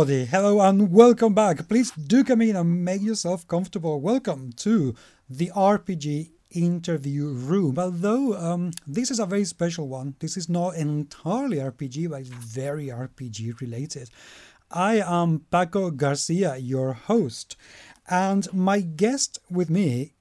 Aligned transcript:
Hello, 0.00 0.08
everybody. 0.08 0.30
Hello, 0.30 0.60
and 0.62 0.90
welcome 0.90 1.34
back. 1.34 1.68
Please 1.68 1.90
do 1.90 2.24
come 2.24 2.40
in 2.40 2.56
and 2.56 2.82
make 2.86 3.02
yourself 3.02 3.46
comfortable. 3.46 4.00
Welcome 4.00 4.50
to 4.56 4.94
the 5.28 5.50
RPG 5.54 6.30
interview 6.52 7.26
room. 7.26 7.78
Although 7.78 8.32
um, 8.34 8.70
this 8.86 9.10
is 9.10 9.18
a 9.18 9.26
very 9.26 9.44
special 9.44 9.88
one, 9.88 10.14
this 10.20 10.38
is 10.38 10.48
not 10.48 10.76
entirely 10.76 11.58
RPG, 11.58 12.08
but 12.08 12.22
very 12.22 12.86
RPG 12.86 13.60
related. 13.60 14.08
I 14.70 15.02
am 15.06 15.44
Paco 15.50 15.90
Garcia, 15.90 16.56
your 16.56 16.94
host, 16.94 17.56
and 18.08 18.50
my 18.54 18.80
guest 18.80 19.38
with 19.50 19.68
me 19.68 20.14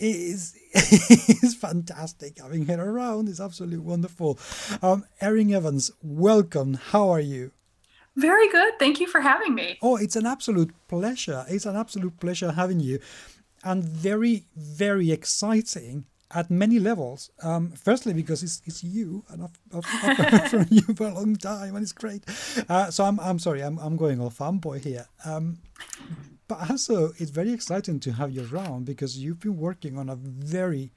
is 0.00 0.56
is 0.74 1.54
fantastic. 1.54 2.38
Having 2.40 2.66
her 2.66 2.90
around 2.90 3.28
is 3.28 3.40
absolutely 3.40 3.78
wonderful. 3.78 4.36
Um, 4.82 5.04
Erin 5.20 5.54
Evans, 5.54 5.92
welcome. 6.02 6.74
How 6.74 7.08
are 7.10 7.20
you? 7.20 7.52
Very 8.16 8.48
good. 8.50 8.78
Thank 8.78 9.00
you 9.00 9.06
for 9.06 9.20
having 9.20 9.54
me. 9.54 9.78
Oh, 9.80 9.96
it's 9.96 10.16
an 10.16 10.26
absolute 10.26 10.72
pleasure. 10.88 11.44
It's 11.48 11.66
an 11.66 11.76
absolute 11.76 12.20
pleasure 12.20 12.52
having 12.52 12.80
you, 12.80 12.98
and 13.64 13.82
very, 13.82 14.44
very 14.56 15.10
exciting 15.10 16.06
at 16.34 16.50
many 16.50 16.78
levels. 16.78 17.30
Um, 17.42 17.70
firstly, 17.72 18.12
because 18.12 18.42
it's, 18.42 18.62
it's 18.64 18.82
you, 18.82 19.24
and 19.28 19.44
I've, 19.44 19.58
I've, 19.74 19.86
I've 20.02 20.16
heard 20.16 20.50
from 20.50 20.66
you 20.70 20.82
for 20.94 21.08
a 21.08 21.14
long 21.14 21.36
time, 21.36 21.74
and 21.74 21.82
it's 21.82 21.92
great. 21.92 22.24
Uh, 22.68 22.90
so 22.90 23.04
I'm, 23.04 23.18
I'm 23.20 23.38
sorry, 23.38 23.62
I'm, 23.62 23.78
I'm 23.78 23.96
going 23.96 24.20
all 24.20 24.30
fanboy 24.30 24.84
here. 24.84 25.06
Um, 25.24 25.58
but 26.48 26.70
also, 26.70 27.12
it's 27.18 27.30
very 27.30 27.52
exciting 27.52 28.00
to 28.00 28.12
have 28.12 28.30
you 28.30 28.46
around 28.52 28.84
because 28.84 29.18
you've 29.18 29.40
been 29.40 29.56
working 29.56 29.98
on 29.98 30.08
a 30.08 30.16
very, 30.16 30.92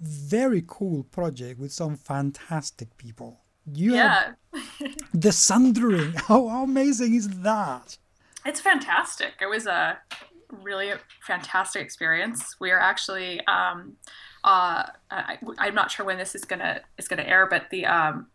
very 0.00 0.62
cool 0.66 1.04
project 1.04 1.58
with 1.58 1.72
some 1.72 1.96
fantastic 1.96 2.96
people. 2.96 3.40
You 3.66 3.96
yeah. 3.96 4.32
The 5.12 5.32
Sundering. 5.32 6.12
How, 6.28 6.48
how 6.48 6.64
amazing 6.64 7.14
is 7.14 7.28
that? 7.40 7.98
It's 8.44 8.60
fantastic. 8.60 9.34
It 9.40 9.46
was 9.46 9.66
a 9.66 9.98
really 10.50 10.92
fantastic 11.22 11.82
experience. 11.82 12.56
We 12.60 12.70
are 12.70 12.78
actually, 12.78 13.40
um, 13.46 13.96
uh, 14.44 14.84
I, 15.10 15.38
am 15.60 15.74
not 15.74 15.90
sure 15.90 16.06
when 16.06 16.18
this 16.18 16.34
is 16.34 16.44
gonna 16.44 16.80
is 16.96 17.08
gonna 17.08 17.22
air, 17.22 17.46
but 17.46 17.70
the 17.70 17.86
um, 17.86 18.28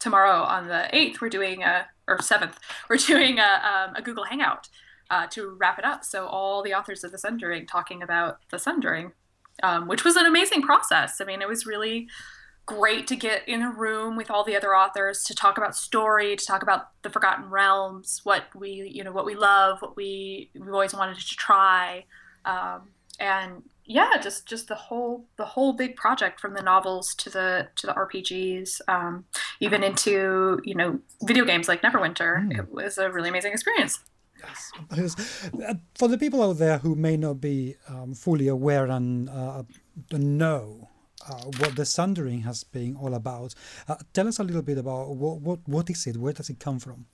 tomorrow 0.00 0.42
on 0.42 0.68
the 0.68 0.94
eighth, 0.96 1.20
we're 1.20 1.28
doing 1.28 1.62
a 1.62 1.86
or 2.08 2.20
seventh, 2.20 2.58
we're 2.90 2.96
doing 2.96 3.38
a, 3.38 3.42
um, 3.42 3.94
a 3.94 4.02
Google 4.02 4.24
Hangout 4.24 4.68
uh, 5.10 5.26
to 5.28 5.56
wrap 5.58 5.78
it 5.78 5.84
up. 5.84 6.04
So 6.04 6.26
all 6.26 6.62
the 6.62 6.74
authors 6.74 7.04
of 7.04 7.12
the 7.12 7.18
Sundering 7.18 7.66
talking 7.66 8.02
about 8.02 8.38
the 8.50 8.58
Sundering, 8.58 9.12
um, 9.62 9.86
which 9.86 10.04
was 10.04 10.16
an 10.16 10.26
amazing 10.26 10.62
process. 10.62 11.20
I 11.20 11.24
mean, 11.24 11.42
it 11.42 11.48
was 11.48 11.66
really 11.66 12.08
great 12.66 13.06
to 13.08 13.16
get 13.16 13.48
in 13.48 13.62
a 13.62 13.70
room 13.70 14.16
with 14.16 14.30
all 14.30 14.44
the 14.44 14.56
other 14.56 14.74
authors 14.74 15.22
to 15.24 15.34
talk 15.34 15.58
about 15.58 15.74
story, 15.74 16.36
to 16.36 16.46
talk 16.46 16.62
about 16.62 16.88
the 17.02 17.10
Forgotten 17.10 17.50
Realms, 17.50 18.20
what 18.24 18.44
we 18.54 18.90
you 18.92 19.04
know 19.04 19.12
what 19.12 19.24
we 19.24 19.34
love, 19.34 19.80
what 19.80 19.96
we 19.96 20.50
we've 20.54 20.72
always 20.72 20.94
wanted 20.94 21.18
to 21.18 21.36
try, 21.36 22.04
um, 22.44 22.90
and 23.18 23.62
yeah, 23.84 24.16
just 24.22 24.46
just 24.46 24.68
the 24.68 24.74
whole 24.74 25.26
the 25.36 25.44
whole 25.44 25.72
big 25.72 25.96
project 25.96 26.40
from 26.40 26.54
the 26.54 26.62
novels 26.62 27.14
to 27.16 27.30
the 27.30 27.68
to 27.76 27.86
the 27.86 27.92
RPGs, 27.94 28.80
um, 28.88 29.24
even 29.60 29.82
into 29.82 30.60
you 30.64 30.74
know 30.74 30.98
video 31.24 31.44
games 31.44 31.68
like 31.68 31.82
Neverwinter. 31.82 32.46
Mm. 32.46 32.58
It 32.58 32.72
was 32.72 32.98
a 32.98 33.10
really 33.10 33.28
amazing 33.28 33.52
experience. 33.52 34.00
Yes, 34.96 35.50
for 35.94 36.08
the 36.08 36.18
people 36.18 36.42
out 36.42 36.58
there 36.58 36.78
who 36.78 36.96
may 36.96 37.16
not 37.16 37.40
be 37.40 37.76
um, 37.88 38.14
fully 38.14 38.48
aware 38.48 38.86
and 38.86 39.28
uh, 39.28 39.62
know 40.10 40.88
uh, 41.28 41.44
what 41.58 41.76
the 41.76 41.84
Sundering 41.84 42.42
has 42.42 42.64
been 42.64 42.96
all 42.96 43.14
about. 43.14 43.54
Uh, 43.88 43.96
tell 44.12 44.28
us 44.28 44.38
a 44.38 44.44
little 44.44 44.62
bit 44.62 44.78
about 44.78 45.10
what, 45.10 45.40
what, 45.40 45.60
what 45.66 45.90
is 45.90 46.06
it? 46.06 46.16
Where 46.16 46.32
does 46.32 46.50
it 46.50 46.58
come 46.58 46.78
from? 46.78 47.06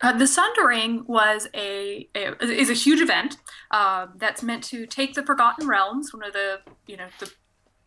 Uh, 0.00 0.16
the 0.16 0.26
Sundering 0.26 1.04
was 1.06 1.48
a, 1.54 2.08
a, 2.14 2.44
is 2.44 2.70
a 2.70 2.74
huge 2.74 3.00
event 3.00 3.36
um, 3.72 4.12
that's 4.16 4.42
meant 4.42 4.62
to 4.64 4.86
take 4.86 5.14
the 5.14 5.24
Forgotten 5.24 5.66
Realms, 5.66 6.12
one 6.12 6.22
of 6.22 6.32
the 6.32 6.60
you 6.86 6.96
know 6.96 7.08
the 7.18 7.32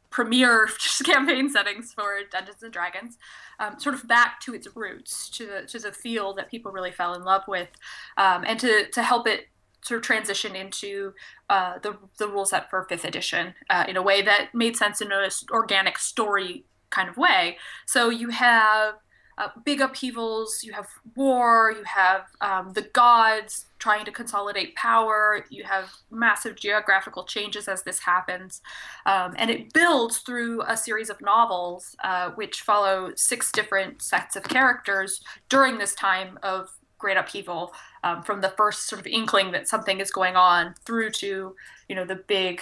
premier 0.09 0.67
campaign 1.05 1.49
settings 1.49 1.93
for 1.93 2.19
Dungeons 2.29 2.63
and 2.63 2.73
Dragons, 2.73 3.17
um, 3.59 3.79
sort 3.79 3.95
of 3.95 4.05
back 4.09 4.41
to 4.41 4.53
its 4.53 4.67
roots, 4.75 5.29
to 5.29 5.45
the 5.45 5.61
to 5.67 5.79
the 5.79 5.93
feel 5.93 6.33
that 6.33 6.51
people 6.51 6.71
really 6.73 6.91
fell 6.91 7.13
in 7.13 7.23
love 7.23 7.43
with, 7.47 7.69
um, 8.17 8.43
and 8.45 8.59
to 8.59 8.89
to 8.91 9.01
help 9.01 9.25
it 9.25 9.47
sort 9.83 9.99
of 9.99 10.03
transition 10.03 10.55
into 10.55 11.13
uh, 11.49 11.79
the 11.79 11.97
the 12.17 12.27
rule 12.27 12.45
set 12.45 12.69
for 12.69 12.83
fifth 12.83 13.05
edition 13.05 13.53
uh, 13.69 13.85
in 13.87 13.97
a 13.97 14.01
way 14.01 14.21
that 14.21 14.53
made 14.53 14.75
sense 14.75 15.01
in 15.01 15.11
an 15.11 15.29
organic 15.51 15.97
story 15.97 16.65
kind 16.89 17.09
of 17.09 17.17
way. 17.17 17.57
So 17.85 18.09
you 18.09 18.29
have 18.29 18.95
uh, 19.37 19.47
big 19.65 19.81
upheavals, 19.81 20.63
you 20.63 20.73
have 20.73 20.87
war, 21.15 21.73
you 21.75 21.83
have 21.83 22.27
um, 22.41 22.73
the 22.73 22.83
gods 22.83 23.65
trying 23.79 24.05
to 24.05 24.11
consolidate 24.11 24.75
power, 24.75 25.45
you 25.49 25.63
have 25.63 25.89
massive 26.11 26.55
geographical 26.55 27.23
changes 27.23 27.67
as 27.67 27.81
this 27.81 27.99
happens. 27.99 28.61
Um, 29.05 29.33
and 29.37 29.49
it 29.49 29.73
builds 29.73 30.19
through 30.19 30.61
a 30.67 30.77
series 30.77 31.09
of 31.09 31.21
novels 31.21 31.95
uh, 32.03 32.31
which 32.31 32.61
follow 32.61 33.13
six 33.15 33.51
different 33.51 34.01
sets 34.01 34.35
of 34.35 34.43
characters 34.43 35.21
during 35.49 35.79
this 35.79 35.95
time 35.95 36.37
of 36.43 36.69
great 36.99 37.17
upheaval 37.17 37.73
um, 38.03 38.23
from 38.23 38.41
the 38.41 38.49
first 38.49 38.87
sort 38.87 38.99
of 38.99 39.07
inkling 39.07 39.51
that 39.51 39.67
something 39.67 39.99
is 39.99 40.11
going 40.11 40.35
on 40.35 40.75
through 40.85 41.11
to 41.11 41.55
you 41.87 41.95
know 41.95 42.05
the 42.05 42.15
big 42.15 42.61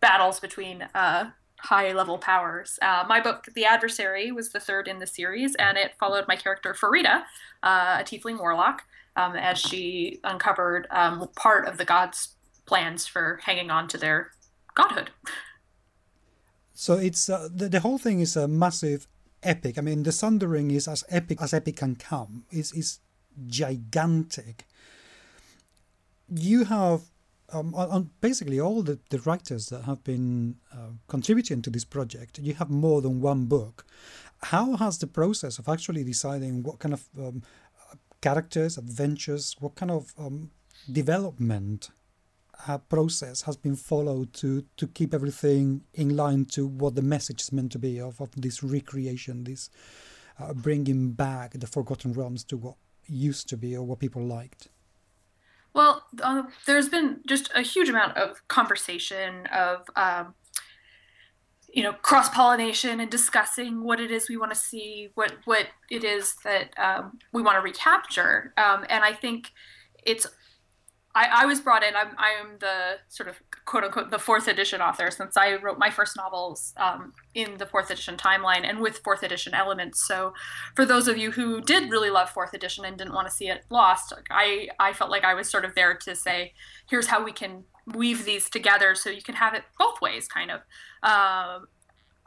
battles 0.00 0.40
between 0.40 0.82
uh, 0.94 1.30
high 1.58 1.92
level 1.92 2.18
powers. 2.18 2.78
Uh, 2.82 3.04
my 3.08 3.20
book, 3.20 3.46
The 3.54 3.64
Adversary, 3.64 4.30
was 4.30 4.50
the 4.50 4.60
third 4.60 4.88
in 4.88 4.98
the 4.98 5.06
series, 5.06 5.54
and 5.56 5.76
it 5.76 5.92
followed 5.98 6.26
my 6.28 6.36
character 6.36 6.74
Farideh, 6.74 7.22
uh, 7.62 7.98
a 8.00 8.04
tiefling 8.04 8.38
warlock, 8.38 8.82
um, 9.16 9.34
as 9.36 9.58
she 9.58 10.20
uncovered 10.24 10.86
um, 10.90 11.28
part 11.36 11.66
of 11.66 11.78
the 11.78 11.84
gods' 11.84 12.36
plans 12.66 13.06
for 13.06 13.40
hanging 13.42 13.70
on 13.70 13.88
to 13.88 13.98
their 13.98 14.32
godhood. 14.74 15.10
So 16.74 16.94
it's 16.94 17.30
uh, 17.30 17.48
the, 17.52 17.68
the 17.68 17.80
whole 17.80 17.98
thing 17.98 18.20
is 18.20 18.36
a 18.36 18.46
massive 18.46 19.08
epic. 19.42 19.78
I 19.78 19.80
mean, 19.80 20.02
the 20.02 20.12
Sundering 20.12 20.70
is 20.70 20.86
as 20.86 21.04
epic 21.08 21.40
as 21.40 21.54
epic 21.54 21.76
can 21.76 21.96
come. 21.96 22.44
Is 22.50 22.72
is 22.72 23.00
gigantic. 23.46 24.66
You 26.28 26.64
have 26.64 27.02
um, 27.52 27.74
on 27.74 28.10
basically 28.20 28.60
all 28.60 28.82
the, 28.82 28.98
the 29.10 29.18
writers 29.20 29.66
that 29.66 29.84
have 29.84 30.02
been 30.02 30.56
uh, 30.72 30.90
contributing 31.08 31.62
to 31.62 31.70
this 31.70 31.84
project, 31.84 32.38
you 32.38 32.54
have 32.54 32.70
more 32.70 33.00
than 33.00 33.20
one 33.20 33.46
book. 33.46 33.86
How 34.42 34.76
has 34.76 34.98
the 34.98 35.06
process 35.06 35.58
of 35.58 35.68
actually 35.68 36.04
deciding 36.04 36.62
what 36.62 36.78
kind 36.78 36.94
of 36.94 37.04
um, 37.18 37.42
characters, 38.20 38.76
adventures, 38.76 39.56
what 39.60 39.76
kind 39.76 39.90
of 39.90 40.12
um, 40.18 40.50
development 40.90 41.90
uh, 42.66 42.78
process 42.78 43.42
has 43.42 43.56
been 43.56 43.76
followed 43.76 44.32
to 44.32 44.64
to 44.76 44.86
keep 44.86 45.12
everything 45.12 45.82
in 45.94 46.16
line 46.16 46.44
to 46.46 46.66
what 46.66 46.94
the 46.94 47.02
message 47.02 47.42
is 47.42 47.52
meant 47.52 47.70
to 47.72 47.78
be 47.78 48.00
of, 48.00 48.20
of 48.20 48.30
this 48.36 48.62
recreation, 48.62 49.44
this 49.44 49.70
uh, 50.40 50.52
bringing 50.52 51.12
back 51.12 51.52
the 51.52 51.66
Forgotten 51.66 52.12
Realms 52.12 52.44
to 52.44 52.56
what 52.56 52.76
used 53.08 53.48
to 53.48 53.56
be 53.56 53.76
or 53.76 53.84
what 53.84 53.98
people 53.98 54.24
liked? 54.24 54.68
Well, 55.74 56.04
uh, 56.22 56.44
there's 56.64 56.88
been 56.88 57.20
just 57.26 57.50
a 57.54 57.60
huge 57.60 57.88
amount 57.90 58.16
of 58.16 58.46
conversation 58.48 59.46
of, 59.48 59.82
um, 59.94 60.34
you 61.70 61.82
know, 61.82 61.92
cross 61.92 62.30
pollination 62.30 62.98
and 63.00 63.10
discussing 63.10 63.84
what 63.84 64.00
it 64.00 64.10
is 64.10 64.30
we 64.30 64.38
want 64.38 64.52
to 64.52 64.58
see, 64.58 65.10
what 65.14 65.32
what 65.44 65.66
it 65.90 66.02
is 66.02 66.36
that 66.44 66.70
um, 66.78 67.18
we 67.32 67.42
want 67.42 67.56
to 67.56 67.60
recapture, 67.60 68.54
um, 68.56 68.86
and 68.88 69.04
I 69.04 69.12
think 69.12 69.52
it's 70.02 70.26
I, 71.16 71.44
I 71.44 71.46
was 71.46 71.62
brought 71.62 71.82
in. 71.82 71.96
I'm, 71.96 72.10
I'm 72.18 72.58
the 72.60 72.98
sort 73.08 73.30
of 73.30 73.36
quote 73.64 73.84
unquote 73.84 74.10
the 74.10 74.18
fourth 74.18 74.48
edition 74.48 74.82
author 74.82 75.10
since 75.10 75.34
I 75.34 75.56
wrote 75.56 75.78
my 75.78 75.88
first 75.88 76.14
novels 76.14 76.74
um, 76.76 77.14
in 77.34 77.56
the 77.56 77.64
fourth 77.64 77.90
edition 77.90 78.18
timeline 78.18 78.68
and 78.68 78.80
with 78.80 78.98
fourth 78.98 79.22
edition 79.22 79.54
elements. 79.54 80.06
So, 80.06 80.34
for 80.74 80.84
those 80.84 81.08
of 81.08 81.16
you 81.16 81.30
who 81.30 81.62
did 81.62 81.90
really 81.90 82.10
love 82.10 82.28
fourth 82.28 82.52
edition 82.52 82.84
and 82.84 82.98
didn't 82.98 83.14
want 83.14 83.26
to 83.28 83.34
see 83.34 83.48
it 83.48 83.64
lost, 83.70 84.12
I 84.30 84.68
I 84.78 84.92
felt 84.92 85.10
like 85.10 85.24
I 85.24 85.32
was 85.32 85.48
sort 85.48 85.64
of 85.64 85.74
there 85.74 85.94
to 85.94 86.14
say, 86.14 86.52
here's 86.90 87.06
how 87.06 87.24
we 87.24 87.32
can 87.32 87.64
weave 87.94 88.26
these 88.26 88.50
together 88.50 88.94
so 88.94 89.08
you 89.08 89.22
can 89.22 89.36
have 89.36 89.54
it 89.54 89.62
both 89.78 90.02
ways, 90.02 90.28
kind 90.28 90.50
of. 90.50 90.60
Um, 91.02 91.68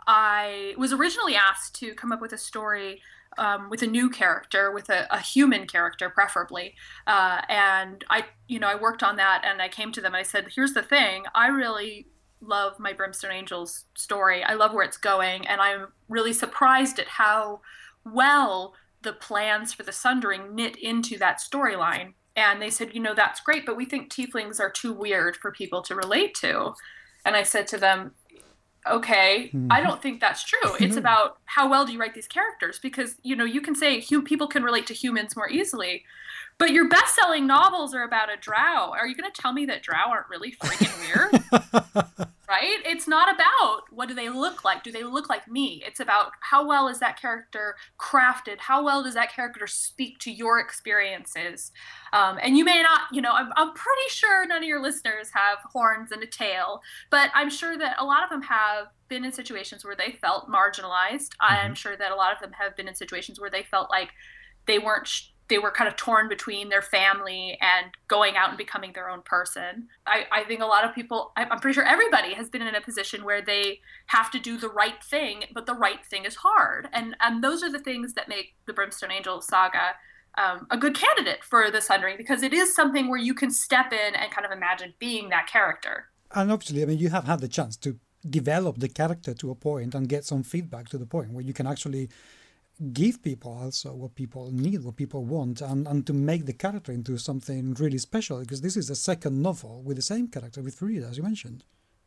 I 0.08 0.74
was 0.80 0.94
originally 0.94 1.36
asked 1.36 1.76
to 1.76 1.94
come 1.94 2.12
up 2.12 2.22
with 2.22 2.34
a 2.34 2.38
story 2.40 3.02
um, 3.38 3.70
with 3.70 3.82
a 3.82 3.88
new 3.88 4.10
character, 4.10 4.72
with 4.72 4.90
a, 4.90 5.08
a 5.14 5.20
human 5.20 5.68
character, 5.68 6.10
preferably. 6.10 6.76
Uh, 7.08 7.42
and 7.48 8.04
I, 8.10 8.26
you 8.48 8.60
know, 8.60 8.68
I 8.68 8.76
worked 8.76 9.04
on 9.04 9.16
that, 9.18 9.44
and 9.46 9.62
I 9.62 9.70
came 9.70 9.92
to 9.94 10.02
them. 10.02 10.14
and 10.14 10.20
I 10.20 10.24
said, 10.24 10.48
"Here's 10.56 10.74
the 10.74 10.82
thing. 10.82 11.24
I 11.36 11.48
really 11.48 12.08
love 12.42 12.80
my 12.80 12.94
Brimstone 12.94 13.32
Angels 13.32 13.86
story. 13.96 14.44
I 14.44 14.54
love 14.54 14.74
where 14.74 14.86
it's 14.86 14.98
going, 14.98 15.48
and 15.48 15.62
I'm 15.62 15.88
really 16.08 16.34
surprised 16.34 17.00
at 17.00 17.08
how 17.08 17.62
well 18.06 18.74
the 19.02 19.14
plans 19.14 19.74
for 19.74 19.84
the 19.84 19.92
Sundering 19.92 20.56
knit 20.56 20.76
into 20.76 21.18
that 21.20 21.40
storyline." 21.40 22.14
And 22.36 22.62
they 22.62 22.70
said, 22.70 22.94
"You 22.94 23.02
know, 23.02 23.14
that's 23.14 23.42
great, 23.42 23.66
but 23.66 23.78
we 23.78 23.86
think 23.86 24.12
tieflings 24.12 24.60
are 24.60 24.72
too 24.72 24.94
weird 24.94 25.38
for 25.38 25.52
people 25.52 25.82
to 25.84 25.96
relate 25.96 26.34
to." 26.36 26.74
And 27.26 27.36
I 27.36 27.44
said 27.44 27.68
to 27.68 27.78
them, 27.78 28.16
okay 28.88 29.50
mm-hmm. 29.54 29.68
i 29.72 29.82
don't 29.82 30.02
think 30.02 30.20
that's 30.20 30.44
true. 30.44 30.76
It's 30.80 30.96
about 30.96 31.38
how 31.46 31.70
well 31.70 31.86
do 31.86 31.92
you 31.92 32.00
write 32.00 32.14
these 32.14 32.28
characters? 32.28 32.80
Because 32.80 33.16
you 33.24 33.36
know 33.36 33.46
you 33.46 33.62
can 33.62 33.76
say 33.76 34.02
people 34.02 34.48
can 34.48 34.64
relate 34.64 34.88
to 34.88 34.94
humans 34.94 35.36
more 35.36 35.50
easily 35.50 36.04
But 36.60 36.72
your 36.72 36.90
best-selling 36.90 37.48
novels 37.48 37.96
are 37.96 38.04
about 38.04 38.32
a 38.32 38.38
drow. 38.38 38.92
Are 38.92 39.08
you 39.08 39.16
going 39.16 39.32
to 39.32 39.42
tell 39.42 39.54
me 39.54 39.66
that 39.66 39.82
drow 39.82 40.10
aren't 40.10 40.30
really 40.30 40.52
freaking 40.52 40.94
weird? 41.08 42.30
right? 42.50 42.80
It's 42.84 43.08
not 43.08 43.34
about 43.34 43.84
what 43.92 44.08
do 44.08 44.16
they 44.16 44.28
look 44.28 44.66
like? 44.66 44.84
Do 44.84 44.92
they 44.92 45.04
look 45.04 45.30
like 45.30 45.48
me? 45.48 45.84
It's 45.86 46.00
about 46.00 46.32
how 46.42 46.68
well 46.68 46.88
is 46.88 47.00
that 47.00 47.20
character 47.22 47.76
crafted? 48.00 48.58
How 48.58 48.84
well 48.84 49.04
does 49.04 49.14
that 49.14 49.32
character 49.32 49.68
speak 49.68 50.18
to 50.20 50.32
your 50.32 50.60
experiences? 50.60 51.72
Um, 52.12 52.40
and 52.42 52.58
you 52.58 52.66
may 52.66 52.82
not, 52.82 53.02
you 53.12 53.22
know, 53.22 53.34
I'm, 53.34 53.54
I'm 53.56 53.74
pretty 53.74 54.10
sure 54.10 54.48
none 54.48 54.64
of 54.64 54.68
your 54.68 54.82
listeners 54.82 55.30
have 55.34 55.60
horns 55.72 56.12
and 56.12 56.24
a 56.24 56.28
tail, 56.28 56.82
but 57.12 57.30
I'm 57.36 57.52
sure 57.52 57.78
that 57.78 57.98
a 58.00 58.04
lot 58.04 58.24
of 58.24 58.32
them 58.32 58.42
have 58.42 58.88
been 59.08 59.24
in 59.24 59.32
situations 59.32 59.86
where 59.86 59.96
they 59.96 60.18
felt 60.20 60.50
marginalized. 60.50 61.30
Mm-hmm. 61.38 61.68
I'm 61.68 61.76
sure 61.76 61.96
that 61.96 62.12
a 62.12 62.16
lot 62.16 62.34
of 62.34 62.40
them 62.40 62.52
have 62.54 62.76
been 62.76 62.88
in 62.88 62.96
situations 62.96 63.40
where 63.40 63.52
they 63.52 63.64
felt 63.64 63.92
like 63.92 64.10
they 64.66 64.80
weren't 64.80 65.10
they 65.50 65.58
were 65.58 65.72
kind 65.72 65.88
of 65.88 65.96
torn 65.96 66.30
between 66.30 66.70
their 66.70 66.82
family 66.82 67.58
and 67.60 67.92
going 68.08 68.38
out 68.38 68.50
and 68.50 68.58
becoming 68.58 68.94
their 68.94 69.10
own 69.10 69.22
person. 69.24 69.88
I, 70.06 70.26
I 70.32 70.44
think 70.44 70.62
a 70.62 70.66
lot 70.66 70.86
of 70.86 70.94
people, 70.96 71.32
I'm 71.36 71.60
pretty 71.60 71.74
sure 71.74 71.86
everybody 71.86 72.34
has 72.36 72.50
been 72.50 72.62
in 72.62 72.76
a 72.76 72.82
position 72.82 73.26
where 73.26 73.42
they 73.42 73.80
have 74.08 74.32
to 74.32 74.40
do 74.40 74.58
the 74.58 74.70
right 74.70 75.04
thing, 75.04 75.44
but 75.54 75.66
the 75.66 75.74
right 75.74 76.06
thing 76.06 76.26
is 76.26 76.36
hard. 76.36 76.88
And, 76.94 77.16
and 77.20 77.44
those 77.44 77.64
are 77.64 77.72
the 77.72 77.80
things 77.80 78.14
that 78.14 78.30
make 78.30 78.54
the 78.68 78.74
Brimstone 78.74 79.12
Angel 79.12 79.42
saga 79.42 79.96
um, 80.38 80.68
a 80.70 80.78
good 80.78 80.96
candidate 80.96 81.44
for 81.44 81.72
the 81.72 81.82
Sundering 81.82 82.16
because 82.18 82.44
it 82.44 82.54
is 82.54 82.76
something 82.76 83.10
where 83.10 83.20
you 83.20 83.34
can 83.34 83.52
step 83.52 83.92
in 83.92 84.16
and 84.16 84.32
kind 84.32 84.46
of 84.46 84.52
imagine 84.52 84.94
being 85.00 85.30
that 85.30 85.48
character. 85.48 86.06
And 86.34 86.52
obviously, 86.52 86.84
I 86.84 86.86
mean, 86.86 87.00
you 87.00 87.10
have 87.10 87.26
had 87.26 87.40
the 87.40 87.48
chance 87.48 87.76
to 87.78 88.00
develop 88.30 88.78
the 88.78 88.90
character 88.90 89.34
to 89.34 89.52
a 89.52 89.56
point 89.56 89.96
and 89.96 90.08
get 90.08 90.26
some 90.26 90.44
feedback 90.44 90.90
to 90.90 90.98
the 90.98 91.06
point 91.06 91.32
where 91.32 91.44
you 91.44 91.54
can 91.54 91.66
actually 91.66 92.10
give 92.94 93.22
people 93.22 93.52
also 93.52 93.94
what 93.94 94.16
people 94.16 94.52
need, 94.52 94.84
what 94.84 94.96
people 94.96 95.26
want, 95.26 95.62
and, 95.62 95.88
and 95.88 96.08
to 96.08 96.14
make 96.14 96.46
the 96.46 96.54
character 96.54 96.92
into 96.92 97.18
something 97.18 97.74
really 97.76 97.98
special. 97.98 98.40
Because 98.40 98.62
this 98.62 98.78
is 98.78 98.90
a 98.90 98.96
second 98.96 99.42
novel 99.42 99.82
with 99.84 99.98
the 99.98 100.02
same 100.02 100.28
character 100.28 100.62
with 100.62 100.80
Farideh, 100.80 101.10
as 101.10 101.18
you 101.18 101.24
mentioned. 101.24 101.64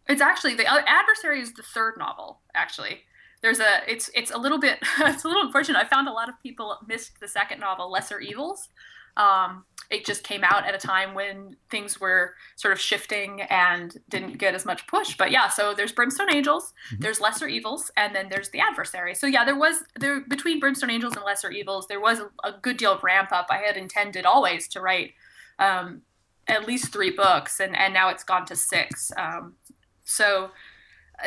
It's 0.08 0.22
actually 0.22 0.54
the 0.54 0.66
uh, 0.66 0.82
adversary 0.86 1.40
is 1.40 1.52
the 1.52 1.62
third 1.62 1.94
novel. 1.98 2.40
Actually, 2.54 3.02
there's 3.42 3.60
a 3.60 3.80
it's 3.86 4.10
it's 4.14 4.30
a 4.30 4.38
little 4.38 4.58
bit 4.58 4.78
it's 5.00 5.24
a 5.24 5.28
little 5.28 5.42
unfortunate. 5.42 5.78
I 5.78 5.88
found 5.88 6.08
a 6.08 6.12
lot 6.12 6.28
of 6.28 6.34
people 6.42 6.76
missed 6.86 7.20
the 7.20 7.28
second 7.28 7.60
novel, 7.60 7.90
Lesser 7.90 8.20
Evils, 8.20 8.68
um, 9.16 9.64
it 9.90 10.06
just 10.06 10.24
came 10.24 10.42
out 10.42 10.66
at 10.66 10.74
a 10.74 10.78
time 10.78 11.14
when 11.14 11.56
things 11.70 12.00
were 12.00 12.34
sort 12.56 12.72
of 12.72 12.80
shifting 12.80 13.42
and 13.42 13.98
didn't 14.08 14.38
get 14.38 14.54
as 14.54 14.64
much 14.64 14.86
push. 14.86 15.16
But 15.16 15.30
yeah, 15.30 15.48
so 15.48 15.74
there's 15.74 15.92
Brimstone 15.92 16.32
Angels, 16.32 16.72
mm-hmm. 16.90 17.02
there's 17.02 17.20
Lesser 17.20 17.46
Evils, 17.46 17.90
and 17.96 18.14
then 18.14 18.28
there's 18.30 18.48
the 18.50 18.60
Adversary. 18.60 19.14
So 19.14 19.26
yeah, 19.26 19.44
there 19.44 19.58
was 19.58 19.84
there 20.00 20.20
between 20.20 20.60
Brimstone 20.60 20.90
Angels 20.90 21.14
and 21.14 21.24
Lesser 21.24 21.50
Evils, 21.50 21.86
there 21.88 22.00
was 22.00 22.20
a, 22.20 22.30
a 22.42 22.52
good 22.62 22.78
deal 22.78 22.92
of 22.92 23.04
ramp 23.04 23.32
up. 23.32 23.48
I 23.50 23.58
had 23.58 23.76
intended 23.76 24.24
always 24.24 24.66
to 24.68 24.80
write 24.80 25.12
um, 25.58 26.02
at 26.48 26.66
least 26.66 26.90
three 26.92 27.10
books, 27.10 27.60
and 27.60 27.76
and 27.76 27.92
now 27.92 28.08
it's 28.08 28.24
gone 28.24 28.46
to 28.46 28.56
six. 28.56 29.12
Um, 29.18 29.56
so 30.04 30.50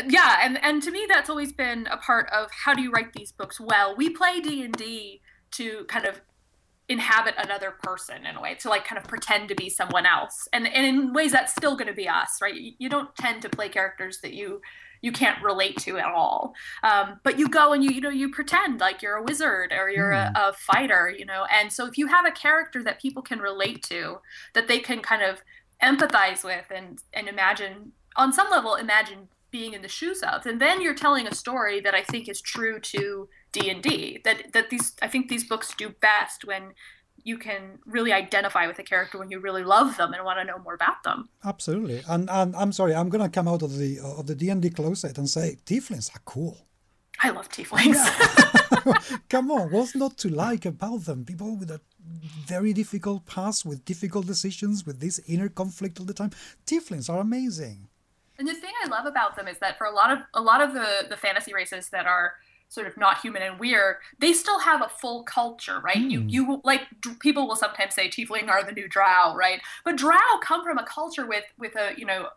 yeah, 0.07 0.39
and 0.41 0.61
and 0.63 0.81
to 0.81 0.91
me 0.91 1.05
that's 1.07 1.29
always 1.29 1.53
been 1.53 1.87
a 1.91 1.97
part 1.97 2.29
of 2.31 2.49
how 2.51 2.73
do 2.73 2.81
you 2.81 2.91
write 2.91 3.13
these 3.13 3.31
books 3.31 3.59
well. 3.59 3.95
We 3.95 4.09
play 4.09 4.39
D 4.39 4.63
and 4.63 4.73
D 4.73 5.21
to 5.51 5.85
kind 5.85 6.05
of 6.05 6.21
inhabit 6.87 7.33
another 7.37 7.71
person 7.83 8.25
in 8.25 8.35
a 8.35 8.41
way 8.41 8.55
to 8.55 8.69
like 8.69 8.85
kind 8.85 9.01
of 9.01 9.07
pretend 9.07 9.49
to 9.49 9.55
be 9.55 9.69
someone 9.69 10.05
else. 10.05 10.47
And, 10.53 10.67
and 10.67 10.85
in 10.85 11.13
ways 11.13 11.31
that's 11.31 11.53
still 11.53 11.75
going 11.75 11.87
to 11.87 11.93
be 11.93 12.07
us 12.07 12.37
right? 12.41 12.53
You, 12.53 12.73
you, 12.77 12.89
don't 12.89 13.15
tend 13.15 13.41
to 13.41 13.49
play 13.49 13.69
characters 13.69 14.19
that 14.21 14.33
you 14.33 14.61
you 15.01 15.11
can't 15.11 15.43
relate 15.43 15.77
to 15.77 15.97
at 15.97 16.05
all. 16.05 16.55
Um, 16.81 17.19
but 17.23 17.37
you 17.37 17.47
go 17.47 17.73
and 17.73 17.83
you 17.83 17.91
you 17.91 18.01
know 18.01 18.09
you 18.09 18.29
pretend 18.29 18.79
like 18.79 19.01
you're 19.01 19.15
a 19.15 19.23
wizard 19.23 19.73
or 19.73 19.89
you're 19.89 20.11
mm. 20.11 20.31
a, 20.35 20.49
a, 20.49 20.53
fighter 20.53 21.13
you 21.15 21.25
know? 21.25 21.45
And 21.51 21.71
so 21.71 21.85
if 21.85 21.97
you 21.97 22.07
have 22.07 22.25
a 22.25 22.31
character 22.31 22.83
that 22.83 23.01
people 23.01 23.21
can 23.21 23.39
relate 23.39 23.83
to 23.83 24.19
that 24.53 24.67
they 24.67 24.79
can 24.79 25.01
kind 25.01 25.21
of 25.21 25.41
empathize 25.83 26.43
with 26.43 26.65
and 26.73 26.99
and 27.13 27.27
imagine 27.27 27.91
on 28.15 28.31
some 28.31 28.49
level 28.49 28.75
imagine 28.75 29.27
being 29.51 29.73
in 29.73 29.81
the 29.81 29.87
shoes 29.87 30.21
of 30.21 30.45
and 30.45 30.59
then 30.59 30.81
you're 30.81 30.95
telling 30.95 31.27
a 31.27 31.35
story 31.35 31.79
that 31.79 31.93
i 31.93 32.01
think 32.01 32.29
is 32.29 32.41
true 32.41 32.79
to 32.79 33.27
d&d 33.55 34.19
that 34.25 34.37
that 34.53 34.69
these 34.69 34.87
i 35.01 35.07
think 35.07 35.23
these 35.29 35.45
books 35.51 35.67
do 35.81 35.87
best 36.09 36.45
when 36.45 36.63
you 37.23 37.37
can 37.37 37.79
really 37.85 38.13
identify 38.13 38.67
with 38.67 38.77
a 38.77 38.83
character 38.83 39.17
when 39.17 39.31
you 39.31 39.39
really 39.39 39.63
love 39.63 39.97
them 39.97 40.13
and 40.13 40.23
want 40.23 40.37
to 40.39 40.45
know 40.45 40.59
more 40.59 40.75
about 40.75 41.01
them. 41.03 41.27
Absolutely. 41.43 41.99
And, 42.07 42.29
and 42.29 42.55
i'm 42.55 42.71
sorry 42.71 42.93
i'm 42.93 43.09
going 43.09 43.23
to 43.23 43.35
come 43.37 43.47
out 43.47 43.63
of 43.67 43.77
the 43.77 43.99
of 44.19 44.27
the 44.27 44.35
d&d 44.35 44.69
closet 44.71 45.17
and 45.17 45.29
say 45.29 45.57
tieflings 45.65 46.07
are 46.15 46.23
cool. 46.25 46.55
I 47.23 47.29
love 47.29 47.47
tieflings. 47.49 47.95
Yeah. 47.95 48.93
come 49.29 49.49
on 49.49 49.71
what's 49.71 49.95
not 49.95 50.17
to 50.19 50.29
like 50.29 50.65
about 50.65 51.01
them? 51.05 51.25
People 51.25 51.55
with 51.55 51.71
a 51.71 51.81
very 52.45 52.73
difficult 52.73 53.25
past 53.25 53.65
with 53.65 53.85
difficult 53.85 54.27
decisions 54.27 54.85
with 54.85 54.99
this 54.99 55.19
inner 55.33 55.49
conflict 55.49 55.99
all 55.99 56.05
the 56.05 56.13
time. 56.13 56.31
Tieflings 56.67 57.09
are 57.09 57.19
amazing. 57.19 57.87
And 58.37 58.47
the 58.47 58.53
thing 58.53 58.73
I 58.83 58.87
love 58.89 59.05
about 59.05 59.35
them 59.37 59.47
is 59.47 59.57
that 59.59 59.77
for 59.77 59.87
a 59.87 59.95
lot 59.99 60.11
of 60.11 60.19
a 60.33 60.41
lot 60.41 60.61
of 60.61 60.73
the 60.73 60.89
the 61.09 61.17
fantasy 61.17 61.53
races 61.53 61.89
that 61.89 62.05
are 62.05 62.33
sort 62.69 62.87
of 62.87 62.97
not 62.97 63.21
human 63.21 63.41
and 63.41 63.59
weird, 63.59 63.97
they 64.19 64.33
still 64.33 64.59
have 64.59 64.81
a 64.81 64.89
full 64.89 65.23
culture, 65.23 65.79
right? 65.79 65.97
Mm. 65.97 66.11
You 66.11 66.21
hmm. 66.21 66.29
you 66.29 66.61
like 66.63 66.81
people 67.19 67.47
will 67.47 67.55
sometimes 67.55 67.95
say 67.95 68.09
tiefling 68.09 68.49
are 68.49 68.63
the 68.63 68.71
new 68.71 68.87
drow, 68.87 69.35
right? 69.35 69.61
But 69.83 69.97
drow 69.97 70.19
come 70.41 70.63
from 70.63 70.77
a 70.77 70.85
culture 70.85 71.25
with 71.25 71.45
with 71.57 71.75
a 71.75 71.93
you 71.97 72.05
know 72.05 72.29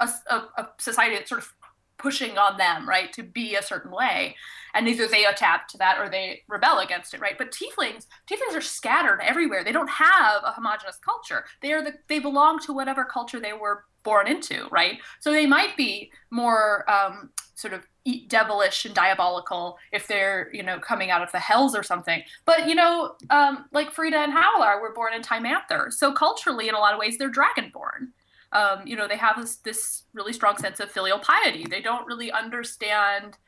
a, 0.00 0.08
a, 0.30 0.36
a 0.58 0.68
society 0.78 1.16
that's 1.16 1.28
sort 1.28 1.40
of 1.40 1.52
pushing 1.98 2.36
on 2.36 2.58
them, 2.58 2.88
right, 2.88 3.12
to 3.12 3.22
be 3.22 3.56
a 3.56 3.62
certain 3.62 3.90
way. 3.90 4.36
And 4.74 4.88
either 4.88 5.06
they 5.08 5.24
adapt 5.24 5.70
to 5.70 5.78
that 5.78 5.98
or 5.98 6.10
they 6.10 6.42
rebel 6.48 6.78
against 6.80 7.14
it, 7.14 7.20
right? 7.20 7.38
But 7.38 7.50
tieflings, 7.50 8.06
tieflings 8.30 8.54
are 8.54 8.60
scattered 8.60 9.20
everywhere. 9.22 9.64
They 9.64 9.72
don't 9.72 9.88
have 9.88 10.42
a 10.44 10.52
homogenous 10.52 10.98
culture. 10.98 11.46
They 11.62 11.72
are 11.72 11.82
the 11.82 11.94
they 12.08 12.18
belong 12.18 12.58
to 12.60 12.74
whatever 12.74 13.04
culture 13.04 13.40
they 13.40 13.54
were 13.54 13.84
born 14.02 14.28
into, 14.28 14.68
right? 14.68 14.98
So 15.20 15.32
they 15.32 15.46
might 15.46 15.76
be 15.76 16.10
more 16.30 16.88
um, 16.90 17.30
sort 17.56 17.72
of 17.72 17.86
devilish 18.28 18.84
and 18.84 18.94
diabolical 18.94 19.78
if 19.90 20.06
they're 20.06 20.50
you 20.52 20.62
know 20.62 20.78
coming 20.78 21.10
out 21.10 21.22
of 21.22 21.32
the 21.32 21.40
hells 21.40 21.74
or 21.74 21.82
something. 21.82 22.22
But 22.44 22.68
you 22.68 22.74
know 22.74 23.16
um, 23.30 23.64
like 23.72 23.92
Farideh 23.92 24.14
and 24.14 24.32
Havilar 24.32 24.80
were 24.80 24.92
born 24.94 25.12
in 25.14 25.22
Tymanther 25.22 25.92
so 25.92 26.12
culturally 26.12 26.68
in 26.68 26.74
a 26.74 26.78
lot 26.78 26.92
of 26.92 27.00
ways 27.00 27.18
they're 27.18 27.32
dragonborn. 27.32 28.12
Um, 28.52 28.86
you 28.86 28.94
know 28.94 29.08
they 29.08 29.16
have 29.16 29.40
this 29.40 29.56
this 29.56 30.04
really 30.12 30.32
strong 30.32 30.56
sense 30.58 30.78
of 30.78 30.90
filial 30.90 31.18
piety. 31.18 31.66
They 31.68 31.80
don't 31.80 32.06
really 32.06 32.30
understand 32.30 33.38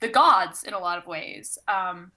the 0.00 0.08
gods 0.08 0.62
in 0.62 0.74
a 0.74 0.78
lot 0.78 0.98
of 0.98 1.06
ways. 1.06 1.58
Um, 1.66 2.12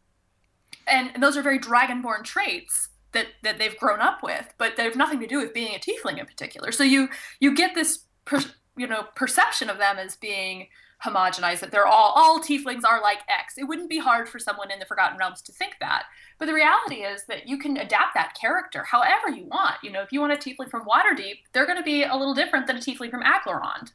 and, 0.86 1.12
and 1.14 1.24
those 1.24 1.38
are 1.38 1.42
very 1.42 1.60
dragonborn 1.60 2.24
traits 2.24 2.90
that 3.14 3.28
that 3.44 3.58
they've 3.58 3.78
grown 3.78 4.02
up 4.02 4.22
with, 4.22 4.54
but 4.58 4.76
they 4.76 4.84
have 4.84 4.98
nothing 4.98 5.22
to 5.22 5.28
do 5.28 5.40
with 5.40 5.54
being 5.54 5.74
a 5.74 5.80
tiefling 5.80 6.20
in 6.20 6.26
particular. 6.26 6.74
So 6.74 6.84
you 6.84 7.08
you 7.40 7.56
get 7.56 7.74
this 7.74 8.04
per, 8.26 8.42
you 8.76 8.86
know 8.86 9.06
perception 9.16 9.70
of 9.70 9.78
them 9.78 9.98
as 9.98 10.18
being 10.18 10.68
homogenized 11.06 11.60
that 11.60 11.72
they're 11.72 11.86
all 11.86 12.14
all 12.16 12.40
tieflings 12.40 12.84
are 12.84 13.02
like 13.02 13.20
X. 13.30 13.56
It 13.58 13.66
wouldn't 13.66 13.90
be 13.90 14.00
hard 14.00 14.28
for 14.28 14.40
someone 14.40 14.72
in 14.72 14.80
the 14.80 14.86
Forgotten 14.86 15.18
Realms 15.18 15.42
to 15.44 15.52
think 15.52 15.76
that. 15.80 16.04
But 16.40 16.48
the 16.48 16.54
reality 16.54 17.04
is 17.04 17.26
that 17.28 17.48
you 17.48 17.58
can 17.58 17.78
adapt 17.78 18.14
that 18.16 18.36
character 18.40 18.84
however 18.84 19.30
you 19.30 19.46
want. 19.46 19.76
You 19.84 19.92
know, 19.92 20.02
if 20.02 20.12
you 20.12 20.20
want 20.20 20.34
a 20.34 20.36
tiefling 20.36 20.70
from 20.70 20.86
Waterdeep, 20.86 21.40
they're 21.54 21.66
going 21.66 21.78
to 21.78 21.84
be 21.84 22.04
a 22.04 22.16
little 22.16 22.34
different 22.34 22.68
than 22.68 22.78
a 22.78 22.80
tiefling 22.80 23.12
from 23.12 23.24
Aglarond. 23.24 23.92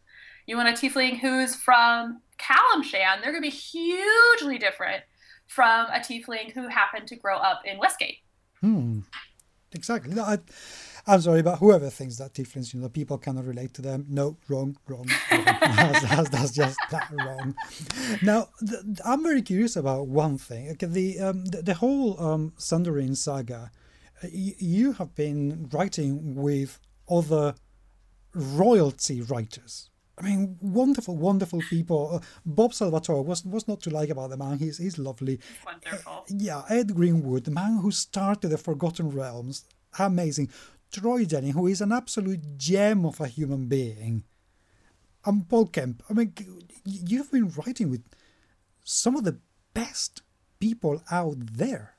You 0.46 0.56
want 0.56 0.68
a 0.68 0.72
tiefling 0.72 1.18
who's 1.18 1.54
from 1.54 2.20
Calimshan, 2.38 3.20
they're 3.22 3.32
going 3.32 3.42
to 3.42 3.48
be 3.48 3.50
hugely 3.50 4.58
different 4.58 5.04
from 5.46 5.86
a 5.86 5.98
tiefling 5.98 6.52
who 6.52 6.66
happened 6.68 7.06
to 7.08 7.16
grow 7.16 7.36
up 7.36 7.62
in 7.64 7.78
Westgate. 7.78 8.18
Hmm. 8.60 9.00
Exactly. 9.72 10.18
I, 10.18 10.38
I'm 11.06 11.20
sorry, 11.20 11.42
but 11.42 11.56
whoever 11.56 11.90
thinks 11.90 12.16
that 12.18 12.32
tieflings, 12.32 12.72
you 12.72 12.80
know, 12.80 12.88
people 12.88 13.18
cannot 13.18 13.44
relate 13.44 13.74
to 13.74 13.82
them. 13.82 14.06
No, 14.08 14.36
wrong, 14.48 14.76
wrong. 14.86 15.06
wrong. 15.30 15.44
that's, 15.44 16.02
that's, 16.02 16.28
that's, 16.28 16.50
just 16.52 16.78
that 16.90 17.08
wrong. 17.10 17.56
Now, 18.22 18.48
the, 18.60 19.00
I'm 19.04 19.22
very 19.22 19.42
curious 19.42 19.74
about 19.74 20.06
one 20.06 20.38
thing. 20.38 20.70
Okay, 20.70 20.86
the 20.86 21.18
um, 21.18 21.44
the, 21.46 21.62
the, 21.62 21.74
whole 21.74 22.20
um, 22.22 22.52
Sundering 22.56 23.16
saga. 23.16 23.72
Uh, 24.22 24.28
you 24.32 24.92
have 24.92 25.14
been 25.16 25.68
writing 25.72 26.36
with 26.36 26.78
other 27.10 27.56
royalty 28.34 29.22
writers. 29.22 29.90
I 30.18 30.22
mean, 30.22 30.56
wonderful, 30.60 31.16
wonderful 31.16 31.62
people. 31.68 32.16
Uh, 32.16 32.26
Bob 32.46 32.74
Salvatore 32.74 33.22
was 33.22 33.44
was 33.44 33.66
not 33.66 33.80
to 33.82 33.90
like 33.90 34.10
about 34.10 34.30
the 34.30 34.36
man. 34.36 34.58
He's 34.58 34.78
he's 34.78 34.98
lovely. 34.98 35.40
Wonderful. 35.64 36.12
Uh, 36.12 36.20
yeah, 36.28 36.62
Ed 36.68 36.94
Greenwood, 36.94 37.44
the 37.44 37.50
man 37.50 37.78
who 37.78 37.90
started 37.90 38.48
the 38.48 38.58
Forgotten 38.58 39.10
Realms, 39.10 39.64
amazing. 39.98 40.48
Troy 40.92 41.24
Denning, 41.24 41.52
who 41.52 41.66
is 41.66 41.80
an 41.80 41.92
absolute 41.92 42.58
gem 42.58 43.04
of 43.04 43.20
a 43.20 43.26
human 43.26 43.66
being. 43.66 44.24
And 45.24 45.48
Paul 45.48 45.66
Kemp. 45.66 46.02
I 46.10 46.12
mean, 46.12 46.34
you've 46.84 47.30
been 47.30 47.50
writing 47.50 47.90
with 47.90 48.04
some 48.84 49.16
of 49.16 49.24
the 49.24 49.38
best 49.74 50.22
people 50.60 51.02
out 51.10 51.36
there. 51.38 51.94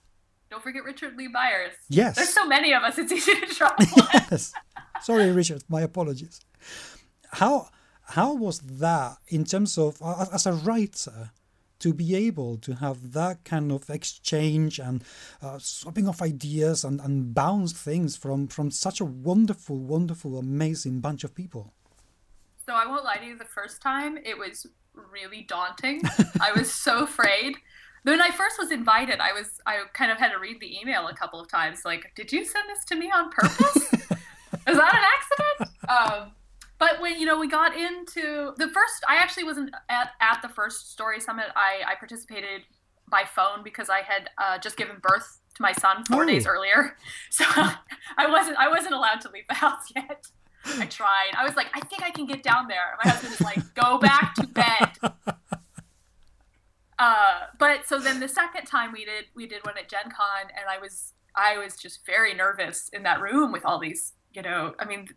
Don't 0.49 0.61
forget 0.61 0.83
Richard 0.83 1.17
Lee 1.17 1.27
Byers. 1.27 1.73
Yes. 1.89 2.15
There's 2.15 2.29
so 2.29 2.45
many 2.45 2.73
of 2.73 2.83
us, 2.83 2.97
it's 2.97 3.11
easy 3.11 3.33
to 3.33 3.45
drop 3.55 3.75
yes. 4.13 4.53
Sorry, 5.01 5.31
Richard. 5.31 5.63
My 5.67 5.81
apologies. 5.81 6.39
How 7.31 7.69
how 8.05 8.35
was 8.35 8.59
that 8.59 9.17
in 9.27 9.45
terms 9.45 9.77
of 9.77 9.97
as 10.31 10.45
a 10.45 10.53
writer 10.53 11.31
to 11.83 11.93
be 11.93 12.15
able 12.15 12.55
to 12.55 12.75
have 12.75 13.11
that 13.11 13.43
kind 13.43 13.69
of 13.69 13.89
exchange 13.89 14.79
and 14.79 15.03
uh, 15.41 15.59
swapping 15.59 16.07
of 16.07 16.21
ideas 16.21 16.85
and, 16.85 17.01
and 17.01 17.33
bounce 17.33 17.73
things 17.73 18.15
from, 18.15 18.47
from 18.47 18.71
such 18.71 19.01
a 19.01 19.05
wonderful, 19.05 19.77
wonderful, 19.77 20.39
amazing 20.39 21.01
bunch 21.01 21.25
of 21.25 21.35
people. 21.35 21.73
So 22.65 22.73
I 22.73 22.85
won't 22.85 23.03
lie 23.03 23.17
to 23.17 23.25
you, 23.25 23.37
the 23.37 23.43
first 23.43 23.81
time 23.81 24.17
it 24.23 24.37
was 24.37 24.65
really 25.11 25.41
daunting. 25.41 26.01
I 26.39 26.53
was 26.53 26.71
so 26.87 27.03
afraid. 27.03 27.57
When 28.03 28.21
I 28.21 28.29
first 28.29 28.55
was 28.57 28.71
invited, 28.71 29.19
I 29.19 29.33
was 29.33 29.59
I 29.65 29.83
kind 29.91 30.09
of 30.09 30.17
had 30.17 30.31
to 30.31 30.39
read 30.39 30.61
the 30.61 30.79
email 30.79 31.09
a 31.09 31.13
couple 31.13 31.41
of 31.41 31.49
times. 31.49 31.81
Like, 31.83 32.13
did 32.15 32.31
you 32.31 32.45
send 32.45 32.69
this 32.69 32.85
to 32.85 32.95
me 32.95 33.11
on 33.11 33.29
purpose? 33.29 33.75
Is 34.67 34.77
that 34.77 34.95
an 34.95 35.05
accident? 35.17 35.89
Um, 35.89 36.31
but 36.79 37.01
when 37.01 37.19
you 37.19 37.25
know 37.25 37.39
we 37.39 37.47
got 37.47 37.75
into 37.75 38.53
the 38.57 38.67
first, 38.69 39.03
I 39.07 39.15
actually 39.15 39.45
wasn't 39.45 39.71
at, 39.89 40.11
at 40.21 40.41
the 40.41 40.49
first 40.49 40.91
story 40.91 41.19
summit. 41.19 41.45
I, 41.55 41.81
I 41.91 41.95
participated 41.95 42.61
by 43.09 43.23
phone 43.25 43.63
because 43.63 43.89
I 43.89 44.01
had 44.01 44.29
uh, 44.37 44.57
just 44.57 44.77
given 44.77 44.97
birth 45.01 45.39
to 45.55 45.61
my 45.61 45.71
son 45.71 46.03
four 46.05 46.25
days 46.25 46.47
earlier, 46.47 46.97
so 47.29 47.45
I 48.17 48.29
wasn't 48.29 48.57
I 48.57 48.69
wasn't 48.69 48.93
allowed 48.95 49.21
to 49.21 49.29
leave 49.29 49.47
the 49.47 49.55
house 49.55 49.91
yet. 49.95 50.25
I 50.65 50.85
tried. 50.85 51.31
I 51.37 51.43
was 51.43 51.55
like, 51.55 51.67
I 51.73 51.81
think 51.81 52.03
I 52.03 52.11
can 52.11 52.25
get 52.25 52.41
down 52.41 52.67
there. 52.67 52.97
My 53.03 53.11
husband 53.11 53.31
was 53.31 53.41
like, 53.41 53.73
go 53.73 53.97
back 53.97 54.33
to 54.35 54.47
bed. 54.47 55.13
Uh, 56.99 57.47
but 57.57 57.85
so 57.85 57.99
then 57.99 58.19
the 58.19 58.27
second 58.27 58.65
time 58.65 58.91
we 58.93 59.03
did 59.03 59.25
we 59.35 59.47
did 59.47 59.65
one 59.65 59.77
at 59.77 59.89
Gen 59.89 60.03
Con 60.03 60.43
and 60.55 60.69
I 60.69 60.77
was 60.77 61.13
I 61.35 61.57
was 61.57 61.75
just 61.75 62.05
very 62.05 62.33
nervous 62.33 62.87
in 62.93 63.03
that 63.03 63.19
room 63.19 63.51
with 63.51 63.65
all 63.65 63.79
these, 63.79 64.13
you 64.31 64.41
know, 64.41 64.75
I 64.79 64.85
mean 64.85 65.09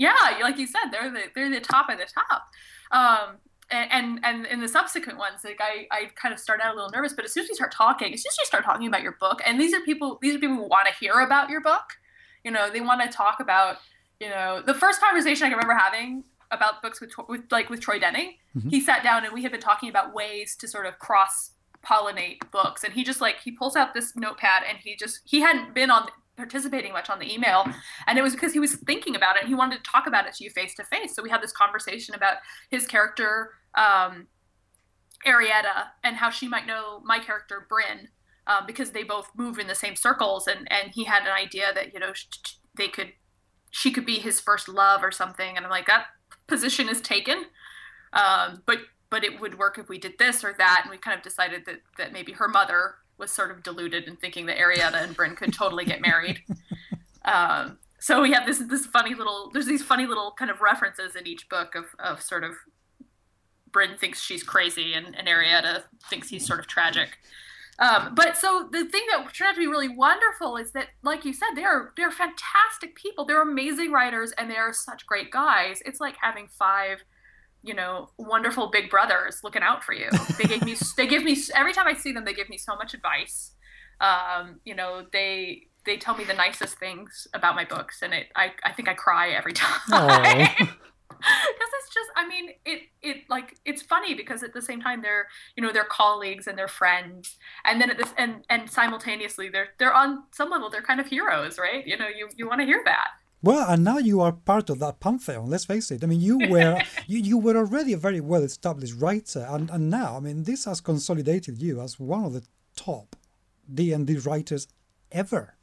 yeah, 0.00 0.38
like 0.40 0.58
you 0.58 0.66
said, 0.66 0.90
they're 0.90 1.10
the 1.10 1.24
they're 1.34 1.50
the 1.50 1.60
top 1.60 1.88
of 1.88 1.98
the 1.98 2.06
top. 2.06 2.46
Um, 2.90 3.36
and, 3.72 4.18
and 4.24 4.46
in 4.46 4.60
the 4.60 4.66
subsequent 4.66 5.16
ones, 5.16 5.42
like 5.44 5.60
I, 5.60 5.86
I 5.92 6.10
kind 6.16 6.34
of 6.34 6.40
start 6.40 6.60
out 6.60 6.72
a 6.72 6.74
little 6.74 6.90
nervous, 6.90 7.12
but 7.12 7.24
as 7.24 7.32
soon 7.32 7.44
as 7.44 7.50
you 7.50 7.54
start 7.54 7.70
talking, 7.70 8.12
as 8.12 8.20
soon 8.20 8.30
as 8.30 8.38
you 8.38 8.44
start 8.44 8.64
talking 8.64 8.88
about 8.88 9.02
your 9.02 9.16
book, 9.20 9.40
and 9.46 9.60
these 9.60 9.72
are 9.72 9.80
people 9.82 10.18
these 10.20 10.34
are 10.34 10.40
people 10.40 10.56
who 10.56 10.66
want 10.66 10.88
to 10.88 10.94
hear 10.98 11.20
about 11.20 11.50
your 11.50 11.60
book. 11.60 11.84
You 12.42 12.50
know, 12.50 12.68
they 12.68 12.80
want 12.80 13.00
to 13.02 13.08
talk 13.08 13.38
about 13.38 13.76
you 14.20 14.28
know, 14.28 14.62
the 14.64 14.74
first 14.74 15.00
conversation 15.00 15.46
I 15.46 15.48
can 15.48 15.58
remember 15.58 15.74
having 15.74 16.24
about 16.50 16.82
books 16.82 17.00
with, 17.00 17.12
with 17.28 17.42
like 17.50 17.70
with 17.70 17.80
Troy 17.80 17.98
Denning, 17.98 18.34
mm-hmm. 18.56 18.68
he 18.68 18.80
sat 18.80 19.02
down 19.02 19.24
and 19.24 19.32
we 19.32 19.42
had 19.42 19.50
been 19.50 19.60
talking 19.60 19.88
about 19.88 20.14
ways 20.14 20.56
to 20.56 20.68
sort 20.68 20.86
of 20.86 20.98
cross 20.98 21.52
pollinate 21.84 22.38
books, 22.50 22.84
and 22.84 22.92
he 22.92 23.02
just 23.02 23.20
like 23.20 23.40
he 23.40 23.50
pulls 23.50 23.76
out 23.76 23.94
this 23.94 24.14
notepad 24.14 24.62
and 24.68 24.78
he 24.78 24.94
just 24.94 25.20
he 25.24 25.40
hadn't 25.40 25.74
been 25.74 25.90
on 25.90 26.08
participating 26.40 26.92
much 26.92 27.10
on 27.10 27.18
the 27.18 27.32
email 27.32 27.64
and 28.06 28.18
it 28.18 28.22
was 28.22 28.34
because 28.34 28.52
he 28.52 28.58
was 28.58 28.74
thinking 28.74 29.14
about 29.14 29.36
it 29.36 29.42
and 29.42 29.48
he 29.48 29.54
wanted 29.54 29.82
to 29.82 29.90
talk 29.90 30.06
about 30.06 30.26
it 30.26 30.34
to 30.34 30.44
you 30.44 30.50
face 30.50 30.74
to 30.74 30.84
face 30.84 31.14
so 31.14 31.22
we 31.22 31.30
had 31.30 31.42
this 31.42 31.52
conversation 31.52 32.14
about 32.14 32.36
his 32.70 32.86
character 32.86 33.50
um, 33.74 34.26
arietta 35.26 35.88
and 36.02 36.16
how 36.16 36.30
she 36.30 36.48
might 36.48 36.66
know 36.66 37.00
my 37.04 37.18
character 37.18 37.66
brin 37.68 38.08
um, 38.46 38.64
because 38.66 38.90
they 38.90 39.02
both 39.02 39.30
move 39.36 39.58
in 39.58 39.66
the 39.66 39.74
same 39.74 39.94
circles 39.94 40.46
and 40.46 40.70
and 40.72 40.92
he 40.94 41.04
had 41.04 41.22
an 41.22 41.32
idea 41.32 41.72
that 41.74 41.92
you 41.94 42.00
know 42.00 42.12
they 42.76 42.88
could 42.88 43.12
she 43.70 43.92
could 43.92 44.06
be 44.06 44.18
his 44.18 44.40
first 44.40 44.68
love 44.68 45.04
or 45.04 45.12
something 45.12 45.56
and 45.56 45.64
i'm 45.64 45.70
like 45.70 45.86
that 45.86 46.06
position 46.50 46.88
is 46.88 47.00
taken. 47.00 47.44
Um, 48.12 48.62
but 48.66 48.78
but 49.08 49.24
it 49.24 49.40
would 49.40 49.58
work 49.58 49.78
if 49.78 49.88
we 49.88 49.98
did 49.98 50.18
this 50.18 50.44
or 50.44 50.54
that 50.58 50.82
and 50.82 50.90
we 50.90 50.98
kind 50.98 51.16
of 51.16 51.22
decided 51.22 51.64
that 51.64 51.80
that 51.96 52.12
maybe 52.12 52.32
her 52.32 52.48
mother 52.48 52.96
was 53.20 53.30
sort 53.30 53.50
of 53.50 53.62
deluded 53.62 54.04
in 54.04 54.16
thinking 54.16 54.46
that 54.46 54.56
arietta 54.56 55.02
and 55.02 55.14
brin 55.14 55.36
could 55.36 55.52
totally 55.52 55.84
get 55.84 56.00
married 56.00 56.40
um, 57.24 57.78
so 57.98 58.20
we 58.22 58.32
have 58.32 58.46
this 58.46 58.58
this 58.58 58.86
funny 58.86 59.14
little 59.14 59.50
there's 59.52 59.66
these 59.66 59.82
funny 59.82 60.06
little 60.06 60.32
kind 60.38 60.50
of 60.50 60.60
references 60.60 61.14
in 61.14 61.26
each 61.26 61.48
book 61.48 61.74
of, 61.74 61.84
of 61.98 62.20
sort 62.22 62.42
of 62.42 62.52
brin 63.70 63.96
thinks 63.96 64.20
she's 64.20 64.42
crazy 64.42 64.94
and, 64.94 65.14
and 65.16 65.28
arietta 65.28 65.82
thinks 66.08 66.28
he's 66.28 66.46
sort 66.46 66.58
of 66.58 66.66
tragic 66.66 67.18
um, 67.80 68.14
but 68.14 68.36
so 68.36 68.68
the 68.70 68.84
thing 68.84 69.02
that 69.10 69.32
turned 69.32 69.48
out 69.48 69.54
to 69.54 69.60
be 69.60 69.66
really 69.66 69.88
wonderful 69.88 70.58
is 70.58 70.72
that, 70.72 70.88
like 71.02 71.24
you 71.24 71.32
said, 71.32 71.48
they're 71.54 71.92
they're 71.96 72.10
fantastic 72.10 72.94
people. 72.94 73.24
They're 73.24 73.40
amazing 73.40 73.90
writers, 73.90 74.32
and 74.36 74.50
they 74.50 74.56
are 74.56 74.74
such 74.74 75.06
great 75.06 75.30
guys. 75.30 75.80
It's 75.86 75.98
like 75.98 76.16
having 76.20 76.46
five, 76.46 77.02
you 77.62 77.74
know, 77.74 78.10
wonderful 78.16 78.70
big 78.70 78.90
brothers 78.90 79.40
looking 79.44 79.62
out 79.62 79.84
for 79.84 79.92
you. 79.92 80.08
They 80.38 80.44
give 80.44 80.64
me 80.64 80.76
they 80.96 81.06
give 81.06 81.24
me 81.24 81.36
every 81.54 81.72
time 81.72 81.86
I 81.86 81.94
see 81.94 82.12
them, 82.12 82.24
they 82.24 82.34
give 82.34 82.48
me 82.48 82.58
so 82.58 82.74
much 82.76 82.94
advice. 82.94 83.52
Um, 84.00 84.60
you 84.64 84.74
know, 84.74 85.04
they 85.12 85.66
they 85.84 85.96
tell 85.96 86.16
me 86.16 86.24
the 86.24 86.34
nicest 86.34 86.78
things 86.78 87.26
about 87.34 87.54
my 87.54 87.64
books, 87.64 88.02
and 88.02 88.14
it 88.14 88.28
I 88.34 88.52
I 88.64 88.72
think 88.72 88.88
I 88.88 88.94
cry 88.94 89.30
every 89.30 89.52
time. 89.54 90.68
Because 91.20 91.70
it's 91.78 91.92
just 91.92 92.08
i 92.16 92.26
mean 92.26 92.48
it 92.64 92.80
it 93.02 93.28
like 93.28 93.58
it's 93.66 93.82
funny 93.82 94.14
because 94.14 94.42
at 94.42 94.54
the 94.54 94.62
same 94.62 94.80
time 94.80 95.02
they're 95.02 95.26
you 95.54 95.62
know 95.62 95.70
they're 95.70 95.84
colleagues 95.84 96.46
and 96.46 96.56
they're 96.56 96.68
friends. 96.68 97.36
And 97.66 97.78
then 97.78 97.90
at 97.90 97.98
this 97.98 98.14
and 98.16 98.44
and 98.48 98.70
simultaneously 98.70 99.50
they're 99.50 99.68
they're 99.78 99.92
on 99.92 100.24
some 100.32 100.48
level 100.48 100.70
they're 100.70 100.82
kind 100.82 101.00
of 101.00 101.08
heroes 101.08 101.58
right? 101.58 101.86
You 101.86 101.98
know 101.98 102.08
you 102.08 102.30
you 102.36 102.48
want 102.48 102.60
to 102.60 102.64
hear 102.64 102.80
that 102.86 103.08
well, 103.42 103.68
and 103.70 103.84
now 103.84 103.98
you 103.98 104.20
are 104.20 104.32
part 104.32 104.68
of 104.70 104.78
that 104.80 105.00
pantheon. 105.00 105.48
Let's 105.48 105.64
face 105.64 105.90
it. 105.90 106.04
I 106.04 106.06
mean, 106.06 106.20
you 106.20 106.38
were 106.50 106.80
you, 107.06 107.20
you 107.20 107.38
were 107.38 107.56
already 107.56 107.92
a 107.92 107.98
very 107.98 108.20
well 108.20 108.42
established 108.42 108.94
writer, 109.00 109.46
and, 109.48 109.70
and 109.70 109.90
now, 109.90 110.16
I 110.16 110.20
mean, 110.20 110.44
this 110.44 110.64
has 110.64 110.80
consolidated 110.80 111.60
you 111.60 111.80
as 111.80 111.98
one 111.98 112.24
of 112.24 112.32
the 112.32 112.42
top 112.76 113.16
D 113.72 113.92
and 113.92 114.06
D 114.06 114.18
writers 114.18 114.68
ever. 115.12 115.54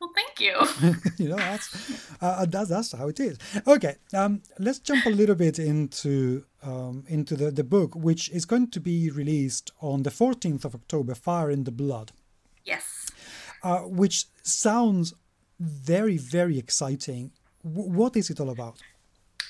Well, 0.00 0.10
thank 0.14 0.40
you. 0.40 0.94
you 1.24 1.30
know, 1.30 1.36
that's, 1.36 2.02
uh, 2.20 2.26
uh, 2.26 2.46
that's 2.46 2.68
that's 2.68 2.92
how 2.92 3.08
it 3.08 3.20
is. 3.20 3.38
Okay, 3.66 3.96
um, 4.12 4.42
let's 4.58 4.78
jump 4.78 5.06
a 5.06 5.10
little 5.10 5.34
bit 5.34 5.58
into 5.58 6.44
um, 6.62 7.04
into 7.08 7.36
the, 7.36 7.50
the 7.50 7.64
book, 7.64 7.94
which 7.94 8.28
is 8.30 8.44
going 8.44 8.70
to 8.70 8.80
be 8.80 9.10
released 9.10 9.72
on 9.80 10.02
the 10.02 10.10
14th 10.10 10.64
of 10.64 10.74
October, 10.74 11.14
Fire 11.14 11.50
in 11.50 11.64
the 11.64 11.72
Blood. 11.72 12.12
Yes. 12.64 13.10
Uh, 13.62 13.80
which 13.80 14.26
sounds 14.42 15.14
very, 15.58 16.16
very 16.16 16.58
exciting. 16.58 17.32
W- 17.64 17.90
what 17.90 18.16
is 18.16 18.30
it 18.30 18.40
all 18.40 18.50
about? 18.50 18.82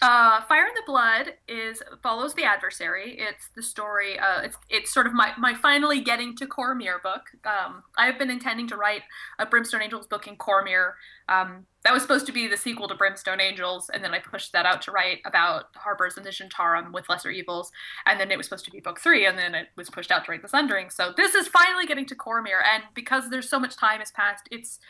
Uh, 0.02 0.42
Fire 0.42 0.66
in 0.66 0.74
the 0.74 0.82
Blood 0.84 1.34
is 1.48 1.82
follows 2.02 2.34
the 2.34 2.44
adversary. 2.44 3.16
It's 3.18 3.48
the 3.54 3.62
story. 3.62 4.18
Uh, 4.18 4.42
it's 4.42 4.58
it's 4.68 4.92
sort 4.92 5.06
of 5.06 5.14
my 5.14 5.32
my 5.38 5.54
finally 5.54 6.02
getting 6.02 6.36
to 6.36 6.46
Cormyr 6.46 7.02
book. 7.02 7.22
Um, 7.46 7.84
I've 7.96 8.18
been 8.18 8.28
intending 8.28 8.68
to 8.68 8.76
write 8.76 9.00
a 9.38 9.46
Brimstone 9.46 9.80
Angels 9.80 10.06
book 10.06 10.26
in 10.26 10.36
Cormyr. 10.36 10.92
Um, 11.28 11.64
that 11.84 11.94
was 11.94 12.02
supposed 12.02 12.26
to 12.26 12.32
be 12.32 12.48
the 12.48 12.56
sequel 12.58 12.86
to 12.88 12.94
Brimstone 12.94 13.40
Angels, 13.40 13.88
and 13.88 14.04
then 14.04 14.12
I 14.12 14.18
pushed 14.18 14.52
that 14.52 14.66
out 14.66 14.82
to 14.82 14.90
write 14.90 15.20
about 15.24 15.66
Harpers 15.74 16.18
and 16.18 16.26
the 16.26 16.30
Zhentarim 16.30 16.92
with 16.92 17.08
Lesser 17.08 17.30
Evils, 17.30 17.72
and 18.04 18.20
then 18.20 18.30
it 18.30 18.36
was 18.36 18.44
supposed 18.44 18.66
to 18.66 18.70
be 18.70 18.80
book 18.80 19.00
three, 19.00 19.24
and 19.24 19.38
then 19.38 19.54
it 19.54 19.68
was 19.74 19.88
pushed 19.88 20.10
out 20.10 20.26
to 20.26 20.32
write 20.32 20.42
the 20.42 20.48
Sundering. 20.48 20.90
So 20.90 21.14
this 21.16 21.34
is 21.34 21.48
finally 21.48 21.86
getting 21.86 22.04
to 22.06 22.14
Cormyr, 22.14 22.60
and 22.74 22.82
because 22.94 23.30
there's 23.30 23.48
so 23.48 23.58
much 23.58 23.76
time 23.76 24.00
has 24.00 24.10
passed, 24.10 24.48
it's 24.50 24.80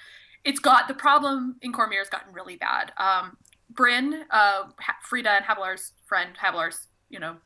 it's 0.45 0.61
got 0.61 0.89
the 0.89 0.95
problem 0.95 1.57
in 1.63 1.73
Cormyr 1.73 1.99
has 1.99 2.09
gotten 2.09 2.33
really 2.33 2.57
bad. 2.57 2.93
Um, 2.99 3.37
Brin, 3.71 4.25
uh, 4.31 4.65
Farideh 5.11 5.27
and 5.27 5.45
Havilar's 5.45 5.93
friend, 6.07 6.31
Havilar's, 6.41 6.89
you 7.09 7.19
know, 7.19 7.37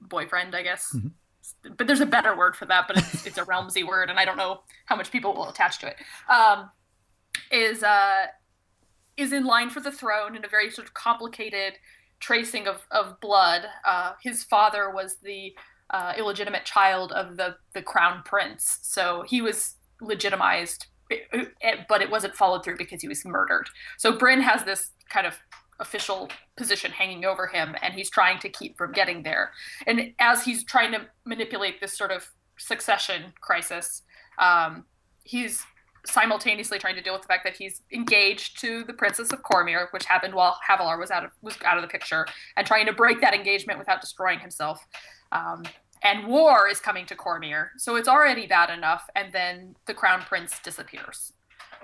boyfriend, 0.00 0.54
I 0.54 0.62
guess. 0.62 0.92
Mm-hmm. 0.94 1.08
But 1.76 1.86
there's 1.86 2.00
a 2.00 2.06
better 2.06 2.36
word 2.36 2.56
for 2.56 2.64
that, 2.66 2.86
but 2.86 2.96
it's, 2.96 3.26
it's 3.26 3.38
a 3.38 3.44
Realmsy 3.44 3.86
word, 3.86 4.08
and 4.08 4.18
I 4.18 4.24
don't 4.24 4.36
know 4.36 4.60
how 4.86 4.96
much 4.96 5.10
people 5.10 5.34
will 5.34 5.48
attach 5.48 5.78
to 5.80 5.88
it. 5.88 5.96
Um, 6.28 6.70
is 7.50 7.82
uh, 7.82 8.26
is 9.16 9.32
in 9.32 9.44
line 9.44 9.70
for 9.70 9.80
the 9.80 9.92
throne 9.92 10.36
in 10.36 10.44
a 10.44 10.48
very 10.48 10.70
sort 10.70 10.86
of 10.86 10.94
complicated 10.94 11.74
tracing 12.20 12.66
of, 12.66 12.86
of 12.90 13.20
blood. 13.20 13.66
Uh, 13.84 14.14
his 14.22 14.42
father 14.42 14.90
was 14.90 15.16
the 15.22 15.54
uh, 15.90 16.14
illegitimate 16.16 16.64
child 16.64 17.12
of 17.12 17.36
the 17.36 17.56
the 17.74 17.82
crown 17.82 18.22
prince, 18.24 18.78
so 18.82 19.22
he 19.26 19.42
was 19.42 19.74
legitimized, 20.00 20.86
but 21.88 22.02
it 22.02 22.10
wasn't 22.10 22.34
followed 22.34 22.64
through 22.64 22.76
because 22.76 23.02
he 23.02 23.08
was 23.08 23.24
murdered. 23.24 23.68
So 23.98 24.16
Brin 24.16 24.40
has 24.40 24.64
this 24.64 24.90
kind 25.08 25.26
of 25.26 25.34
official 25.80 26.28
position 26.56 26.90
hanging 26.90 27.24
over 27.24 27.46
him 27.46 27.74
and 27.82 27.94
he's 27.94 28.10
trying 28.10 28.38
to 28.38 28.48
keep 28.48 28.76
from 28.78 28.92
getting 28.92 29.22
there 29.22 29.50
and 29.86 30.12
as 30.18 30.44
he's 30.44 30.64
trying 30.64 30.92
to 30.92 31.00
manipulate 31.24 31.80
this 31.80 31.96
sort 31.96 32.12
of 32.12 32.30
succession 32.58 33.32
crisis 33.40 34.02
um, 34.38 34.84
he's 35.24 35.64
simultaneously 36.06 36.78
trying 36.78 36.94
to 36.94 37.00
deal 37.00 37.12
with 37.12 37.22
the 37.22 37.28
fact 37.28 37.44
that 37.44 37.56
he's 37.56 37.82
engaged 37.92 38.60
to 38.60 38.84
the 38.84 38.92
princess 38.92 39.32
of 39.32 39.42
cormyr 39.42 39.86
which 39.90 40.04
happened 40.04 40.32
while 40.32 40.58
havilar 40.68 40.98
was 40.98 41.10
out 41.10 41.24
of 41.24 41.30
was 41.42 41.56
out 41.64 41.76
of 41.76 41.82
the 41.82 41.88
picture 41.88 42.24
and 42.56 42.66
trying 42.66 42.86
to 42.86 42.92
break 42.92 43.20
that 43.20 43.34
engagement 43.34 43.78
without 43.78 44.00
destroying 44.00 44.38
himself 44.38 44.86
um, 45.32 45.64
and 46.04 46.26
war 46.26 46.68
is 46.68 46.78
coming 46.78 47.06
to 47.06 47.16
cormyr 47.16 47.68
so 47.76 47.96
it's 47.96 48.08
already 48.08 48.46
bad 48.46 48.70
enough 48.70 49.08
and 49.16 49.32
then 49.32 49.74
the 49.86 49.94
crown 49.94 50.20
prince 50.20 50.58
disappears 50.62 51.32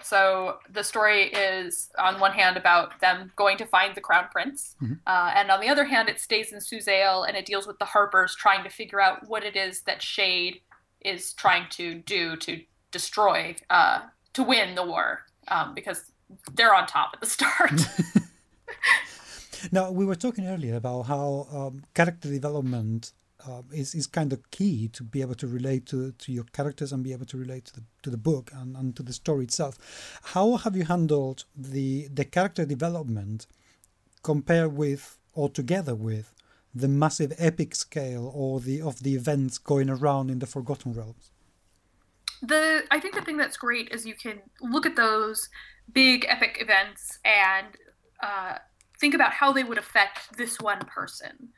so 0.03 0.59
the 0.71 0.83
story 0.83 1.25
is, 1.25 1.91
on 1.99 2.21
one 2.21 2.33
hand, 2.33 2.57
about 2.57 3.01
them 3.01 3.33
going 3.37 3.57
to 3.59 3.67
find 3.67 3.95
the 3.95 4.01
crown 4.01 4.27
prince, 4.31 4.77
mm-hmm. 4.83 4.95
uh, 5.07 5.33
and 5.35 5.51
on 5.51 5.61
the 5.61 5.69
other 5.69 5.85
hand, 5.85 6.09
it 6.09 6.21
stays 6.21 6.53
in 6.53 6.59
Suzail 6.59 7.27
and 7.27 7.37
it 7.37 7.47
deals 7.47 7.67
with 7.67 7.79
the 7.79 7.85
Harpers 7.85 8.35
trying 8.35 8.65
to 8.65 8.71
figure 8.71 9.01
out 9.01 9.29
what 9.29 9.45
it 9.45 9.57
is 9.57 9.83
that 9.83 10.03
Shade 10.03 10.61
is 11.05 11.33
trying 11.33 11.67
to 11.71 11.95
do 11.95 12.37
to 12.37 12.61
destroy, 12.91 13.55
uh, 13.71 14.01
to 14.35 14.43
win 14.43 14.75
the 14.75 14.85
war, 14.85 15.23
um, 15.49 15.75
because 15.75 16.13
they're 16.55 16.75
on 16.75 16.87
top 16.87 17.11
at 17.15 17.21
the 17.21 17.27
start. 17.27 17.73
now 19.73 19.91
we 19.91 20.05
were 20.05 20.15
talking 20.15 20.47
earlier 20.47 20.77
about 20.77 21.03
how 21.03 21.47
um, 21.53 21.83
character 21.95 22.29
development 22.29 23.13
uh, 23.47 23.63
is, 23.73 23.95
is 23.95 24.07
kind 24.07 24.33
of 24.33 24.51
key 24.51 24.89
to 24.89 25.03
be 25.03 25.21
able 25.21 25.35
to 25.37 25.47
relate 25.47 25.87
to, 25.87 26.13
to 26.13 26.33
your 26.33 26.45
characters 26.53 26.93
and 26.93 27.03
be 27.05 27.13
able 27.13 27.27
to 27.27 27.37
relate 27.37 27.67
to 27.67 27.75
the, 27.75 27.83
to 28.03 28.11
the 28.11 28.17
book 28.17 28.51
and, 28.55 28.77
and 28.77 28.97
to 28.97 29.03
the 29.03 29.13
story 29.13 29.45
itself. 29.45 30.21
How 30.23 30.57
have 30.57 30.77
you 30.77 30.85
handled 30.85 31.45
the 31.57 32.09
the 32.13 32.25
character 32.25 32.65
development 32.65 33.47
compared 34.23 34.77
with 34.77 35.19
or 35.35 35.49
together 35.49 35.95
with 35.95 36.35
the 36.75 36.89
massive 36.89 37.33
epic 37.39 37.75
scale 37.75 38.31
or 38.35 38.61
the 38.61 38.81
of 38.81 39.03
the 39.03 39.15
events 39.15 39.59
going 39.59 39.91
around 39.91 40.31
in 40.31 40.39
the 40.39 40.47
Forgotten 40.47 40.93
Realms? 40.93 41.31
The 42.43 42.85
I 42.91 43.01
think 43.01 43.15
the 43.15 43.23
thing 43.23 43.37
that's 43.37 43.57
great 43.57 43.91
is 43.91 44.07
you 44.07 44.15
can 44.15 44.41
look 44.61 44.87
at 44.87 44.97
those 44.97 45.49
big 45.93 46.25
epic 46.29 46.59
events 46.61 47.19
and 47.25 47.67
uh, 48.23 48.59
think 48.99 49.15
about 49.15 49.33
how 49.33 49.53
they 49.53 49.65
would 49.65 49.79
affect 49.79 50.37
this 50.37 50.61
one 50.61 50.81
person. 50.87 51.49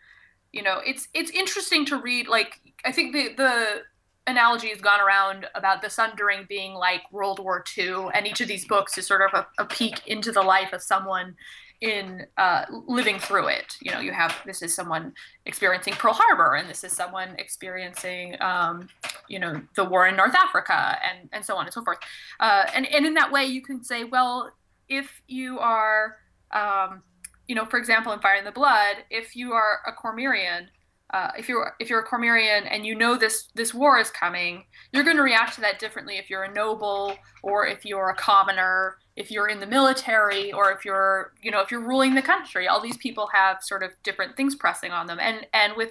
You 0.53 0.63
know, 0.63 0.81
it's 0.85 1.09
it's 1.15 1.31
interesting 1.31 1.85
to 1.87 1.97
read. 2.01 2.29
Like 2.29 2.61
I 2.85 2.93
think 2.93 3.13
the 3.13 3.35
the 3.37 3.83
analogy 4.27 4.69
has 4.69 4.81
gone 4.81 5.01
around 5.01 5.47
about 5.55 5.83
the 5.83 5.91
Sundering 5.91 6.47
being 6.49 6.75
like 6.75 7.03
World 7.11 7.39
War 7.39 7.65
II, 7.77 8.09
and 8.15 8.27
each 8.27 8.41
of 8.41 8.49
these 8.49 8.67
books 8.67 8.97
is 8.99 9.07
sort 9.07 9.23
of 9.23 9.35
a, 9.35 9.63
a 9.63 9.67
peek 9.67 10.07
into 10.07 10.31
the 10.31 10.43
life 10.43 10.73
of 10.73 10.83
someone 10.83 11.35
in 11.83 12.25
uh, 12.39 12.65
living 12.87 13.19
through 13.19 13.49
it. 13.49 13.75
You 13.81 13.91
know, 13.91 14.01
you 14.01 14.13
have 14.13 14.35
this 14.47 14.63
is 14.63 14.75
someone 14.75 15.13
experiencing 15.47 15.95
Pearl 15.95 16.15
Harbor, 16.15 16.55
and 16.55 16.69
this 16.69 16.85
is 16.85 16.93
someone 16.93 17.35
experiencing, 17.39 18.37
um, 18.41 18.89
you 19.29 19.41
know, 19.41 19.61
the 19.75 19.85
war 19.85 20.07
in 20.07 20.17
North 20.17 20.35
Africa, 20.35 20.99
and 21.03 21.29
and 21.33 21.45
so 21.45 21.57
on 21.57 21.67
and 21.67 21.75
so 21.75 21.83
forth. 21.83 21.99
Uh, 22.39 22.65
and 22.75 22.87
and 22.87 23.05
in 23.05 23.15
that 23.15 23.33
way, 23.33 23.45
you 23.45 23.63
can 23.63 23.83
say, 23.83 24.05
well, 24.05 24.53
if 24.89 25.23
you 25.27 25.59
are, 25.59 26.17
um, 26.53 27.03
you 27.49 27.55
know, 27.55 27.65
for 27.65 27.79
example, 27.79 28.13
in 28.13 28.21
Fire 28.21 28.37
in 28.37 28.45
the 28.45 28.53
Blood, 28.53 28.97
if 29.11 29.37
you 29.37 29.53
are 29.53 29.81
a 29.87 29.93
Cormyrean. 29.93 30.69
Uh, 31.13 31.31
if 31.37 31.47
you're 31.47 31.75
if 31.79 31.91
you're 31.91 32.01
a 32.01 32.07
Cormyrean 32.07 32.67
and 32.71 32.87
you 32.87 32.95
know 32.95 33.19
this 33.19 33.49
this 33.55 33.75
war 33.75 33.99
is 33.99 34.11
coming, 34.11 34.65
you're 34.93 35.05
going 35.05 35.19
to 35.19 35.23
react 35.23 35.55
to 35.55 35.61
that 35.61 35.79
differently 35.79 36.17
if 36.17 36.31
you're 36.31 36.45
a 36.45 36.55
noble 36.55 37.15
or 37.43 37.67
if 37.67 37.85
you're 37.85 38.09
a 38.09 38.15
commoner 38.15 38.97
if 39.17 39.31
you're 39.31 39.49
in 39.49 39.61
the 39.61 39.67
military 39.67 40.53
or 40.53 40.73
if 40.73 40.85
you're 40.85 41.33
you 41.43 41.51
know 41.51 41.61
if 41.61 41.71
you're 41.71 41.87
ruling 41.87 42.15
the 42.15 42.23
country 42.23 42.67
all 42.67 42.81
these 42.81 42.97
people 42.97 43.29
have 43.33 43.63
sort 43.63 43.83
of 43.83 43.91
different 44.03 44.37
things 44.37 44.55
pressing 44.55 44.91
on 44.91 45.07
them 45.07 45.19
and 45.21 45.47
and 45.53 45.75
with 45.77 45.91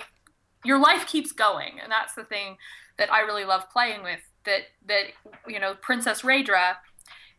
your 0.64 0.80
life 0.80 1.06
keeps 1.06 1.32
going 1.32 1.80
and 1.82 1.92
that's 1.92 2.16
the 2.16 2.24
thing 2.24 2.58
that 2.98 3.12
i 3.12 3.22
really 3.22 3.46
love 3.46 3.70
playing 3.70 4.02
with 4.04 4.20
that 4.46 4.62
that 4.88 5.06
you 5.48 5.60
know 5.60 5.76
princess 5.82 6.22
Raedra 6.22 6.76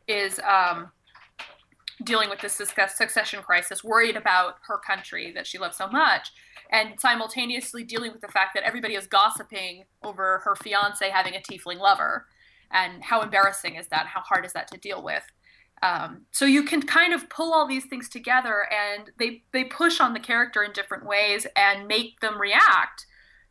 is 0.08 0.38
um, 0.40 0.90
dealing 2.04 2.30
with 2.30 2.40
this 2.40 2.54
succession 2.54 3.42
crisis 3.42 3.84
worried 3.84 4.16
about 4.16 4.56
her 4.66 4.78
country 4.78 5.32
that 5.32 5.46
she 5.46 5.58
loves 5.58 5.76
so 5.76 5.88
much 5.88 6.30
and 6.70 6.98
simultaneously 6.98 7.84
dealing 7.84 8.12
with 8.12 8.22
the 8.22 8.28
fact 8.28 8.54
that 8.54 8.64
everybody 8.64 8.94
is 8.94 9.06
gossiping 9.06 9.84
over 10.02 10.40
her 10.44 10.56
fiance 10.56 11.08
having 11.08 11.34
a 11.34 11.38
tiefling 11.38 11.78
lover. 11.78 12.26
And 12.70 13.04
how 13.04 13.20
embarrassing 13.20 13.74
is 13.74 13.88
that? 13.88 14.06
How 14.06 14.20
hard 14.20 14.46
is 14.46 14.54
that 14.54 14.68
to 14.68 14.78
deal 14.78 15.02
with? 15.02 15.24
Um, 15.82 16.22
so 16.30 16.46
you 16.46 16.62
can 16.62 16.80
kind 16.82 17.12
of 17.12 17.28
pull 17.28 17.52
all 17.52 17.66
these 17.66 17.86
things 17.86 18.08
together, 18.08 18.66
and 18.70 19.10
they 19.18 19.42
they 19.52 19.64
push 19.64 20.00
on 20.00 20.14
the 20.14 20.20
character 20.20 20.62
in 20.62 20.72
different 20.72 21.04
ways 21.04 21.46
and 21.56 21.88
make 21.88 22.20
them 22.20 22.40
react 22.40 23.06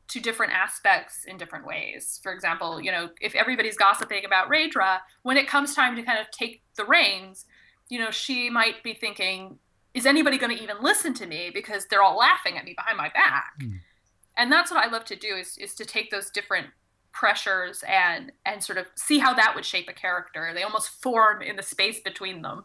to 0.07 0.19
different 0.19 0.53
aspects 0.53 1.25
in 1.25 1.37
different 1.37 1.65
ways. 1.65 2.19
For 2.23 2.33
example, 2.33 2.81
you 2.81 2.91
know, 2.91 3.09
if 3.19 3.35
everybody's 3.35 3.77
gossiping 3.77 4.25
about 4.25 4.49
Raedra, 4.49 4.99
when 5.23 5.37
it 5.37 5.47
comes 5.47 5.75
time 5.75 5.95
to 5.95 6.03
kind 6.03 6.19
of 6.19 6.31
take 6.31 6.61
the 6.77 6.85
reins, 6.85 7.45
you 7.91 7.99
know, 7.99 8.09
she 8.09 8.49
might 8.49 8.81
be 8.83 8.93
thinking, 8.93 9.59
"Is 9.93 10.05
anybody 10.05 10.37
going 10.37 10.55
to 10.55 10.63
even 10.63 10.77
listen 10.81 11.13
to 11.15 11.27
me 11.27 11.51
because 11.53 11.85
they're 11.85 12.01
all 12.01 12.17
laughing 12.17 12.57
at 12.57 12.63
me 12.63 12.73
behind 12.73 12.97
my 12.97 13.09
back?" 13.09 13.51
Mm. 13.61 13.79
And 14.37 14.51
that's 14.51 14.71
what 14.71 14.83
I 14.83 14.89
love 14.89 15.05
to 15.05 15.15
do 15.15 15.35
is 15.35 15.57
is 15.57 15.75
to 15.75 15.85
take 15.85 16.09
those 16.09 16.31
different 16.31 16.67
pressures 17.11 17.83
and 17.85 18.31
and 18.45 18.63
sort 18.63 18.77
of 18.77 18.85
see 18.95 19.19
how 19.19 19.33
that 19.33 19.53
would 19.55 19.65
shape 19.65 19.89
a 19.89 19.93
character. 19.93 20.51
They 20.55 20.63
almost 20.63 20.89
form 21.03 21.41
in 21.41 21.57
the 21.57 21.63
space 21.63 21.99
between 21.99 22.41
them. 22.41 22.63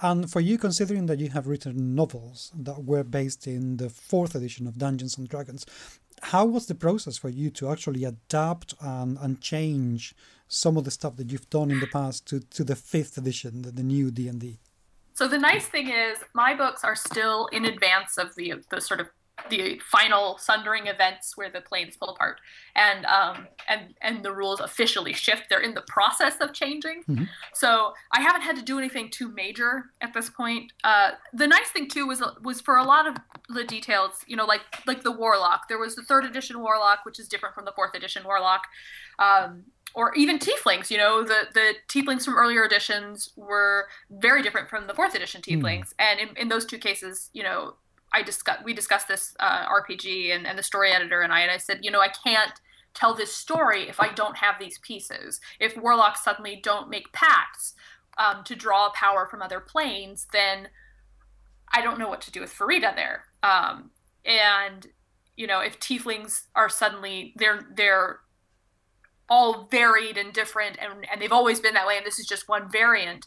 And 0.00 0.30
for 0.30 0.40
you, 0.40 0.58
considering 0.58 1.06
that 1.06 1.20
you 1.20 1.30
have 1.30 1.46
written 1.48 1.94
novels 1.94 2.52
that 2.56 2.84
were 2.84 3.04
based 3.04 3.46
in 3.46 3.76
the 3.76 3.90
fourth 3.90 4.34
edition 4.34 4.66
of 4.66 4.78
Dungeons 4.78 5.18
and 5.18 5.28
Dragons, 5.28 5.66
how 6.22 6.44
was 6.44 6.66
the 6.66 6.74
process 6.74 7.16
for 7.18 7.28
you 7.28 7.50
to 7.50 7.68
actually 7.68 8.04
adapt 8.04 8.74
and, 8.80 9.18
and 9.20 9.40
change 9.40 10.14
some 10.48 10.76
of 10.76 10.84
the 10.84 10.90
stuff 10.90 11.16
that 11.16 11.30
you've 11.30 11.50
done 11.50 11.70
in 11.70 11.80
the 11.80 11.86
past 11.86 12.26
to, 12.28 12.40
to 12.40 12.64
the 12.64 12.76
fifth 12.76 13.16
edition, 13.16 13.62
the, 13.62 13.70
the 13.70 13.82
new 13.82 14.10
D 14.10 14.28
and 14.28 14.40
D? 14.40 14.58
So 15.14 15.28
the 15.28 15.38
nice 15.38 15.66
thing 15.66 15.88
is, 15.88 16.18
my 16.34 16.54
books 16.54 16.82
are 16.82 16.96
still 16.96 17.46
in 17.46 17.64
advance 17.64 18.18
of 18.18 18.34
the 18.34 18.54
the 18.70 18.80
sort 18.80 19.00
of 19.00 19.08
the 19.50 19.80
final 19.90 20.38
sundering 20.38 20.86
events 20.86 21.36
where 21.36 21.50
the 21.50 21.60
planes 21.60 21.96
pull 21.96 22.10
apart 22.10 22.40
and 22.76 23.04
um, 23.06 23.46
and 23.68 23.94
and 24.00 24.24
the 24.24 24.32
rules 24.32 24.60
officially 24.60 25.12
shift 25.12 25.44
they're 25.50 25.60
in 25.60 25.74
the 25.74 25.82
process 25.82 26.36
of 26.40 26.52
changing 26.52 27.02
mm-hmm. 27.08 27.24
so 27.52 27.92
i 28.12 28.20
haven't 28.20 28.42
had 28.42 28.56
to 28.56 28.62
do 28.62 28.78
anything 28.78 29.10
too 29.10 29.28
major 29.32 29.86
at 30.00 30.14
this 30.14 30.30
point 30.30 30.72
uh, 30.84 31.10
the 31.32 31.46
nice 31.46 31.68
thing 31.68 31.88
too 31.88 32.06
was 32.06 32.22
was 32.42 32.60
for 32.60 32.76
a 32.76 32.84
lot 32.84 33.06
of 33.06 33.16
the 33.48 33.64
details 33.64 34.24
you 34.26 34.36
know 34.36 34.46
like 34.46 34.62
like 34.86 35.02
the 35.02 35.12
warlock 35.12 35.68
there 35.68 35.78
was 35.78 35.96
the 35.96 36.02
third 36.02 36.24
edition 36.24 36.60
warlock 36.60 37.00
which 37.04 37.18
is 37.18 37.28
different 37.28 37.54
from 37.54 37.64
the 37.64 37.72
fourth 37.72 37.94
edition 37.94 38.22
warlock 38.24 38.62
um, 39.18 39.64
or 39.94 40.14
even 40.14 40.38
tieflings 40.38 40.90
you 40.90 40.96
know 40.96 41.22
the 41.22 41.48
the 41.54 41.74
tieflings 41.88 42.24
from 42.24 42.34
earlier 42.34 42.64
editions 42.64 43.30
were 43.36 43.86
very 44.10 44.42
different 44.42 44.68
from 44.68 44.86
the 44.86 44.94
fourth 44.94 45.14
edition 45.14 45.40
hmm. 45.44 45.54
tieflings 45.54 45.88
mm. 45.88 45.94
and 45.98 46.20
in, 46.20 46.36
in 46.36 46.48
those 46.48 46.64
two 46.64 46.78
cases 46.78 47.30
you 47.32 47.42
know 47.42 47.74
I 48.14 48.22
discussed 48.22 48.64
we 48.64 48.72
discussed 48.72 49.08
this 49.08 49.34
uh, 49.40 49.66
RPG 49.66 50.34
and, 50.34 50.46
and 50.46 50.56
the 50.56 50.62
story 50.62 50.92
editor 50.92 51.20
and 51.20 51.32
I 51.32 51.40
and 51.40 51.50
I 51.50 51.58
said, 51.58 51.80
you 51.82 51.90
know, 51.90 52.00
I 52.00 52.08
can't 52.08 52.52
tell 52.94 53.12
this 53.12 53.34
story 53.34 53.88
if 53.88 54.00
I 54.00 54.12
don't 54.12 54.36
have 54.36 54.54
these 54.60 54.78
pieces. 54.78 55.40
If 55.58 55.76
warlocks 55.76 56.22
suddenly 56.22 56.60
don't 56.62 56.88
make 56.88 57.12
pacts 57.12 57.74
um, 58.16 58.44
to 58.44 58.54
draw 58.54 58.90
power 58.90 59.26
from 59.28 59.42
other 59.42 59.58
planes, 59.58 60.28
then 60.32 60.68
I 61.72 61.82
don't 61.82 61.98
know 61.98 62.08
what 62.08 62.20
to 62.22 62.30
do 62.30 62.40
with 62.40 62.54
Farideh 62.54 62.94
there. 62.94 63.24
Um, 63.42 63.90
and 64.24 64.86
you 65.36 65.48
know, 65.48 65.58
if 65.58 65.80
tieflings 65.80 66.42
are 66.54 66.68
suddenly 66.68 67.34
they're 67.36 67.66
they're 67.74 68.20
all 69.28 69.66
varied 69.70 70.16
and 70.16 70.32
different 70.32 70.78
and, 70.80 71.04
and 71.10 71.20
they've 71.20 71.32
always 71.32 71.58
been 71.58 71.74
that 71.74 71.86
way 71.86 71.96
and 71.96 72.06
this 72.06 72.20
is 72.20 72.26
just 72.26 72.48
one 72.48 72.70
variant, 72.70 73.26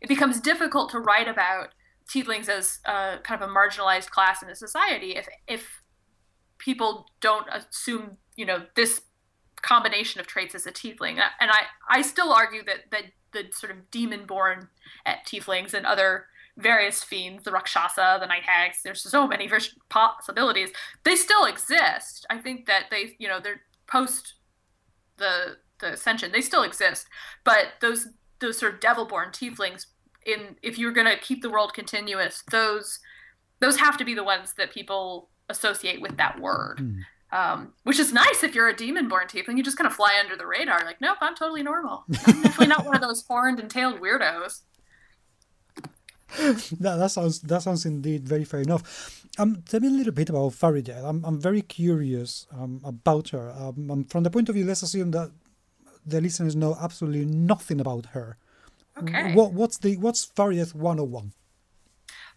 it 0.00 0.08
becomes 0.08 0.40
difficult 0.40 0.90
to 0.90 1.00
write 1.00 1.26
about 1.26 1.70
tieflings 2.08 2.48
as 2.48 2.78
a, 2.84 3.18
kind 3.22 3.42
of 3.42 3.48
a 3.48 3.52
marginalized 3.52 4.10
class 4.10 4.42
in 4.42 4.48
a 4.48 4.54
society 4.54 5.16
if 5.16 5.28
if 5.46 5.82
people 6.58 7.06
don't 7.20 7.46
assume 7.52 8.16
you 8.36 8.46
know 8.46 8.66
this 8.74 9.02
combination 9.62 10.20
of 10.20 10.26
traits 10.26 10.54
as 10.54 10.66
a 10.66 10.72
tiefling. 10.72 11.18
Uh, 11.18 11.28
and 11.40 11.50
i 11.50 11.62
i 11.88 12.02
still 12.02 12.32
argue 12.32 12.62
that 12.64 12.90
that 12.90 13.04
the 13.32 13.44
sort 13.52 13.70
of 13.70 13.90
demon 13.90 14.24
born 14.26 14.68
at 15.04 15.16
eh, 15.16 15.20
tieflings 15.26 15.74
and 15.74 15.84
other 15.84 16.26
various 16.56 17.04
fiends 17.04 17.44
the 17.44 17.52
rakshasa 17.52 18.16
the 18.20 18.26
night 18.26 18.42
hags 18.42 18.78
there's 18.82 19.02
so 19.02 19.28
many 19.28 19.48
possibilities 19.88 20.70
they 21.04 21.16
still 21.16 21.44
exist. 21.44 22.26
I 22.30 22.38
think 22.38 22.66
that 22.66 22.84
they 22.90 23.16
you 23.18 23.28
know 23.28 23.40
they're 23.40 23.62
post 23.86 24.34
the 25.18 25.56
the 25.80 25.92
ascension 25.92 26.32
they 26.32 26.40
still 26.40 26.62
exist. 26.62 27.06
But 27.44 27.74
those 27.80 28.08
those 28.40 28.58
sort 28.58 28.74
of 28.74 28.80
devil 28.80 29.04
born 29.04 29.30
tieflings 29.30 29.86
in 30.28 30.56
if 30.62 30.78
you're 30.78 30.92
going 30.92 31.06
to 31.06 31.16
keep 31.18 31.42
the 31.42 31.50
world 31.50 31.72
continuous, 31.74 32.42
those 32.50 33.00
those 33.60 33.78
have 33.78 33.96
to 33.98 34.04
be 34.04 34.14
the 34.14 34.24
ones 34.24 34.54
that 34.54 34.70
people 34.70 35.30
associate 35.48 36.00
with 36.00 36.16
that 36.16 36.40
word. 36.40 36.78
Mm. 36.78 37.00
Um, 37.30 37.72
which 37.82 37.98
is 37.98 38.10
nice 38.10 38.42
if 38.42 38.54
you're 38.54 38.68
a 38.68 38.76
demon-born 38.76 39.26
tiefling. 39.26 39.58
You 39.58 39.62
just 39.62 39.76
kind 39.76 39.86
of 39.86 39.92
fly 39.94 40.16
under 40.18 40.34
the 40.34 40.46
radar. 40.46 40.82
Like, 40.86 40.98
nope, 41.02 41.18
I'm 41.20 41.34
totally 41.34 41.62
normal. 41.62 42.04
I'm 42.26 42.40
definitely 42.40 42.68
not 42.68 42.86
one 42.86 42.94
of 42.94 43.02
those 43.02 43.22
horned 43.26 43.60
and 43.60 43.70
tailed 43.70 44.00
weirdos. 44.00 44.62
that, 46.38 46.96
that 46.98 47.10
sounds 47.10 47.40
that 47.40 47.62
sounds 47.62 47.86
indeed 47.86 48.28
very 48.28 48.44
fair 48.44 48.60
enough. 48.60 49.26
Um, 49.38 49.62
tell 49.68 49.80
me 49.80 49.88
a 49.88 49.90
little 49.90 50.12
bit 50.12 50.30
about 50.30 50.52
Farideh. 50.52 51.02
I'm 51.04 51.24
I'm 51.24 51.40
very 51.40 51.62
curious 51.62 52.46
um, 52.52 52.80
about 52.84 53.30
her. 53.30 53.50
Um, 53.50 54.04
from 54.04 54.22
the 54.22 54.30
point 54.30 54.48
of 54.48 54.54
view, 54.54 54.64
let's 54.64 54.82
assume 54.82 55.10
that 55.12 55.30
the 56.04 56.20
listeners 56.20 56.56
know 56.56 56.76
absolutely 56.80 57.24
nothing 57.24 57.80
about 57.80 58.06
her. 58.06 58.36
Okay. 59.02 59.34
What 59.34 59.52
what's 59.52 59.78
the 59.78 59.96
what's 59.96 60.26
Farideh 60.26 60.74
101? 60.74 61.32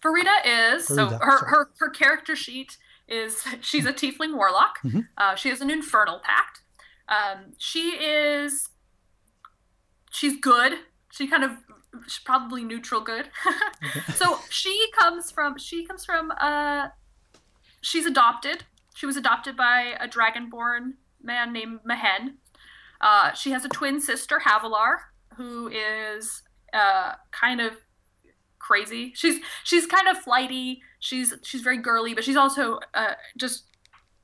Farideh 0.03 0.27
is 0.45 0.87
Farideh, 0.87 0.95
so 0.95 1.07
her, 1.07 1.45
her 1.45 1.71
her 1.79 1.89
character 1.89 2.35
sheet 2.35 2.77
is 3.07 3.43
she's 3.61 3.85
a 3.85 3.93
tiefling 3.93 4.35
warlock. 4.35 4.79
Mm-hmm. 4.83 5.01
Uh, 5.17 5.35
she 5.35 5.49
has 5.49 5.61
an 5.61 5.69
infernal 5.69 6.19
pact. 6.23 6.61
Um, 7.07 7.53
she 7.57 7.91
is 8.03 8.69
she's 10.11 10.39
good. 10.39 10.73
She 11.11 11.27
kind 11.27 11.43
of 11.43 11.51
she's 12.07 12.23
probably 12.23 12.63
neutral 12.63 13.01
good. 13.01 13.29
so 14.15 14.39
she 14.49 14.87
comes 14.97 15.31
from 15.31 15.57
she 15.57 15.85
comes 15.85 16.05
from 16.05 16.31
uh 16.39 16.89
she's 17.81 18.05
adopted. 18.05 18.63
She 18.95 19.05
was 19.05 19.17
adopted 19.17 19.57
by 19.57 19.95
a 19.99 20.07
dragonborn 20.07 20.93
man 21.21 21.53
named 21.53 21.79
Mehen. 21.85 22.37
Uh, 22.99 23.33
she 23.33 23.51
has 23.51 23.65
a 23.65 23.69
twin 23.69 23.99
sister, 23.99 24.41
Havilar, 24.45 24.97
who 25.35 25.69
is 25.69 26.43
uh, 26.73 27.13
kind 27.31 27.61
of 27.61 27.73
crazy. 28.59 29.11
She's 29.15 29.39
she's 29.63 29.85
kind 29.85 30.07
of 30.07 30.17
flighty. 30.17 30.81
She's 30.99 31.33
she's 31.43 31.61
very 31.61 31.77
girly, 31.77 32.13
but 32.13 32.23
she's 32.23 32.37
also 32.37 32.79
uh, 32.93 33.13
just 33.37 33.63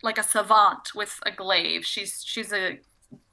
like 0.04 0.18
a 0.18 0.24
savant 0.24 0.94
with 0.96 1.20
a 1.26 1.32
glaive. 1.32 1.86
She's 1.86 2.24
she's 2.26 2.54
a 2.54 2.80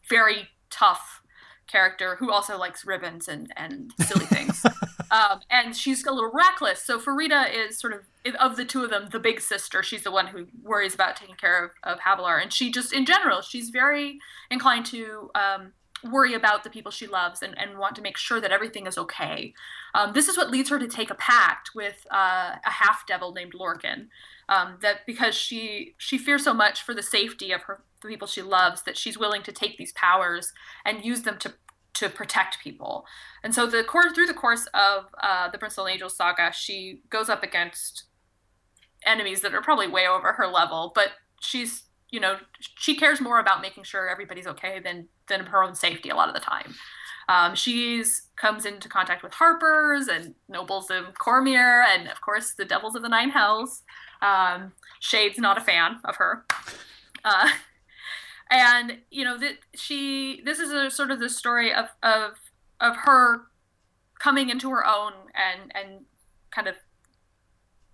very 0.09 0.49
tough 0.71 1.23
character 1.67 2.17
who 2.17 2.31
also 2.31 2.59
likes 2.59 2.85
ribbons 2.85 3.29
and 3.29 3.53
and 3.57 3.93
silly 4.01 4.27
things. 4.27 4.65
um, 5.11 5.41
and 5.51 5.77
she's 5.77 6.05
a 6.05 6.13
little 6.13 6.33
reckless. 6.33 6.83
So 6.83 6.99
Farideh 6.99 7.53
is 7.55 7.79
sort 7.79 7.93
of 7.93 8.01
of 8.41 8.57
the 8.57 8.65
two 8.65 8.83
of 8.83 8.91
them, 8.91 9.09
the 9.13 9.21
big 9.21 9.41
sister. 9.41 9.83
She's 9.83 10.03
the 10.03 10.11
one 10.11 10.29
who 10.29 10.47
worries 10.63 10.95
about 10.95 11.17
taking 11.17 11.37
care 11.37 11.65
of, 11.65 11.71
of 11.83 11.99
Havilar, 12.01 12.43
and 12.43 12.53
she 12.53 12.71
just 12.71 12.93
in 12.93 13.05
general, 13.05 13.43
she's 13.43 13.71
very 13.71 14.19
inclined 14.51 14.87
to 14.87 15.31
um, 15.35 15.73
worry 16.05 16.35
about 16.35 16.65
the 16.65 16.71
people 16.71 16.93
she 16.93 17.07
loves 17.07 17.43
and, 17.43 17.57
and 17.59 17.79
want 17.79 17.97
to 17.97 18.03
make 18.03 18.17
sure 18.17 18.41
that 18.41 18.53
everything 18.53 18.87
is 18.87 18.99
okay. 18.99 19.55
Um, 19.95 20.13
this 20.13 20.29
is 20.29 20.37
what 20.37 20.51
leads 20.51 20.71
her 20.71 20.79
to 20.79 20.89
take 20.89 21.11
a 21.11 21.15
pact 21.15 21.71
with 21.75 22.07
uh, 22.11 22.57
a 22.65 22.71
half 22.71 23.07
devil 23.07 23.33
named 23.33 23.55
Lorcan. 23.55 24.09
Um, 24.49 24.77
that 24.83 25.07
because 25.07 25.35
she 25.35 25.95
she 25.97 26.19
fears 26.19 26.45
so 26.45 26.53
much 26.53 26.83
for 26.83 26.93
the 26.93 27.03
safety 27.03 27.51
of 27.51 27.63
her 27.63 27.83
the 28.03 28.09
people 28.09 28.29
she 28.29 28.43
loves 28.43 28.83
that 28.83 28.99
she's 28.99 29.17
willing 29.17 29.43
to 29.43 29.53
take 29.53 29.79
these 29.79 29.93
powers 29.93 30.53
and 30.85 31.03
use 31.05 31.23
them 31.23 31.39
to 31.39 31.55
to 31.95 32.11
protect 32.11 32.59
people. 32.59 33.07
And 33.43 33.55
so 33.55 33.67
the 33.67 33.83
course 33.85 34.13
through 34.13 34.27
the 34.27 34.35
course 34.35 34.67
of 34.75 35.07
uh, 35.23 35.49
the 35.49 35.59
Brimstone 35.59 35.89
Angels 35.89 36.17
saga, 36.17 36.53
she 36.53 37.01
goes 37.09 37.31
up 37.31 37.43
against 37.43 38.05
enemies 39.07 39.41
that 39.41 39.55
are 39.55 39.63
probably 39.63 39.89
way 39.89 40.07
over 40.07 40.33
her 40.35 40.47
level, 40.47 40.93
but 40.95 41.13
she's 41.41 41.84
you 42.15 42.21
know 42.21 42.37
she 42.61 42.95
cares 42.95 43.21
more 43.21 43.41
about 43.41 43.61
making 43.61 43.83
sure 43.83 44.09
everybody's 44.09 44.47
okay 44.47 44.79
than 44.79 45.09
than 45.27 45.47
her 45.47 45.65
own 45.65 45.75
safety 45.75 46.11
a 46.11 46.15
lot 46.15 46.29
of 46.29 46.35
the 46.35 46.41
time. 46.41 46.77
Um, 47.29 47.57
she's 47.57 48.29
comes 48.37 48.65
into 48.65 48.89
contact 48.89 49.25
with 49.25 49.33
harpers 49.35 50.07
and 50.07 50.37
nobles 50.49 50.91
of 50.91 51.15
Cormyr, 51.15 51.85
and 51.85 52.09
of 52.09 52.21
course 52.21 52.55
the 52.55 52.65
devils 52.65 52.95
of 52.95 53.03
the 53.03 53.09
Nine 53.09 53.31
Hells. 53.31 53.83
Um, 54.23 54.75
Shade's 55.01 55.39
not 55.39 55.59
a 55.59 55.61
fan 55.61 55.97
of 56.05 56.15
her. 56.17 56.45
Uh, 57.25 57.51
and 58.51 58.99
you 59.11 59.25
know 59.25 59.37
that 59.37 59.57
she 59.75 60.41
this 60.45 60.61
is 60.61 60.71
a 60.71 60.93
sort 60.93 61.11
of 61.11 61.19
the 61.19 61.29
story 61.29 61.75
of 61.75 61.87
of 62.05 62.35
of 62.81 62.95
her 62.99 63.47
coming 64.21 64.51
into 64.51 64.71
her 64.71 64.87
own 64.87 65.15
and 65.35 65.73
and 65.75 66.05
kind 66.53 66.69
of 66.69 66.77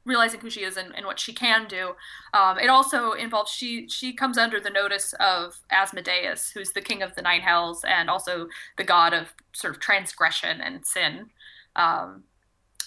realizing 0.04 0.40
who 0.40 0.50
she 0.50 0.62
is 0.62 0.76
and, 0.76 0.94
and 0.96 1.06
what 1.06 1.20
she 1.20 1.32
can 1.32 1.66
do. 1.68 1.94
Um, 2.32 2.58
it 2.58 2.68
also 2.68 3.12
involves 3.12 3.50
she 3.50 3.88
she 3.88 4.12
comes 4.12 4.38
under 4.38 4.60
the 4.60 4.70
notice 4.70 5.14
of 5.20 5.60
Asmodeus, 5.70 6.50
who's 6.50 6.72
the 6.72 6.80
king 6.80 7.02
of 7.02 7.14
the 7.14 7.22
nine 7.22 7.40
hells 7.40 7.84
and 7.86 8.08
also 8.08 8.48
the 8.76 8.84
god 8.84 9.12
of 9.12 9.34
sort 9.52 9.74
of 9.74 9.80
transgression 9.80 10.60
and 10.60 10.86
sin. 10.86 11.30
Um, 11.76 12.24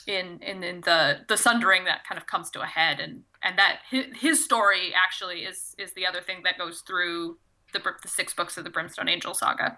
in, 0.05 0.39
in 0.41 0.63
in 0.63 0.81
the 0.81 1.19
the 1.29 1.37
sundering 1.37 1.85
that 1.85 2.05
kind 2.05 2.19
of 2.19 2.27
comes 2.27 2.49
to 2.51 2.61
a 2.61 2.65
head 2.65 2.99
and 2.99 3.23
and 3.41 3.57
that 3.57 3.79
his, 3.89 4.05
his 4.19 4.43
story 4.43 4.93
actually 4.93 5.45
is 5.45 5.75
is 5.77 5.93
the 5.93 6.05
other 6.05 6.21
thing 6.21 6.41
that 6.43 6.57
goes 6.57 6.81
through 6.81 7.37
the, 7.71 7.79
the 8.01 8.07
six 8.07 8.33
books 8.33 8.57
of 8.57 8.63
the 8.63 8.69
Brimstone 8.69 9.07
Angel 9.07 9.33
saga. 9.33 9.77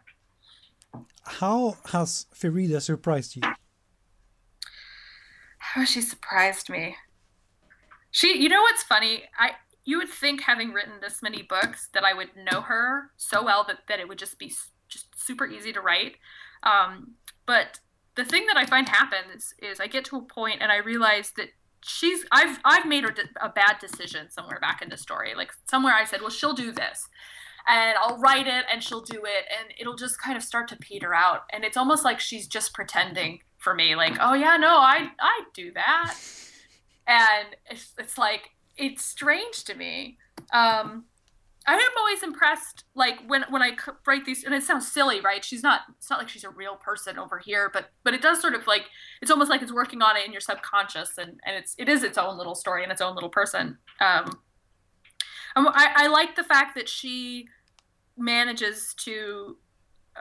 How 1.25 1.77
has 1.91 2.25
Farideh 2.33 2.81
surprised 2.81 3.35
you? 3.35 3.41
How 5.57 5.81
has 5.81 5.89
she 5.89 6.01
surprised 6.01 6.69
me? 6.69 6.95
She, 8.15 8.41
you 8.41 8.47
know 8.47 8.61
what's 8.61 8.81
funny? 8.81 9.23
I 9.37 9.55
you 9.83 9.97
would 9.97 10.07
think 10.07 10.43
having 10.43 10.71
written 10.71 10.93
this 11.01 11.21
many 11.21 11.41
books 11.41 11.89
that 11.93 12.05
I 12.05 12.13
would 12.13 12.29
know 12.33 12.61
her 12.61 13.11
so 13.17 13.43
well 13.43 13.65
that, 13.67 13.79
that 13.89 13.99
it 13.99 14.07
would 14.07 14.17
just 14.17 14.39
be 14.39 14.53
just 14.87 15.07
super 15.21 15.45
easy 15.45 15.73
to 15.73 15.81
write. 15.81 16.15
Um, 16.63 17.15
but 17.45 17.79
the 18.15 18.23
thing 18.23 18.45
that 18.45 18.55
I 18.55 18.65
find 18.65 18.87
happens 18.87 19.53
is 19.61 19.81
I 19.81 19.87
get 19.87 20.05
to 20.05 20.15
a 20.15 20.21
point 20.21 20.59
and 20.61 20.71
I 20.71 20.77
realize 20.77 21.33
that 21.35 21.49
she's 21.83 22.23
I've 22.31 22.57
I've 22.63 22.85
made 22.85 23.03
a, 23.03 23.11
a 23.41 23.49
bad 23.49 23.79
decision 23.81 24.31
somewhere 24.31 24.61
back 24.61 24.81
in 24.81 24.87
the 24.87 24.95
story. 24.95 25.35
Like 25.35 25.51
somewhere 25.69 25.93
I 25.93 26.05
said, 26.05 26.21
well, 26.21 26.29
she'll 26.29 26.53
do 26.53 26.71
this, 26.71 27.09
and 27.67 27.97
I'll 27.97 28.17
write 28.19 28.47
it 28.47 28.63
and 28.71 28.81
she'll 28.81 29.01
do 29.01 29.25
it 29.25 29.45
and 29.59 29.73
it'll 29.77 29.97
just 29.97 30.21
kind 30.21 30.37
of 30.37 30.43
start 30.43 30.69
to 30.69 30.77
peter 30.77 31.13
out 31.13 31.41
and 31.51 31.65
it's 31.65 31.75
almost 31.75 32.05
like 32.05 32.21
she's 32.21 32.47
just 32.47 32.73
pretending 32.73 33.39
for 33.57 33.73
me 33.73 33.95
like 33.95 34.15
oh 34.21 34.35
yeah 34.35 34.55
no 34.55 34.77
I 34.77 35.09
I 35.19 35.41
do 35.53 35.73
that 35.73 36.15
and 37.07 37.55
it's, 37.69 37.93
it's 37.97 38.17
like 38.17 38.51
it's 38.77 39.05
strange 39.05 39.63
to 39.63 39.75
me 39.75 40.17
um 40.53 41.05
I 41.67 41.73
am 41.73 41.81
always 41.97 42.21
impressed 42.21 42.83
like 42.93 43.15
when 43.27 43.43
when 43.49 43.63
I 43.63 43.71
write 44.05 44.25
these 44.25 44.43
and 44.43 44.53
it 44.53 44.63
sounds 44.63 44.91
silly 44.91 45.21
right 45.21 45.43
she's 45.43 45.63
not 45.63 45.81
it's 45.97 46.09
not 46.09 46.19
like 46.19 46.29
she's 46.29 46.43
a 46.43 46.49
real 46.49 46.75
person 46.75 47.17
over 47.17 47.39
here 47.39 47.69
but 47.73 47.89
but 48.03 48.13
it 48.13 48.21
does 48.21 48.39
sort 48.41 48.53
of 48.53 48.67
like 48.67 48.83
it's 49.21 49.31
almost 49.31 49.49
like 49.49 49.61
it's 49.61 49.73
working 49.73 50.01
on 50.01 50.15
it 50.15 50.25
in 50.25 50.31
your 50.31 50.41
subconscious 50.41 51.17
and 51.17 51.39
and 51.45 51.55
it's 51.55 51.75
it 51.77 51.89
is 51.89 52.03
its 52.03 52.17
own 52.17 52.37
little 52.37 52.55
story 52.55 52.83
and 52.83 52.91
its 52.91 53.01
own 53.01 53.15
little 53.15 53.29
person 53.29 53.77
um 54.01 54.37
I, 55.55 55.91
I 55.95 56.07
like 56.07 56.35
the 56.35 56.43
fact 56.43 56.75
that 56.75 56.89
she 56.89 57.47
manages 58.17 58.93
to 58.99 59.57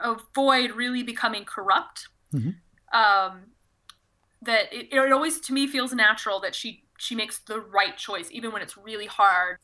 avoid 0.01 0.71
really 0.71 1.03
becoming 1.03 1.45
corrupt. 1.45 2.07
Mm-hmm. 2.33 2.97
Um, 2.97 3.41
that 4.45 4.73
it, 4.73 4.87
it 4.91 5.11
always 5.11 5.39
to 5.41 5.53
me 5.53 5.67
feels 5.67 5.93
natural 5.93 6.39
that 6.41 6.55
she 6.55 6.83
she 6.97 7.15
makes 7.15 7.39
the 7.39 7.59
right 7.59 7.97
choice 7.97 8.29
even 8.31 8.51
when 8.51 8.61
it's 8.61 8.77
really 8.77 9.07
hard. 9.07 9.57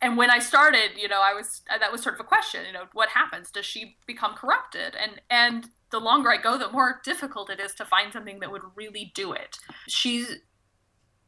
And 0.00 0.16
when 0.16 0.30
I 0.30 0.38
started, 0.38 0.92
you 0.96 1.08
know, 1.08 1.20
I 1.20 1.34
was 1.34 1.62
uh, 1.72 1.78
that 1.78 1.92
was 1.92 2.02
sort 2.02 2.14
of 2.14 2.20
a 2.20 2.24
question. 2.24 2.62
You 2.66 2.72
know, 2.72 2.84
what 2.92 3.10
happens? 3.10 3.50
Does 3.50 3.66
she 3.66 3.96
become 4.06 4.34
corrupted? 4.34 4.94
And 4.94 5.20
and 5.30 5.70
the 5.90 6.00
longer 6.00 6.30
I 6.30 6.36
go, 6.36 6.56
the 6.56 6.70
more 6.70 7.00
difficult 7.04 7.50
it 7.50 7.60
is 7.60 7.74
to 7.74 7.84
find 7.84 8.12
something 8.12 8.40
that 8.40 8.50
would 8.50 8.62
really 8.76 9.12
do 9.14 9.32
it. 9.32 9.58
She's 9.88 10.38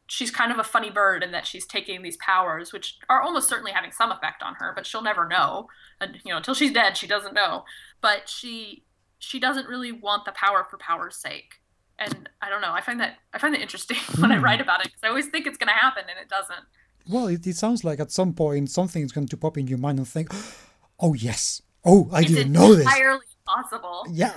she's 0.09 0.31
kind 0.31 0.53
of 0.53 0.59
a 0.59 0.65
funny 0.65 0.91
bird 0.91 1.23
in 1.23 1.33
that 1.33 1.47
she's 1.47 1.67
taking 1.67 2.03
these 2.03 2.17
powers, 2.19 2.73
which 2.73 2.99
are 3.09 3.21
almost 3.21 3.49
certainly 3.49 3.73
having 3.73 3.91
some 3.91 4.13
effect 4.13 4.43
on 4.43 4.55
her, 4.59 4.73
but 4.75 4.87
she'll 4.87 5.03
never 5.03 5.27
know. 5.27 5.67
And 6.01 6.19
you 6.25 6.31
know, 6.31 6.37
until 6.37 6.55
she's 6.55 6.73
dead, 6.73 6.97
she 6.97 7.07
doesn't 7.07 7.35
know. 7.35 7.65
But 8.01 8.29
she 8.29 8.85
she 9.19 9.41
doesn't 9.41 9.69
really 9.69 9.93
want 9.93 10.25
the 10.25 10.33
power 10.33 10.67
for 10.69 10.79
power's 10.79 11.17
sake. 11.17 11.61
And 11.99 12.29
I 12.43 12.51
don't 12.51 12.61
know. 12.61 12.73
I 12.73 12.81
find 12.81 13.01
that 13.01 13.19
I 13.33 13.39
find 13.39 13.55
that 13.55 13.61
interesting 13.61 13.97
when 14.19 14.31
mm. 14.31 14.35
I 14.35 14.39
hmm. 14.39 14.45
write 14.45 14.61
about 14.61 14.81
it 14.81 14.89
because 14.89 15.01
I 15.03 15.09
always 15.09 15.27
think 15.27 15.47
it's 15.47 15.57
going 15.57 15.69
to 15.69 15.75
happen 15.75 16.05
and 16.09 16.19
it 16.21 16.29
doesn't. 16.29 16.65
Well, 17.09 17.29
it, 17.29 17.47
it 17.47 17.57
sounds 17.57 17.85
like 17.85 18.01
at 18.01 18.11
some 18.11 18.33
point 18.35 18.71
something 18.71 19.03
is 19.03 19.13
going 19.13 19.29
to 19.29 19.37
pop 19.37 19.57
in 19.57 19.67
your 19.67 19.79
mind 19.79 19.99
and 19.99 20.09
think, 20.09 20.33
"Oh 21.01 21.15
yes, 21.15 21.63
oh 21.85 22.09
I 22.13 22.21
it's 22.21 22.31
didn't 22.31 22.53
know 22.53 22.75
this." 22.75 22.85
Entirely 22.87 23.25
possible. 23.47 24.07
Yeah. 24.11 24.35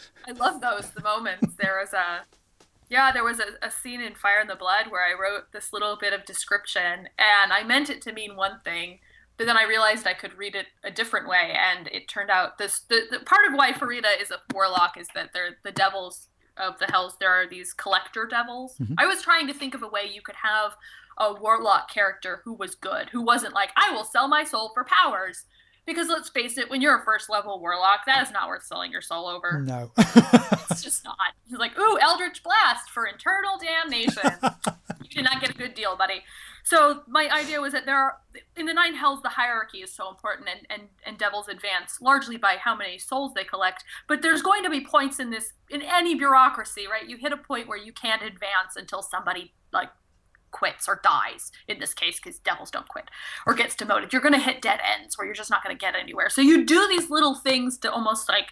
I 0.28 0.32
love 0.32 0.60
those 0.60 0.90
the 0.90 1.02
moments. 1.02 1.54
There 1.56 1.78
was 1.80 1.92
a 1.92 2.20
yeah, 2.90 3.12
there 3.12 3.24
was 3.24 3.38
a, 3.38 3.66
a, 3.66 3.70
scene 3.70 4.00
in 4.00 4.14
Fire 4.16 4.40
in 4.40 4.48
the 4.48 4.56
Blood 4.56 4.90
where 4.90 5.06
I 5.06 5.18
wrote 5.18 5.52
this 5.52 5.72
little 5.72 5.96
bit 5.96 6.12
of 6.12 6.24
description, 6.24 7.08
and 7.18 7.52
I 7.52 7.62
meant 7.62 7.88
it 7.88 8.02
to 8.02 8.12
mean 8.12 8.34
one 8.34 8.58
thing, 8.64 8.98
but 9.36 9.46
then 9.46 9.56
I 9.56 9.62
realized 9.62 10.08
I 10.08 10.14
could 10.14 10.36
read 10.36 10.56
it 10.56 10.66
a 10.82 10.90
different 10.90 11.28
way, 11.28 11.56
and 11.56 11.88
it 11.92 12.08
turned 12.08 12.30
out 12.30 12.58
this 12.58 12.80
the, 12.80 13.02
the 13.10 13.20
part 13.20 13.46
of 13.46 13.54
why 13.54 13.72
Farideh 13.72 14.20
is 14.20 14.32
a 14.32 14.40
warlock 14.52 14.98
is 14.98 15.06
that 15.14 15.30
they're 15.32 15.56
the 15.62 15.70
devils 15.72 16.28
of 16.60 16.78
the 16.78 16.86
hells. 16.86 17.16
There 17.18 17.30
are 17.30 17.46
these 17.46 17.72
collector 17.72 18.26
devils. 18.26 18.76
Mm-hmm. 18.78 18.94
I 18.98 19.06
was 19.06 19.22
trying 19.22 19.46
to 19.46 19.54
think 19.54 19.74
of 19.74 19.82
a 19.82 19.88
way 19.88 20.10
you 20.12 20.22
could 20.22 20.36
have 20.36 20.76
a 21.18 21.34
warlock 21.34 21.90
character 21.90 22.40
who 22.44 22.54
was 22.54 22.74
good, 22.74 23.08
who 23.10 23.22
wasn't 23.22 23.54
like 23.54 23.70
I 23.76 23.90
will 23.92 24.04
sell 24.04 24.28
my 24.28 24.44
soul 24.44 24.70
for 24.74 24.84
powers 24.84 25.44
because 25.86 26.08
let's 26.08 26.28
face 26.28 26.58
it, 26.58 26.70
when 26.70 26.80
you're 26.80 27.00
a 27.00 27.04
first 27.04 27.28
level 27.28 27.60
warlock, 27.60 28.06
that 28.06 28.22
is 28.22 28.32
not 28.32 28.48
worth 28.48 28.64
selling 28.64 28.92
your 28.92 29.02
soul 29.02 29.26
over. 29.26 29.60
No. 29.60 29.90
it's 30.70 30.82
just 30.82 31.04
not. 31.04 31.16
He's 31.48 31.58
like, 31.58 31.78
ooh, 31.78 31.98
Eldritch 32.00 32.42
Blast 32.42 32.90
for 32.90 33.06
internal 33.06 33.58
damnation. 33.58 34.30
you 35.02 35.10
did 35.10 35.24
not 35.24 35.40
get 35.40 35.50
a 35.50 35.54
good 35.54 35.74
deal, 35.74 35.96
buddy. 35.96 36.22
So 36.70 37.02
my 37.08 37.28
idea 37.32 37.60
was 37.60 37.72
that 37.72 37.84
there 37.84 37.98
are 37.98 38.18
in 38.54 38.66
the 38.66 38.72
nine 38.72 38.94
hells 38.94 39.22
the 39.22 39.30
hierarchy 39.30 39.78
is 39.78 39.92
so 39.92 40.08
important 40.08 40.48
and, 40.48 40.60
and, 40.70 40.88
and 41.04 41.18
devils 41.18 41.48
advance 41.48 42.00
largely 42.00 42.36
by 42.36 42.58
how 42.62 42.76
many 42.76 42.96
souls 42.96 43.34
they 43.34 43.42
collect. 43.42 43.82
But 44.06 44.22
there's 44.22 44.40
going 44.40 44.62
to 44.62 44.70
be 44.70 44.80
points 44.80 45.18
in 45.18 45.30
this 45.30 45.52
in 45.68 45.82
any 45.82 46.14
bureaucracy, 46.14 46.86
right? 46.88 47.08
You 47.08 47.16
hit 47.16 47.32
a 47.32 47.36
point 47.36 47.66
where 47.66 47.76
you 47.76 47.92
can't 47.92 48.22
advance 48.22 48.76
until 48.76 49.02
somebody 49.02 49.52
like 49.72 49.88
quits 50.52 50.88
or 50.88 51.00
dies 51.02 51.50
in 51.66 51.80
this 51.80 51.92
case 51.92 52.20
because 52.20 52.38
devils 52.38 52.70
don't 52.70 52.86
quit 52.86 53.08
or 53.46 53.54
gets 53.54 53.76
demoted 53.76 54.12
you're 54.12 54.20
going 54.20 54.34
to 54.34 54.40
hit 54.40 54.60
dead 54.60 54.80
ends 54.98 55.16
where 55.16 55.24
you're 55.24 55.32
just 55.32 55.48
not 55.48 55.62
going 55.62 55.72
to 55.72 55.78
get 55.78 55.94
anywhere 55.94 56.28
so 56.28 56.40
you 56.40 56.64
do 56.64 56.88
these 56.88 57.08
little 57.08 57.36
things 57.36 57.78
to 57.78 57.88
almost 57.88 58.28
like 58.28 58.48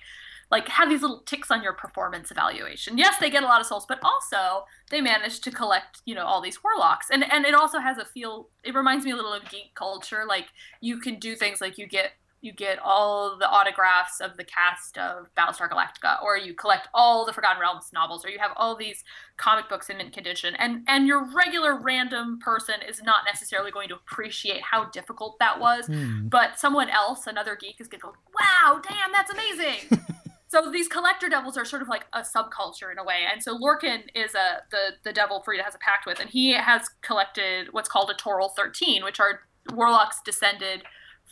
like 0.51 0.69
have 0.69 0.89
these 0.89 1.03
little 1.03 1.21
ticks 1.21 1.51
on 1.51 1.63
your 1.63 1.73
performance 1.73 2.31
evaluation 2.31 2.97
yes 2.99 3.17
they 3.19 3.31
get 3.31 3.43
a 3.43 3.47
lot 3.47 3.61
of 3.61 3.67
souls 3.67 3.87
but 3.87 3.99
also 4.03 4.65
they 4.91 5.01
manage 5.01 5.41
to 5.41 5.51
collect 5.51 6.01
you 6.05 6.15
know 6.15 6.25
all 6.25 6.41
these 6.41 6.63
warlocks 6.63 7.09
and 7.11 7.25
and 7.31 7.45
it 7.45 7.55
also 7.55 7.79
has 7.79 7.99
a 7.99 8.05
feel 8.05 8.49
it 8.65 8.75
reminds 8.75 9.05
me 9.05 9.11
a 9.11 9.17
little 9.17 9.33
of 9.33 9.49
geek 9.51 9.75
culture 9.75 10.25
like 10.27 10.47
you 10.81 10.99
can 10.99 11.19
do 11.19 11.35
things 11.35 11.61
like 11.61 11.79
you 11.79 11.87
get 11.87 12.13
you 12.41 12.53
get 12.53 12.79
all 12.79 13.37
the 13.37 13.49
autographs 13.49 14.21
of 14.21 14.37
the 14.37 14.45
cast 14.45 14.97
of 14.97 15.27
Battlestar 15.37 15.69
Galactica, 15.69 16.23
or 16.23 16.37
you 16.37 16.55
collect 16.55 16.89
all 16.95 17.27
the 17.27 17.33
Forgotten 17.33 17.61
Realms 17.61 17.91
novels, 17.93 18.25
or 18.25 18.29
you 18.29 18.39
have 18.39 18.53
all 18.57 18.77
these 18.77 19.03
comic 19.37 19.69
books 19.69 19.91
in 19.91 19.97
mint 19.97 20.13
condition, 20.13 20.55
and 20.57 20.85
and 20.87 21.07
your 21.07 21.27
regular 21.35 21.77
random 21.77 22.39
person 22.39 22.77
is 22.89 23.03
not 23.03 23.25
necessarily 23.27 23.71
going 23.71 23.89
to 23.89 23.97
appreciate 23.97 24.63
how 24.63 24.85
difficult 24.85 25.39
that 25.41 25.59
was, 25.59 25.89
mm. 25.89 26.31
but 26.31 26.59
someone 26.59 26.89
else, 26.89 27.27
another 27.27 27.57
geek, 27.57 27.81
is 27.81 27.89
going 27.89 28.01
to 28.01 28.07
go, 28.07 28.15
"Wow, 28.39 28.81
damn, 28.89 29.11
that's 29.13 29.33
amazing." 29.33 30.05
so 30.49 30.71
these 30.71 30.89
collector 30.89 31.29
devils 31.29 31.57
are 31.57 31.65
sort 31.65 31.83
of 31.83 31.89
like 31.89 32.07
a 32.13 32.21
subculture 32.21 32.91
in 32.91 32.99
a 32.99 33.05
way, 33.05 33.25
and 33.31 33.43
so 33.43 33.57
Lorcan 33.57 34.05
is 34.15 34.35
a 34.35 34.63
the 34.71 34.93
the 35.05 35.13
devil 35.13 35.43
Farideh 35.47 35.63
has 35.63 35.75
a 35.75 35.79
pact 35.79 36.07
with, 36.07 36.21
and 36.21 36.31
he 36.31 36.53
has 36.53 36.89
collected 37.03 37.69
what's 37.73 37.89
called 37.89 38.11
a 38.11 38.15
Toril 38.15 38.51
thirteen, 38.57 39.05
which 39.05 39.21
are 39.21 39.41
warlocks 39.73 40.21
descended 40.25 40.83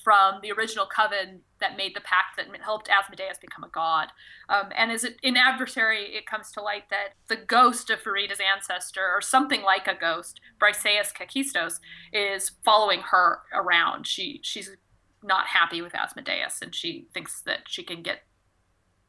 from 0.05 0.41
the 0.43 0.53
original 0.53 0.87
coven 0.87 1.41
that 1.59 1.77
made 1.77 1.97
the 1.97 2.01
pact 2.01 2.37
that 2.37 2.47
helped 2.63 2.89
Asmodeus 2.89 3.39
become 3.39 3.65
a 3.65 3.69
god. 3.69 4.09
Um, 4.49 4.67
and 4.77 4.93
as 4.93 5.03
it, 5.05 5.17
in 5.23 5.37
Adversary, 5.37 6.15
it 6.15 6.27
comes 6.27 6.53
to 6.53 6.61
light 6.61 6.91
that 6.91 7.15
the 7.29 7.37
ghost 7.37 7.91
of 7.91 8.03
Farideh's 8.03 8.39
ancestor, 8.39 9.09
or 9.13 9.21
something 9.21 9.63
like 9.63 9.89
a 9.89 9.99
ghost, 9.99 10.41
Briseis 10.61 11.13
Kakistos, 11.13 11.81
is 12.13 12.53
following 12.65 13.01
her 13.11 13.41
around. 13.53 14.07
She 14.07 14.41
she's 14.43 14.77
not 15.23 15.49
happy 15.49 15.81
with 15.81 15.95
Asmodeus, 15.95 16.61
and 16.63 16.75
she 16.75 17.09
thinks 17.13 17.41
that 17.41 17.61
she 17.67 17.83
can 17.83 18.03
get 18.03 18.21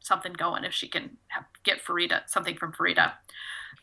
something 0.08 0.32
going 0.32 0.64
if 0.64 0.72
she 0.72 0.88
can 0.88 1.18
have, 1.28 1.44
get 1.62 1.84
Farideh 1.84 2.22
something 2.26 2.56
from 2.56 2.72
Farideh. 2.72 3.12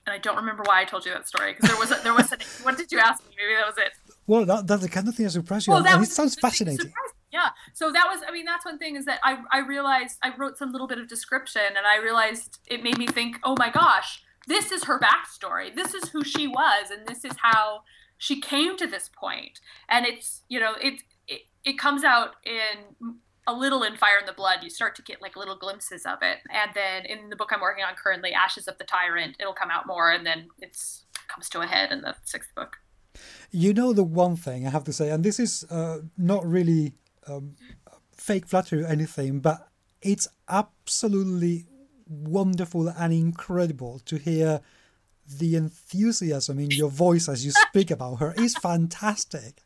And 0.05 0.13
I 0.13 0.17
don't 0.17 0.35
remember 0.35 0.63
why 0.65 0.81
I 0.81 0.85
told 0.85 1.05
you 1.05 1.13
that 1.13 1.27
story 1.27 1.53
because 1.53 1.69
there 1.69 1.79
was 1.79 1.91
a, 1.91 2.03
there 2.03 2.13
was 2.13 2.31
a, 2.31 2.37
what 2.63 2.77
did 2.77 2.91
you 2.91 2.99
ask 2.99 3.23
me? 3.23 3.35
Maybe 3.37 3.55
that 3.55 3.67
was 3.67 3.77
it. 3.77 3.93
Well, 4.27 4.45
that, 4.45 4.67
that's 4.67 4.81
the 4.81 4.89
kind 4.89 5.07
of 5.07 5.15
thing 5.15 5.25
that 5.25 5.31
surprised 5.31 5.67
you. 5.67 5.73
Well, 5.73 5.83
that 5.83 5.99
was, 5.99 6.09
it 6.09 6.13
sounds 6.13 6.35
fascinating. 6.35 6.91
Yeah. 7.31 7.49
So 7.73 7.91
that 7.91 8.05
was, 8.07 8.21
I 8.27 8.31
mean, 8.31 8.45
that's 8.45 8.65
one 8.65 8.77
thing 8.77 8.95
is 8.95 9.05
that 9.05 9.19
I, 9.23 9.37
I 9.51 9.59
realized 9.59 10.17
I 10.23 10.33
wrote 10.37 10.57
some 10.57 10.71
little 10.71 10.87
bit 10.87 10.99
of 10.99 11.07
description 11.07 11.61
and 11.77 11.85
I 11.85 11.97
realized 11.97 12.59
it 12.67 12.83
made 12.83 12.97
me 12.97 13.07
think, 13.07 13.39
oh 13.43 13.55
my 13.57 13.69
gosh, 13.69 14.23
this 14.47 14.71
is 14.71 14.83
her 14.85 14.99
backstory. 14.99 15.73
This 15.73 15.93
is 15.93 16.09
who 16.09 16.23
she 16.23 16.47
was, 16.47 16.91
and 16.91 17.07
this 17.07 17.25
is 17.25 17.33
how 17.41 17.81
she 18.17 18.39
came 18.39 18.77
to 18.77 18.87
this 18.87 19.09
point. 19.09 19.59
And 19.89 20.05
it's, 20.05 20.43
you 20.47 20.59
know, 20.59 20.75
it, 20.81 21.01
it, 21.27 21.41
it 21.63 21.77
comes 21.79 22.03
out 22.03 22.35
in 22.45 23.15
a 23.47 23.53
little 23.53 23.83
in 23.83 23.95
Fire 23.95 24.19
in 24.19 24.25
the 24.25 24.33
Blood. 24.33 24.59
You 24.63 24.69
start 24.69 24.95
to 24.95 25.01
get 25.01 25.21
like 25.21 25.35
little 25.35 25.55
glimpses 25.55 26.05
of 26.05 26.19
it. 26.21 26.37
And 26.49 26.71
then 26.73 27.05
in 27.05 27.29
the 27.29 27.35
book 27.35 27.51
I'm 27.51 27.61
working 27.61 27.83
on 27.83 27.93
currently, 27.95 28.33
Ashes 28.33 28.67
of 28.67 28.77
the 28.77 28.83
Tyrant, 28.83 29.35
it'll 29.39 29.53
come 29.53 29.71
out 29.71 29.87
more 29.87 30.11
and 30.11 30.25
then 30.25 30.47
it's 30.59 31.05
comes 31.27 31.49
to 31.49 31.61
a 31.61 31.67
head 31.67 31.91
in 31.91 32.01
the 32.01 32.15
sixth 32.23 32.53
book. 32.55 32.77
You 33.51 33.73
know 33.73 33.93
the 33.93 34.03
one 34.03 34.35
thing 34.35 34.67
I 34.67 34.69
have 34.69 34.83
to 34.85 34.93
say, 34.93 35.09
and 35.09 35.23
this 35.23 35.39
is 35.39 35.63
uh, 35.69 35.99
not 36.17 36.45
really 36.45 36.93
um, 37.27 37.55
fake 38.11 38.47
flattery 38.47 38.83
or 38.83 38.87
anything, 38.87 39.39
but 39.39 39.69
it's 40.01 40.27
absolutely 40.49 41.65
wonderful 42.07 42.89
and 42.89 43.13
incredible 43.13 43.99
to 44.05 44.17
hear 44.17 44.61
the 45.27 45.55
enthusiasm 45.55 46.59
in 46.59 46.71
your 46.71 46.89
voice 46.89 47.27
as 47.27 47.43
you 47.43 47.51
speak 47.51 47.89
about 47.89 48.15
her. 48.15 48.33
It's 48.37 48.57
fantastic 48.57 49.64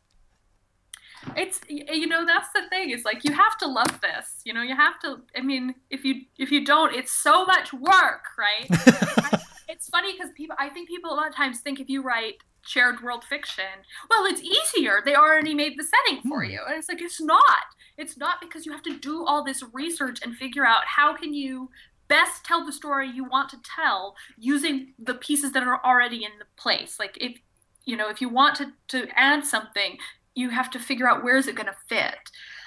it's 1.36 1.60
you 1.68 2.06
know 2.06 2.24
that's 2.24 2.48
the 2.52 2.62
thing 2.70 2.90
it's 2.90 3.04
like 3.04 3.24
you 3.24 3.32
have 3.32 3.56
to 3.58 3.66
love 3.66 4.00
this 4.00 4.40
you 4.44 4.52
know 4.52 4.62
you 4.62 4.74
have 4.74 4.98
to 4.98 5.20
i 5.36 5.40
mean 5.40 5.74
if 5.90 6.04
you 6.04 6.22
if 6.38 6.50
you 6.50 6.64
don't 6.64 6.94
it's 6.94 7.12
so 7.12 7.44
much 7.44 7.72
work 7.72 8.24
right 8.38 8.66
it's 9.68 9.88
funny 9.88 10.12
because 10.12 10.30
people 10.36 10.56
i 10.58 10.68
think 10.68 10.88
people 10.88 11.12
a 11.12 11.14
lot 11.14 11.28
of 11.28 11.34
times 11.34 11.60
think 11.60 11.80
if 11.80 11.88
you 11.88 12.02
write 12.02 12.36
shared 12.66 13.02
world 13.02 13.24
fiction 13.24 13.64
well 14.08 14.24
it's 14.24 14.42
easier 14.42 15.00
they 15.04 15.14
already 15.14 15.54
made 15.54 15.78
the 15.78 15.84
setting 15.84 16.22
for 16.28 16.44
hmm. 16.44 16.50
you 16.50 16.60
and 16.66 16.76
it's 16.76 16.88
like 16.88 17.00
it's 17.00 17.20
not 17.20 17.64
it's 17.96 18.16
not 18.16 18.40
because 18.40 18.64
you 18.64 18.72
have 18.72 18.82
to 18.82 18.98
do 18.98 19.24
all 19.26 19.44
this 19.44 19.62
research 19.72 20.20
and 20.22 20.34
figure 20.36 20.64
out 20.64 20.82
how 20.84 21.14
can 21.14 21.34
you 21.34 21.70
best 22.08 22.44
tell 22.44 22.66
the 22.66 22.72
story 22.72 23.08
you 23.08 23.24
want 23.24 23.48
to 23.48 23.56
tell 23.62 24.16
using 24.36 24.92
the 24.98 25.14
pieces 25.14 25.52
that 25.52 25.62
are 25.62 25.80
already 25.84 26.24
in 26.24 26.32
the 26.38 26.44
place 26.56 26.98
like 26.98 27.16
if 27.20 27.38
you 27.84 27.96
know 27.96 28.10
if 28.10 28.20
you 28.20 28.28
want 28.28 28.56
to 28.56 28.72
to 28.88 29.06
add 29.16 29.44
something 29.44 29.96
you 30.34 30.50
have 30.50 30.70
to 30.70 30.78
figure 30.78 31.08
out 31.08 31.24
where 31.24 31.36
is 31.36 31.48
it 31.48 31.56
going 31.56 31.66
to 31.66 31.76
fit. 31.88 32.16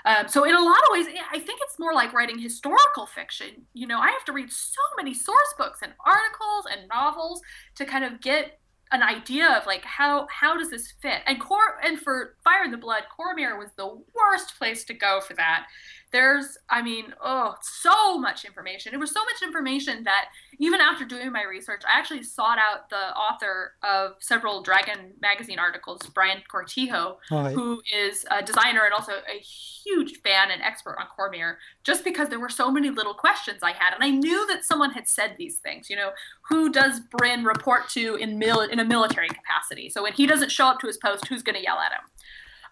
Um, 0.05 0.27
so 0.27 0.43
in 0.43 0.53
a 0.53 0.61
lot 0.61 0.77
of 0.77 0.89
ways, 0.91 1.07
I 1.31 1.39
think 1.39 1.59
it's 1.63 1.79
more 1.79 1.93
like 1.93 2.13
writing 2.13 2.37
historical 2.37 3.05
fiction. 3.05 3.65
You 3.73 3.87
know, 3.87 3.99
I 3.99 4.09
have 4.09 4.25
to 4.25 4.33
read 4.33 4.51
so 4.51 4.81
many 4.97 5.13
source 5.13 5.53
books 5.57 5.79
and 5.81 5.93
articles 6.05 6.65
and 6.71 6.89
novels 6.89 7.41
to 7.75 7.85
kind 7.85 8.03
of 8.03 8.19
get 8.19 8.59
an 8.91 9.01
idea 9.01 9.57
of 9.57 9.65
like 9.65 9.83
how 9.83 10.27
how 10.29 10.57
does 10.57 10.69
this 10.69 10.93
fit. 11.01 11.21
And 11.25 11.39
core 11.39 11.79
and 11.83 11.99
for 11.99 12.35
Fire 12.43 12.63
in 12.63 12.71
the 12.71 12.77
Blood, 12.77 13.03
Cormyr 13.17 13.57
was 13.57 13.69
the 13.75 13.87
worst 13.87 14.57
place 14.57 14.83
to 14.85 14.93
go 14.93 15.19
for 15.19 15.33
that 15.35 15.65
there's 16.13 16.57
i 16.69 16.81
mean 16.81 17.13
oh 17.21 17.55
so 17.61 18.17
much 18.17 18.45
information. 18.45 18.93
It 18.93 18.99
was 18.99 19.11
so 19.11 19.19
much 19.25 19.41
information 19.43 20.03
that 20.05 20.27
even 20.59 20.79
after 20.79 21.03
doing 21.03 21.31
my 21.31 21.43
research 21.43 21.81
i 21.85 21.97
actually 21.97 22.23
sought 22.23 22.57
out 22.57 22.89
the 22.89 23.15
author 23.17 23.73
of 23.83 24.13
several 24.19 24.61
dragon 24.61 25.13
magazine 25.21 25.59
articles 25.59 26.01
brian 26.13 26.41
cortijo 26.51 27.17
right. 27.31 27.53
who 27.53 27.81
is 27.93 28.25
a 28.31 28.41
designer 28.41 28.85
and 28.85 28.93
also 28.93 29.13
a 29.13 29.39
huge 29.39 30.21
fan 30.21 30.51
and 30.51 30.61
expert 30.61 30.95
on 30.99 31.07
cormyr 31.17 31.55
just 31.83 32.03
because 32.03 32.29
there 32.29 32.39
were 32.39 32.49
so 32.49 32.71
many 32.71 32.89
little 32.89 33.13
questions 33.13 33.59
i 33.63 33.71
had. 33.71 33.93
And 33.93 34.03
i 34.03 34.09
knew 34.09 34.47
that 34.47 34.63
someone 34.63 34.91
had 34.91 35.07
said 35.07 35.35
these 35.37 35.57
things 35.57 35.89
you 35.89 35.95
know 35.95 36.11
who 36.49 36.71
does 36.71 36.99
brin 36.99 37.43
report 37.43 37.89
to 37.89 38.15
in 38.15 38.37
mil- 38.37 38.61
in 38.61 38.79
a 38.79 38.85
military 38.85 39.29
capacity? 39.29 39.89
So 39.89 40.03
when 40.03 40.13
he 40.13 40.27
doesn't 40.27 40.51
show 40.51 40.67
up 40.67 40.79
to 40.79 40.87
his 40.87 40.97
post 40.97 41.27
who's 41.27 41.43
going 41.43 41.55
to 41.55 41.63
yell 41.63 41.79
at 41.79 41.91
him? 41.91 42.01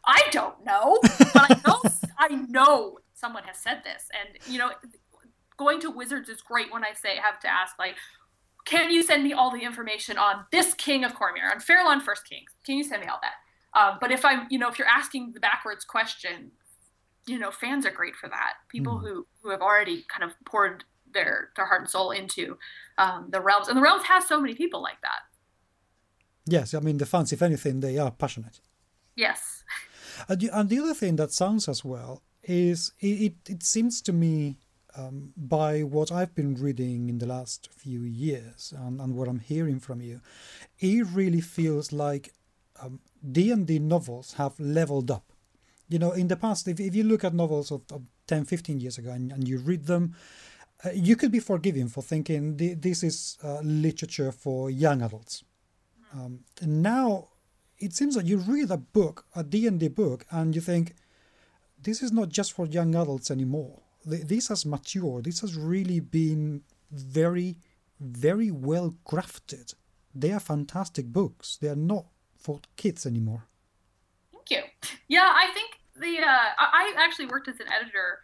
I 0.06 0.22
don't 0.32 0.64
know, 0.66 1.00
but 1.02 1.52
I 1.52 1.62
know 1.66 1.82
I 2.20 2.28
know 2.50 2.98
someone 3.22 3.44
has 3.44 3.58
said 3.58 3.84
this. 3.86 4.10
And, 4.20 4.38
you 4.52 4.60
know, 4.60 4.72
going 5.58 5.80
to 5.82 5.92
Wizards 5.92 6.28
is 6.28 6.42
great 6.42 6.74
when 6.74 6.84
I 6.84 6.94
say 6.94 7.16
have 7.16 7.40
to 7.42 7.48
ask, 7.48 7.80
like, 7.80 7.96
can 8.66 8.92
you 8.92 9.04
send 9.04 9.24
me 9.24 9.32
all 9.32 9.52
the 9.52 9.64
information 9.64 10.18
on 10.18 10.46
this 10.52 10.74
king 10.74 11.04
of 11.04 11.14
Cormyr, 11.14 11.52
on 11.54 11.60
Fairlawn 11.60 12.02
First 12.02 12.28
Kings? 12.28 12.52
Can 12.66 12.76
you 12.76 12.84
send 12.84 13.02
me 13.02 13.08
all 13.08 13.20
that? 13.22 13.36
Um, 13.80 13.98
but 14.02 14.12
if 14.12 14.26
I'm, 14.26 14.48
you 14.50 14.60
know, 14.60 14.70
if 14.70 14.78
you're 14.78 14.88
asking 14.88 15.32
the 15.34 15.40
backwards 15.40 15.86
question, 15.86 16.52
you 17.28 17.40
know, 17.40 17.52
fans 17.52 17.86
are 17.86 17.92
great 17.92 18.16
for 18.16 18.28
that. 18.30 18.54
People 18.68 18.98
mm. 18.98 19.02
who 19.02 19.28
who 19.42 19.50
have 19.50 19.62
already 19.62 20.04
kind 20.14 20.30
of 20.30 20.36
poured 20.46 20.84
their 21.14 21.50
their 21.56 21.66
heart 21.66 21.82
and 21.82 21.90
soul 21.90 22.12
into 22.12 22.58
um, 22.98 23.30
the 23.32 23.40
realms, 23.40 23.68
and 23.68 23.78
the 23.78 23.82
realms 23.82 24.04
has 24.04 24.28
so 24.28 24.42
many 24.42 24.56
people 24.56 24.82
like 24.82 25.02
that. 25.02 25.22
Yes, 26.46 26.74
I 26.74 26.80
mean 26.80 26.98
the 26.98 27.06
fans, 27.06 27.32
if 27.32 27.42
anything, 27.42 27.80
they 27.80 27.98
are 27.98 28.12
passionate. 28.12 28.60
Yes. 29.16 29.64
And, 30.28 30.42
the, 30.42 30.50
and 30.58 30.70
the 30.70 30.80
other 30.80 30.94
thing 30.94 31.16
that 31.16 31.32
sounds 31.32 31.70
as 31.70 31.86
well 31.86 32.22
is 32.44 32.92
it, 33.00 33.34
it 33.48 33.64
seems 33.64 34.02
to 34.04 34.14
me 34.14 34.58
um, 34.96 35.34
by 35.38 35.82
what 35.82 36.12
I've 36.12 36.36
been 36.36 36.56
reading 36.56 37.10
in 37.10 37.18
the 37.20 37.26
last 37.26 37.70
few 37.72 38.02
years 38.02 38.74
and, 38.78 39.00
and 39.00 39.16
what 39.16 39.28
I'm 39.28 39.40
hearing 39.40 39.80
from 39.80 40.02
you, 40.02 40.22
it 40.80 41.06
really 41.14 41.42
feels 41.42 41.92
like 41.92 42.34
um, 42.82 43.00
D&D 43.32 43.80
novels 43.80 44.34
have 44.34 44.60
leveled 44.60 45.12
up. 45.12 45.32
You 45.88 46.00
know, 46.00 46.12
in 46.12 46.28
the 46.28 46.36
past, 46.36 46.68
if, 46.68 46.80
if 46.80 46.96
you 46.96 47.04
look 47.04 47.24
at 47.24 47.34
novels 47.34 47.72
of, 47.72 47.82
of 47.92 48.02
10, 48.28 48.46
15 48.46 48.80
years 48.80 48.98
ago 48.98 49.12
and, 49.12 49.32
and 49.32 49.48
you 49.48 49.60
read 49.60 49.86
them, 49.86 50.16
uh, 50.84 50.90
you 50.94 51.16
could 51.16 51.32
be 51.32 51.40
forgiven 51.40 51.88
for 51.88 52.02
thinking 52.02 52.58
this 52.58 53.04
is 53.04 53.38
uh, 53.44 53.60
literature 53.62 54.32
for 54.32 54.70
young 54.70 55.02
adults. 55.02 55.44
Um, 56.14 56.40
now, 56.62 57.30
it 57.78 57.94
seems 57.94 58.16
that 58.16 58.26
you 58.26 58.38
read 58.38 58.72
a 58.72 58.78
book, 58.78 59.26
a 59.36 59.44
D&D 59.44 59.90
book, 59.90 60.26
and 60.32 60.56
you 60.56 60.62
think, 60.62 60.96
this 61.84 62.02
is 62.02 62.12
not 62.12 62.30
just 62.30 62.54
for 62.54 62.66
young 62.66 62.96
adults 62.96 63.32
anymore. 63.32 63.82
This 64.06 64.48
has 64.48 64.66
matured. 64.66 65.26
This 65.26 65.42
has 65.42 65.56
really 65.56 66.00
been 66.00 66.64
very, 66.92 67.58
very 68.00 68.52
well 68.52 68.96
crafted. 69.06 69.76
They 70.14 70.32
are 70.32 70.40
fantastic 70.40 71.08
books. 71.08 71.58
They 71.58 71.70
are 71.70 71.76
not 71.76 72.06
for 72.38 72.60
kids 72.76 73.06
anymore. 73.06 73.48
Thank 74.34 74.50
you. 74.50 74.90
Yeah, 75.08 75.32
I 75.34 75.52
think 75.54 75.82
the 75.96 76.20
uh, 76.20 76.50
I 76.58 76.94
actually 76.98 77.28
worked 77.28 77.48
as 77.48 77.60
an 77.60 77.68
editor 77.72 78.20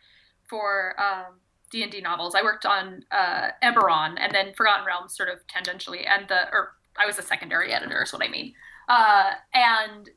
for 0.49 0.99
um, 0.99 1.35
D 1.71 1.83
and 1.83 1.91
D 1.91 2.01
novels. 2.01 2.33
I 2.33 2.41
worked 2.41 2.65
on 2.65 3.03
uh, 3.11 3.49
Eberron 3.63 4.15
and 4.19 4.33
then 4.33 4.53
Forgotten 4.55 4.85
Realms, 4.85 5.15
sort 5.15 5.29
of 5.29 5.39
tangentially, 5.47 6.07
and 6.09 6.27
the 6.27 6.49
or 6.51 6.73
I 6.97 7.05
was 7.05 7.19
a 7.19 7.21
secondary 7.21 7.71
editor, 7.71 8.01
is 8.01 8.11
what 8.11 8.23
I 8.23 8.29
mean. 8.29 8.53
Uh, 8.89 9.31
and 9.53 10.09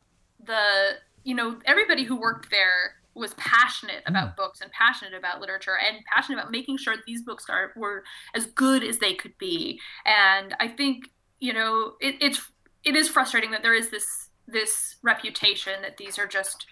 the 0.44 0.96
you 1.24 1.34
know 1.34 1.58
everybody 1.66 2.04
who 2.04 2.16
worked 2.16 2.50
there 2.50 2.94
was 3.14 3.34
passionate 3.34 4.02
about 4.06 4.32
mm. 4.32 4.36
books 4.36 4.60
and 4.60 4.70
passionate 4.72 5.14
about 5.14 5.40
literature 5.40 5.76
and 5.78 5.98
passionate 6.14 6.38
about 6.38 6.50
making 6.50 6.78
sure 6.78 6.94
these 7.06 7.22
books 7.22 7.46
are 7.48 7.72
were 7.76 8.04
as 8.34 8.46
good 8.46 8.82
as 8.84 8.98
they 8.98 9.14
could 9.14 9.36
be. 9.38 9.80
And 10.04 10.54
I 10.60 10.68
think 10.68 11.10
you 11.40 11.52
know 11.52 11.94
it, 12.00 12.16
it's 12.20 12.50
it 12.84 12.94
is 12.94 13.08
frustrating 13.08 13.50
that 13.50 13.62
there 13.62 13.74
is 13.74 13.90
this 13.90 14.28
this 14.46 14.96
reputation 15.02 15.82
that 15.82 15.96
these 15.96 16.18
are 16.18 16.26
just 16.26 16.66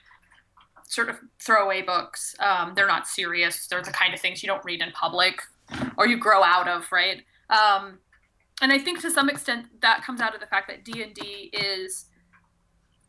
sort 0.85 1.09
of 1.09 1.19
throwaway 1.41 1.83
books. 1.83 2.35
Um, 2.41 2.73
they're 2.75 2.87
not 2.87 3.07
serious. 3.07 3.67
They're 3.67 3.83
the 3.83 3.93
kind 3.93 4.15
of 4.15 4.21
things 4.21 4.43
you 4.43 4.47
don't 4.49 4.65
read 4.65 4.81
in 4.81 4.91
public 4.93 5.43
or 5.97 6.07
you 6.07 6.17
grow 6.17 6.43
out 6.43 6.67
of, 6.67 6.91
right? 6.91 7.23
Um, 7.51 7.99
and 8.61 8.73
I 8.73 8.79
think 8.79 9.01
to 9.03 9.11
some 9.11 9.29
extent 9.29 9.67
that 9.81 10.03
comes 10.03 10.21
out 10.21 10.35
of 10.35 10.41
the 10.41 10.47
fact 10.47 10.69
that 10.69 10.85
D 10.85 11.03
and 11.03 11.15
D 11.15 11.51
is 11.53 12.07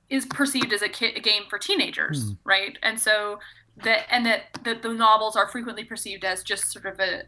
is 0.10 0.26
perceived 0.26 0.74
as 0.74 0.82
a, 0.82 0.89
ki- 0.89 1.13
a 1.15 1.19
game 1.19 1.43
for 1.50 1.60
teenagers, 1.60 2.32
mm. 2.32 2.38
right? 2.43 2.78
And 2.82 3.00
so 3.00 3.39
that 3.84 4.06
and 4.12 4.26
that, 4.26 4.45
that 4.63 4.82
the 4.82 4.93
novels 4.93 5.36
are 5.36 5.48
frequently 5.48 5.84
perceived 5.84 6.26
as 6.26 6.43
just 6.43 6.72
sort 6.72 6.86
of 6.86 7.00
a 7.00 7.24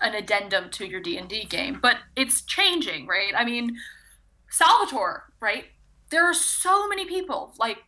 an 0.00 0.14
addendum 0.14 0.70
to 0.70 0.86
your 0.86 1.00
D&D 1.00 1.46
game, 1.46 1.78
but 1.80 1.96
it's 2.16 2.42
changing, 2.42 3.06
right? 3.06 3.32
I 3.34 3.46
mean, 3.46 3.76
Salvatore, 4.50 5.24
right? 5.40 5.64
There 6.10 6.24
are 6.28 6.34
so 6.34 6.86
many 6.86 7.06
people, 7.06 7.54
like 7.58 7.78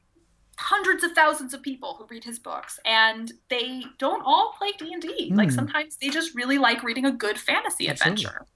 hundreds 0.57 1.05
of 1.05 1.13
thousands 1.13 1.55
of 1.55 1.63
people 1.63 1.95
who 1.99 2.07
read 2.11 2.25
his 2.25 2.39
books 2.39 2.81
and 2.85 3.33
they 3.49 3.85
don't 3.99 4.23
all 4.25 4.55
play 4.59 4.73
D&D. 4.79 5.31
Mm. 5.31 5.37
Like 5.37 5.51
sometimes 5.51 5.97
they 6.01 6.09
just 6.09 6.35
really 6.35 6.59
like 6.59 6.83
reading 6.83 7.05
a 7.05 7.13
good 7.13 7.39
fantasy 7.39 7.89
Absolutely. 7.89 8.25
adventure. 8.25 8.47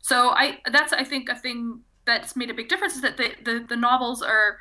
So 0.00 0.30
I 0.30 0.58
that's 0.72 0.92
I 0.94 1.04
think 1.04 1.28
a 1.28 1.34
thing 1.34 1.82
that's 2.06 2.34
made 2.34 2.48
a 2.48 2.54
big 2.54 2.68
difference 2.68 2.94
is 2.94 3.02
that 3.02 3.18
the 3.18 3.32
the, 3.44 3.66
the 3.68 3.76
novels 3.76 4.22
are 4.22 4.58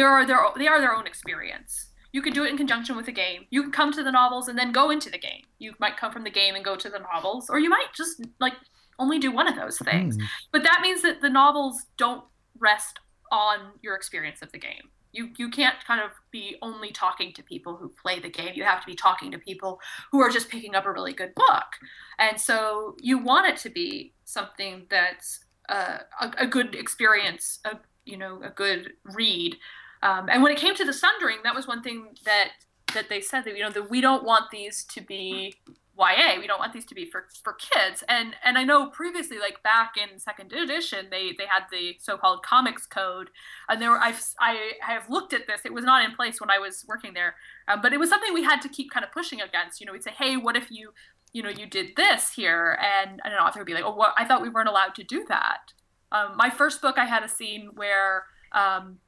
they 0.00 0.04
are 0.04 0.26
their 0.26 0.40
they 0.56 0.66
are 0.66 0.80
their 0.80 0.94
own 0.94 1.06
experience. 1.06 1.88
you 2.12 2.22
could 2.22 2.34
do 2.34 2.44
it 2.44 2.50
in 2.50 2.56
conjunction 2.56 2.96
with 2.96 3.06
the 3.06 3.12
game. 3.12 3.46
You 3.50 3.62
can 3.62 3.70
come 3.70 3.92
to 3.92 4.02
the 4.02 4.10
novels 4.10 4.48
and 4.48 4.58
then 4.58 4.72
go 4.72 4.90
into 4.90 5.10
the 5.10 5.18
game. 5.18 5.44
You 5.60 5.74
might 5.78 5.96
come 5.96 6.10
from 6.10 6.24
the 6.24 6.30
game 6.30 6.56
and 6.56 6.64
go 6.64 6.74
to 6.74 6.88
the 6.88 6.98
novels, 6.98 7.48
or 7.48 7.58
you 7.60 7.70
might 7.70 7.92
just 7.94 8.20
like 8.40 8.54
only 8.98 9.18
do 9.18 9.30
one 9.30 9.46
of 9.46 9.56
those 9.56 9.78
things. 9.78 10.16
Mm. 10.16 10.24
But 10.52 10.62
that 10.64 10.80
means 10.82 11.02
that 11.02 11.20
the 11.20 11.30
novels 11.30 11.84
don't 11.96 12.24
rest 12.58 12.98
on 13.30 13.72
your 13.82 13.94
experience 13.94 14.42
of 14.42 14.50
the 14.52 14.58
game. 14.58 14.90
You 15.12 15.30
you 15.36 15.50
can't 15.50 15.76
kind 15.86 16.00
of 16.00 16.10
be 16.30 16.56
only 16.62 16.90
talking 16.92 17.32
to 17.34 17.42
people 17.42 17.76
who 17.76 17.88
play 18.02 18.18
the 18.20 18.30
game. 18.30 18.52
You 18.54 18.64
have 18.64 18.80
to 18.80 18.86
be 18.86 18.94
talking 18.94 19.30
to 19.32 19.38
people 19.38 19.80
who 20.10 20.20
are 20.20 20.30
just 20.30 20.48
picking 20.48 20.74
up 20.74 20.86
a 20.86 20.92
really 20.92 21.12
good 21.12 21.34
book. 21.34 21.70
And 22.18 22.40
so 22.40 22.96
you 23.00 23.18
want 23.18 23.46
it 23.46 23.56
to 23.58 23.70
be 23.70 24.14
something 24.24 24.86
that's 24.88 25.44
uh, 25.68 25.98
a, 26.20 26.32
a, 26.38 26.46
good 26.46 26.74
experience, 26.74 27.60
a, 27.64 27.76
you 28.04 28.16
know, 28.16 28.40
a 28.42 28.50
good 28.50 28.92
read. 29.04 29.56
Um, 30.02 30.28
and 30.30 30.42
when 30.42 30.52
it 30.52 30.58
came 30.58 30.74
to 30.74 30.84
the 30.84 30.92
sundering, 30.92 31.38
that 31.44 31.54
was 31.54 31.66
one 31.66 31.82
thing 31.82 32.16
that 32.24 32.50
that 32.94 33.08
they 33.08 33.20
said 33.20 33.44
that 33.44 33.56
you 33.56 33.62
know 33.62 33.70
that 33.70 33.90
we 33.90 34.00
don't 34.00 34.24
want 34.24 34.50
these 34.50 34.84
to 34.84 35.00
be 35.00 35.54
YA. 36.00 36.40
We 36.40 36.46
don't 36.46 36.58
want 36.58 36.72
these 36.72 36.86
to 36.86 36.94
be 36.94 37.04
for, 37.04 37.26
for 37.44 37.52
kids. 37.54 38.02
And 38.08 38.34
and 38.42 38.56
I 38.56 38.64
know 38.64 38.88
previously, 38.88 39.38
like 39.38 39.62
back 39.62 39.94
in 39.96 40.18
second 40.18 40.52
edition, 40.52 41.08
they 41.10 41.32
they 41.36 41.46
had 41.46 41.64
the 41.70 41.96
so-called 42.00 42.42
comics 42.42 42.86
code, 42.86 43.30
and 43.68 43.80
there 43.80 43.90
were 43.90 43.98
I've 43.98 44.22
I 44.40 44.72
have 44.80 45.08
looked 45.10 45.32
at 45.32 45.46
this. 45.46 45.60
It 45.64 45.74
was 45.74 45.84
not 45.84 46.04
in 46.04 46.16
place 46.16 46.40
when 46.40 46.50
I 46.50 46.58
was 46.58 46.84
working 46.88 47.12
there, 47.12 47.34
um, 47.68 47.80
but 47.82 47.92
it 47.92 48.00
was 48.00 48.08
something 48.08 48.32
we 48.32 48.44
had 48.44 48.62
to 48.62 48.68
keep 48.68 48.90
kind 48.90 49.04
of 49.04 49.12
pushing 49.12 49.40
against. 49.40 49.80
You 49.80 49.86
know, 49.86 49.92
we'd 49.92 50.02
say, 50.02 50.14
hey, 50.16 50.36
what 50.36 50.56
if 50.56 50.70
you 50.70 50.92
you 51.32 51.42
know 51.42 51.50
you 51.50 51.66
did 51.66 51.96
this 51.96 52.32
here, 52.32 52.78
and, 52.80 53.20
and 53.24 53.34
an 53.34 53.40
author 53.40 53.60
would 53.60 53.66
be 53.66 53.74
like, 53.74 53.84
oh, 53.84 53.94
well, 53.94 54.14
I 54.16 54.24
thought 54.24 54.42
we 54.42 54.48
weren't 54.48 54.68
allowed 54.68 54.94
to 54.96 55.04
do 55.04 55.24
that. 55.28 55.72
Um, 56.12 56.36
my 56.36 56.50
first 56.50 56.80
book, 56.80 56.98
I 56.98 57.04
had 57.04 57.22
a 57.22 57.28
scene 57.28 57.70
where. 57.74 58.24
Um, 58.52 58.98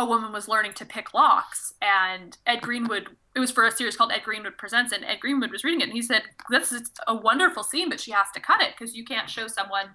a 0.00 0.04
woman 0.04 0.32
was 0.32 0.48
learning 0.48 0.72
to 0.72 0.84
pick 0.84 1.14
locks 1.14 1.74
and 1.80 2.38
ed 2.46 2.60
greenwood 2.60 3.08
it 3.36 3.38
was 3.38 3.52
for 3.52 3.66
a 3.66 3.70
series 3.70 3.96
called 3.96 4.10
ed 4.10 4.22
greenwood 4.24 4.56
presents 4.58 4.92
and 4.92 5.04
ed 5.04 5.20
greenwood 5.20 5.52
was 5.52 5.62
reading 5.62 5.80
it 5.80 5.84
and 5.84 5.92
he 5.92 6.02
said 6.02 6.22
this 6.48 6.72
is 6.72 6.90
a 7.06 7.14
wonderful 7.14 7.62
scene 7.62 7.88
but 7.88 8.00
she 8.00 8.10
has 8.10 8.26
to 8.34 8.40
cut 8.40 8.60
it 8.60 8.72
because 8.76 8.96
you 8.96 9.04
can't 9.04 9.30
show 9.30 9.46
someone 9.46 9.90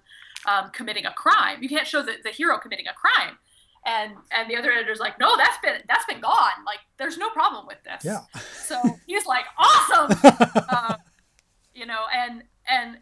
um, 0.46 0.70
committing 0.70 1.06
a 1.06 1.12
crime. 1.12 1.62
You 1.62 1.68
can't 1.68 1.86
show 1.86 2.02
the, 2.02 2.14
the 2.22 2.30
hero 2.30 2.58
committing 2.58 2.86
a 2.86 2.92
crime. 2.92 3.38
And 3.84 4.14
and 4.36 4.50
the 4.50 4.56
other 4.56 4.72
editor's 4.72 4.98
like 4.98 5.18
no 5.20 5.36
that's 5.36 5.58
been 5.62 5.80
that's 5.88 6.04
been 6.06 6.20
gone. 6.20 6.64
Like 6.66 6.80
there's 6.98 7.18
no 7.18 7.30
problem 7.30 7.66
with 7.66 7.78
this. 7.84 8.04
Yeah. 8.04 8.22
So 8.64 8.82
he's 9.06 9.26
like 9.26 9.44
awesome. 9.58 10.16
Um, 10.76 10.96
you 11.74 11.86
know 11.86 12.00
and 12.12 12.42
and 12.68 12.98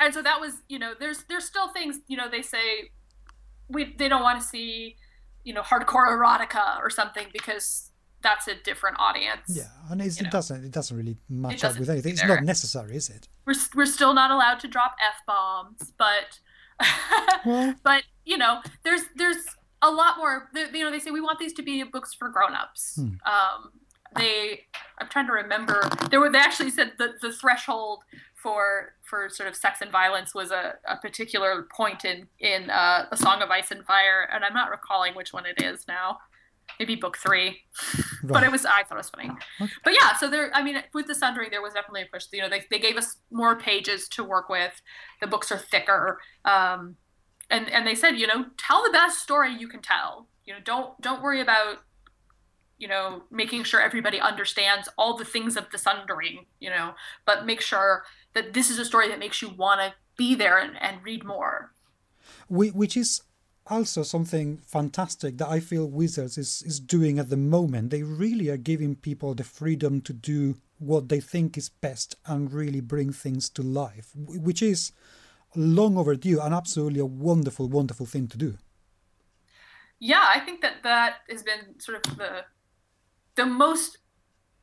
and 0.00 0.12
so 0.12 0.20
that 0.22 0.40
was 0.40 0.54
you 0.68 0.78
know 0.78 0.94
there's 0.98 1.22
there's 1.28 1.44
still 1.44 1.68
things 1.68 2.00
you 2.08 2.16
know 2.16 2.28
they 2.28 2.42
say 2.42 2.90
we 3.68 3.94
they 3.96 4.08
don't 4.08 4.22
want 4.22 4.40
to 4.40 4.46
see 4.46 4.96
you 5.44 5.54
know 5.54 5.62
hardcore 5.62 6.08
erotica 6.08 6.78
or 6.78 6.90
something 6.90 7.26
because 7.32 7.90
that's 8.22 8.48
a 8.48 8.54
different 8.64 8.96
audience. 8.98 9.42
Yeah, 9.48 9.64
and 9.90 10.00
it 10.00 10.30
doesn't 10.30 10.64
it 10.64 10.72
doesn't 10.72 10.96
really 10.96 11.16
match 11.28 11.60
doesn't 11.60 11.76
up 11.76 11.80
with 11.80 11.90
anything. 11.90 12.12
It's 12.12 12.24
not 12.24 12.44
necessary, 12.44 12.96
is 12.96 13.08
it? 13.08 13.28
We're 13.46 13.54
we're 13.74 13.86
still 13.86 14.14
not 14.14 14.30
allowed 14.30 14.60
to 14.60 14.68
drop 14.68 14.96
f 15.00 15.22
bombs, 15.26 15.92
but 15.98 16.40
well, 17.46 17.74
but 17.82 18.04
you 18.24 18.38
know, 18.38 18.60
there's 18.84 19.02
there's 19.16 19.44
a 19.82 19.90
lot 19.90 20.16
more. 20.18 20.50
You 20.54 20.84
know, 20.84 20.90
they 20.90 20.98
say 20.98 21.10
we 21.10 21.20
want 21.20 21.38
these 21.38 21.52
to 21.54 21.62
be 21.62 21.82
books 21.84 22.14
for 22.14 22.28
grown-ups. 22.28 22.96
Hmm. 22.96 23.02
Um, 23.26 23.70
they, 24.16 24.60
I'm 24.98 25.08
trying 25.08 25.26
to 25.26 25.32
remember. 25.32 25.88
There 26.10 26.20
were 26.20 26.30
they 26.30 26.38
actually 26.38 26.70
said 26.70 26.92
that 26.98 27.20
the 27.20 27.32
threshold 27.32 28.04
for 28.48 28.94
for 29.04 29.28
sort 29.28 29.46
of 29.46 29.54
sex 29.54 29.82
and 29.82 29.92
violence 29.92 30.34
was 30.34 30.50
a, 30.50 30.74
a 30.86 30.96
particular 30.96 31.66
point 31.70 32.04
in 32.06 32.28
in 32.40 32.70
uh, 32.70 33.04
a 33.10 33.16
Song 33.16 33.42
of 33.42 33.50
Ice 33.50 33.70
and 33.70 33.84
Fire, 33.84 34.26
and 34.32 34.42
I'm 34.42 34.54
not 34.54 34.70
recalling 34.70 35.14
which 35.14 35.34
one 35.34 35.44
it 35.44 35.62
is 35.62 35.86
now. 35.86 36.16
Maybe 36.78 36.94
book 36.94 37.18
three, 37.18 37.44
right. 37.44 38.04
but 38.24 38.42
it 38.42 38.50
was 38.50 38.64
I 38.64 38.84
thought 38.84 38.94
it 38.94 38.96
was 38.96 39.10
funny. 39.10 39.30
Okay. 39.60 39.72
But 39.84 39.92
yeah, 39.92 40.16
so 40.16 40.30
there. 40.30 40.50
I 40.54 40.62
mean, 40.62 40.82
with 40.94 41.06
the 41.06 41.14
Sundering, 41.14 41.50
there 41.50 41.60
was 41.60 41.74
definitely 41.74 42.02
a 42.02 42.06
push. 42.10 42.24
You 42.32 42.40
know, 42.40 42.48
they 42.48 42.62
they 42.70 42.78
gave 42.78 42.96
us 42.96 43.16
more 43.30 43.58
pages 43.58 44.08
to 44.10 44.24
work 44.24 44.48
with. 44.48 44.80
The 45.20 45.26
books 45.26 45.52
are 45.52 45.58
thicker, 45.58 46.18
um, 46.46 46.96
and 47.50 47.68
and 47.68 47.86
they 47.86 47.94
said, 47.94 48.12
you 48.12 48.26
know, 48.26 48.46
tell 48.56 48.82
the 48.82 48.90
best 48.90 49.18
story 49.18 49.52
you 49.52 49.68
can 49.68 49.82
tell. 49.82 50.28
You 50.46 50.54
know, 50.54 50.60
don't 50.64 50.98
don't 51.02 51.20
worry 51.20 51.42
about 51.42 51.80
you 52.78 52.88
know 52.88 53.22
making 53.30 53.64
sure 53.64 53.80
everybody 53.80 54.20
understands 54.20 54.88
all 54.96 55.16
the 55.16 55.24
things 55.24 55.56
of 55.56 55.66
the 55.72 55.78
sundering 55.78 56.46
you 56.60 56.70
know 56.70 56.94
but 57.26 57.44
make 57.44 57.60
sure 57.60 58.04
that 58.34 58.52
this 58.54 58.70
is 58.70 58.78
a 58.78 58.84
story 58.84 59.08
that 59.08 59.18
makes 59.18 59.42
you 59.42 59.48
want 59.48 59.80
to 59.80 59.92
be 60.18 60.34
there 60.34 60.58
and, 60.58 60.76
and 60.82 61.02
read 61.02 61.24
more. 61.24 61.72
Which 62.50 62.96
is 62.96 63.22
also 63.66 64.02
something 64.02 64.58
fantastic 64.58 65.38
that 65.38 65.48
I 65.48 65.60
feel 65.60 65.86
Wizards 65.86 66.36
is, 66.36 66.62
is 66.66 66.80
doing 66.80 67.18
at 67.18 67.30
the 67.30 67.36
moment. 67.36 67.90
They 67.90 68.02
really 68.02 68.50
are 68.50 68.56
giving 68.56 68.96
people 68.96 69.34
the 69.34 69.44
freedom 69.44 70.00
to 70.02 70.12
do 70.12 70.56
what 70.78 71.08
they 71.08 71.20
think 71.20 71.56
is 71.56 71.68
best 71.68 72.16
and 72.26 72.52
really 72.52 72.80
bring 72.80 73.12
things 73.12 73.48
to 73.50 73.62
life, 73.62 74.12
which 74.16 74.62
is 74.62 74.92
long 75.54 75.96
overdue 75.96 76.40
and 76.40 76.54
absolutely 76.54 77.00
a 77.00 77.06
wonderful, 77.06 77.68
wonderful 77.68 78.06
thing 78.06 78.28
to 78.28 78.38
do. 78.38 78.58
Yeah, 79.98 80.24
I 80.34 80.40
think 80.40 80.60
that 80.60 80.82
that 80.84 81.16
has 81.28 81.42
been 81.42 81.80
sort 81.80 82.06
of 82.06 82.16
the 82.16 82.44
the 83.38 83.46
most 83.46 83.98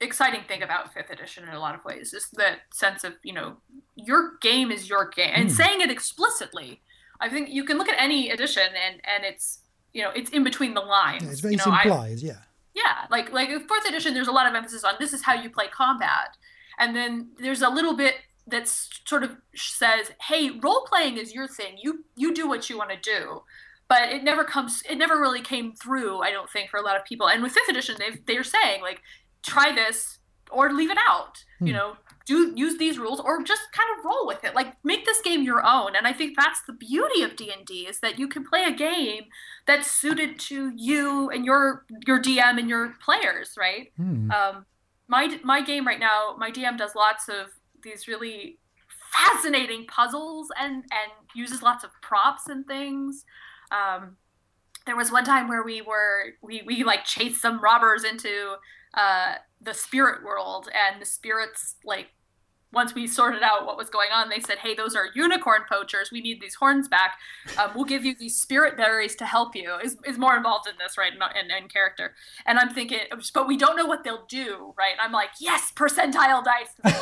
exciting 0.01 0.41
thing 0.47 0.61
about 0.61 0.93
fifth 0.93 1.09
edition 1.09 1.47
in 1.47 1.49
a 1.49 1.59
lot 1.59 1.73
of 1.73 1.83
ways 1.85 2.13
is 2.13 2.27
that 2.33 2.59
sense 2.73 3.05
of 3.05 3.13
you 3.23 3.33
know 3.33 3.55
your 3.95 4.37
game 4.41 4.69
is 4.69 4.89
your 4.89 5.09
game 5.09 5.31
and 5.33 5.49
mm. 5.49 5.51
saying 5.51 5.81
it 5.81 5.89
explicitly. 5.89 6.81
I 7.21 7.29
think 7.29 7.49
you 7.49 7.63
can 7.63 7.77
look 7.77 7.87
at 7.87 7.95
any 7.97 8.29
edition 8.29 8.67
and 8.85 9.01
and 9.05 9.23
it's 9.23 9.59
you 9.93 10.03
know 10.03 10.11
it's 10.13 10.29
in 10.31 10.43
between 10.43 10.73
the 10.73 10.81
lines 10.81 11.23
yeah, 11.23 11.31
it's 11.31 11.39
very 11.39 11.53
you 11.53 11.57
know, 11.65 11.73
implied 11.73 12.19
yeah. 12.19 12.41
Yeah 12.75 13.05
like 13.09 13.31
like 13.31 13.49
fourth 13.67 13.87
edition 13.87 14.13
there's 14.13 14.27
a 14.27 14.33
lot 14.33 14.47
of 14.47 14.53
emphasis 14.53 14.83
on 14.83 14.95
this 14.99 15.13
is 15.13 15.23
how 15.23 15.33
you 15.33 15.49
play 15.49 15.67
combat. 15.67 16.37
And 16.77 16.93
then 16.93 17.29
there's 17.39 17.61
a 17.61 17.69
little 17.69 17.95
bit 17.95 18.15
that 18.47 18.67
sort 18.67 19.23
of 19.23 19.37
says 19.55 20.11
hey 20.27 20.51
role 20.61 20.85
playing 20.91 21.17
is 21.17 21.33
your 21.33 21.47
thing. 21.47 21.77
You 21.81 22.03
you 22.17 22.33
do 22.33 22.49
what 22.49 22.69
you 22.69 22.77
want 22.77 22.89
to 22.91 22.99
do 23.01 23.43
but 23.87 24.09
it 24.09 24.23
never 24.23 24.43
comes 24.43 24.81
it 24.89 24.97
never 24.97 25.19
really 25.19 25.41
came 25.41 25.73
through 25.73 26.19
i 26.19 26.31
don't 26.31 26.49
think 26.49 26.69
for 26.69 26.79
a 26.79 26.83
lot 26.83 26.95
of 26.95 27.05
people 27.05 27.27
and 27.27 27.43
with 27.43 27.51
fifth 27.51 27.69
edition 27.69 27.95
they 27.99 28.17
they're 28.25 28.43
saying 28.43 28.81
like 28.81 29.01
try 29.43 29.73
this 29.73 30.19
or 30.51 30.71
leave 30.71 30.91
it 30.91 30.97
out. 31.07 31.43
Hmm. 31.59 31.67
You 31.67 31.73
know, 31.73 31.97
do 32.25 32.53
use 32.55 32.77
these 32.77 32.97
rules 32.97 33.19
or 33.19 33.43
just 33.43 33.61
kind 33.71 33.89
of 33.97 34.05
roll 34.05 34.25
with 34.25 34.43
it. 34.43 34.55
Like 34.55 34.73
make 34.83 35.05
this 35.05 35.21
game 35.21 35.43
your 35.43 35.65
own. 35.65 35.95
And 35.95 36.07
I 36.07 36.13
think 36.13 36.35
that's 36.37 36.61
the 36.65 36.73
beauty 36.73 37.21
of 37.21 37.35
D&D 37.35 37.87
is 37.87 37.99
that 37.99 38.19
you 38.19 38.27
can 38.27 38.43
play 38.43 38.63
a 38.63 38.71
game 38.71 39.25
that's 39.67 39.91
suited 39.91 40.39
to 40.39 40.71
you 40.75 41.29
and 41.29 41.45
your 41.45 41.85
your 42.05 42.21
DM 42.21 42.59
and 42.59 42.69
your 42.69 42.95
players, 43.03 43.55
right? 43.57 43.91
Hmm. 43.97 44.31
Um, 44.31 44.65
my 45.07 45.39
my 45.43 45.61
game 45.61 45.85
right 45.85 45.99
now, 45.99 46.35
my 46.37 46.51
DM 46.51 46.77
does 46.77 46.95
lots 46.95 47.29
of 47.29 47.47
these 47.83 48.07
really 48.07 48.57
fascinating 49.11 49.85
puzzles 49.87 50.47
and 50.59 50.75
and 50.75 51.11
uses 51.35 51.61
lots 51.61 51.83
of 51.83 51.91
props 52.01 52.47
and 52.47 52.65
things. 52.65 53.23
Um, 53.71 54.17
there 54.85 54.95
was 54.95 55.11
one 55.11 55.25
time 55.25 55.47
where 55.47 55.63
we 55.63 55.81
were 55.81 56.33
we 56.41 56.61
we 56.65 56.83
like 56.83 57.05
chased 57.05 57.41
some 57.41 57.59
robbers 57.61 58.03
into 58.03 58.55
uh, 58.93 59.35
the 59.61 59.73
spirit 59.73 60.23
world, 60.23 60.69
and 60.73 61.01
the 61.01 61.05
spirits 61.05 61.75
like 61.83 62.07
once 62.75 62.93
we 62.93 63.07
sorted 63.07 63.41
out 63.41 63.65
what 63.65 63.77
was 63.77 63.89
going 63.89 64.09
on, 64.13 64.29
they 64.29 64.39
said, 64.39 64.59
"Hey, 64.59 64.75
those 64.75 64.95
are 64.95 65.07
unicorn 65.15 65.61
poachers. 65.69 66.11
We 66.11 66.21
need 66.21 66.41
these 66.41 66.55
horns 66.55 66.87
back. 66.87 67.17
Um, 67.57 67.71
we'll 67.73 67.85
give 67.85 68.05
you 68.05 68.13
these 68.19 68.39
spirit 68.39 68.77
berries 68.77 69.15
to 69.15 69.25
help 69.25 69.55
you." 69.55 69.75
Is 69.83 69.97
is 70.05 70.17
more 70.17 70.35
involved 70.35 70.67
in 70.67 70.75
this, 70.77 70.97
right? 70.97 71.13
In, 71.13 71.19
in, 71.39 71.63
in, 71.63 71.69
character, 71.69 72.13
and 72.45 72.59
I'm 72.59 72.69
thinking, 72.69 72.99
but 73.33 73.47
we 73.47 73.57
don't 73.57 73.75
know 73.75 73.85
what 73.85 74.03
they'll 74.03 74.25
do, 74.27 74.73
right? 74.77 74.95
I'm 74.99 75.11
like, 75.11 75.29
yes, 75.39 75.71
percentile 75.75 76.43
dice. 76.43 76.95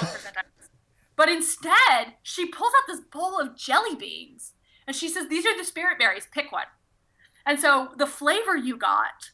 but 1.15 1.27
instead, 1.27 2.13
she 2.21 2.45
pulls 2.45 2.71
out 2.77 2.87
this 2.87 3.01
bowl 3.11 3.39
of 3.39 3.57
jelly 3.57 3.95
beans, 3.95 4.52
and 4.87 4.95
she 4.95 5.09
says, 5.09 5.29
"These 5.29 5.45
are 5.45 5.57
the 5.57 5.63
spirit 5.63 5.99
berries. 5.99 6.27
Pick 6.31 6.51
one." 6.51 6.65
And 7.45 7.59
so 7.59 7.89
the 7.97 8.07
flavor 8.07 8.55
you 8.55 8.77
got 8.77 9.31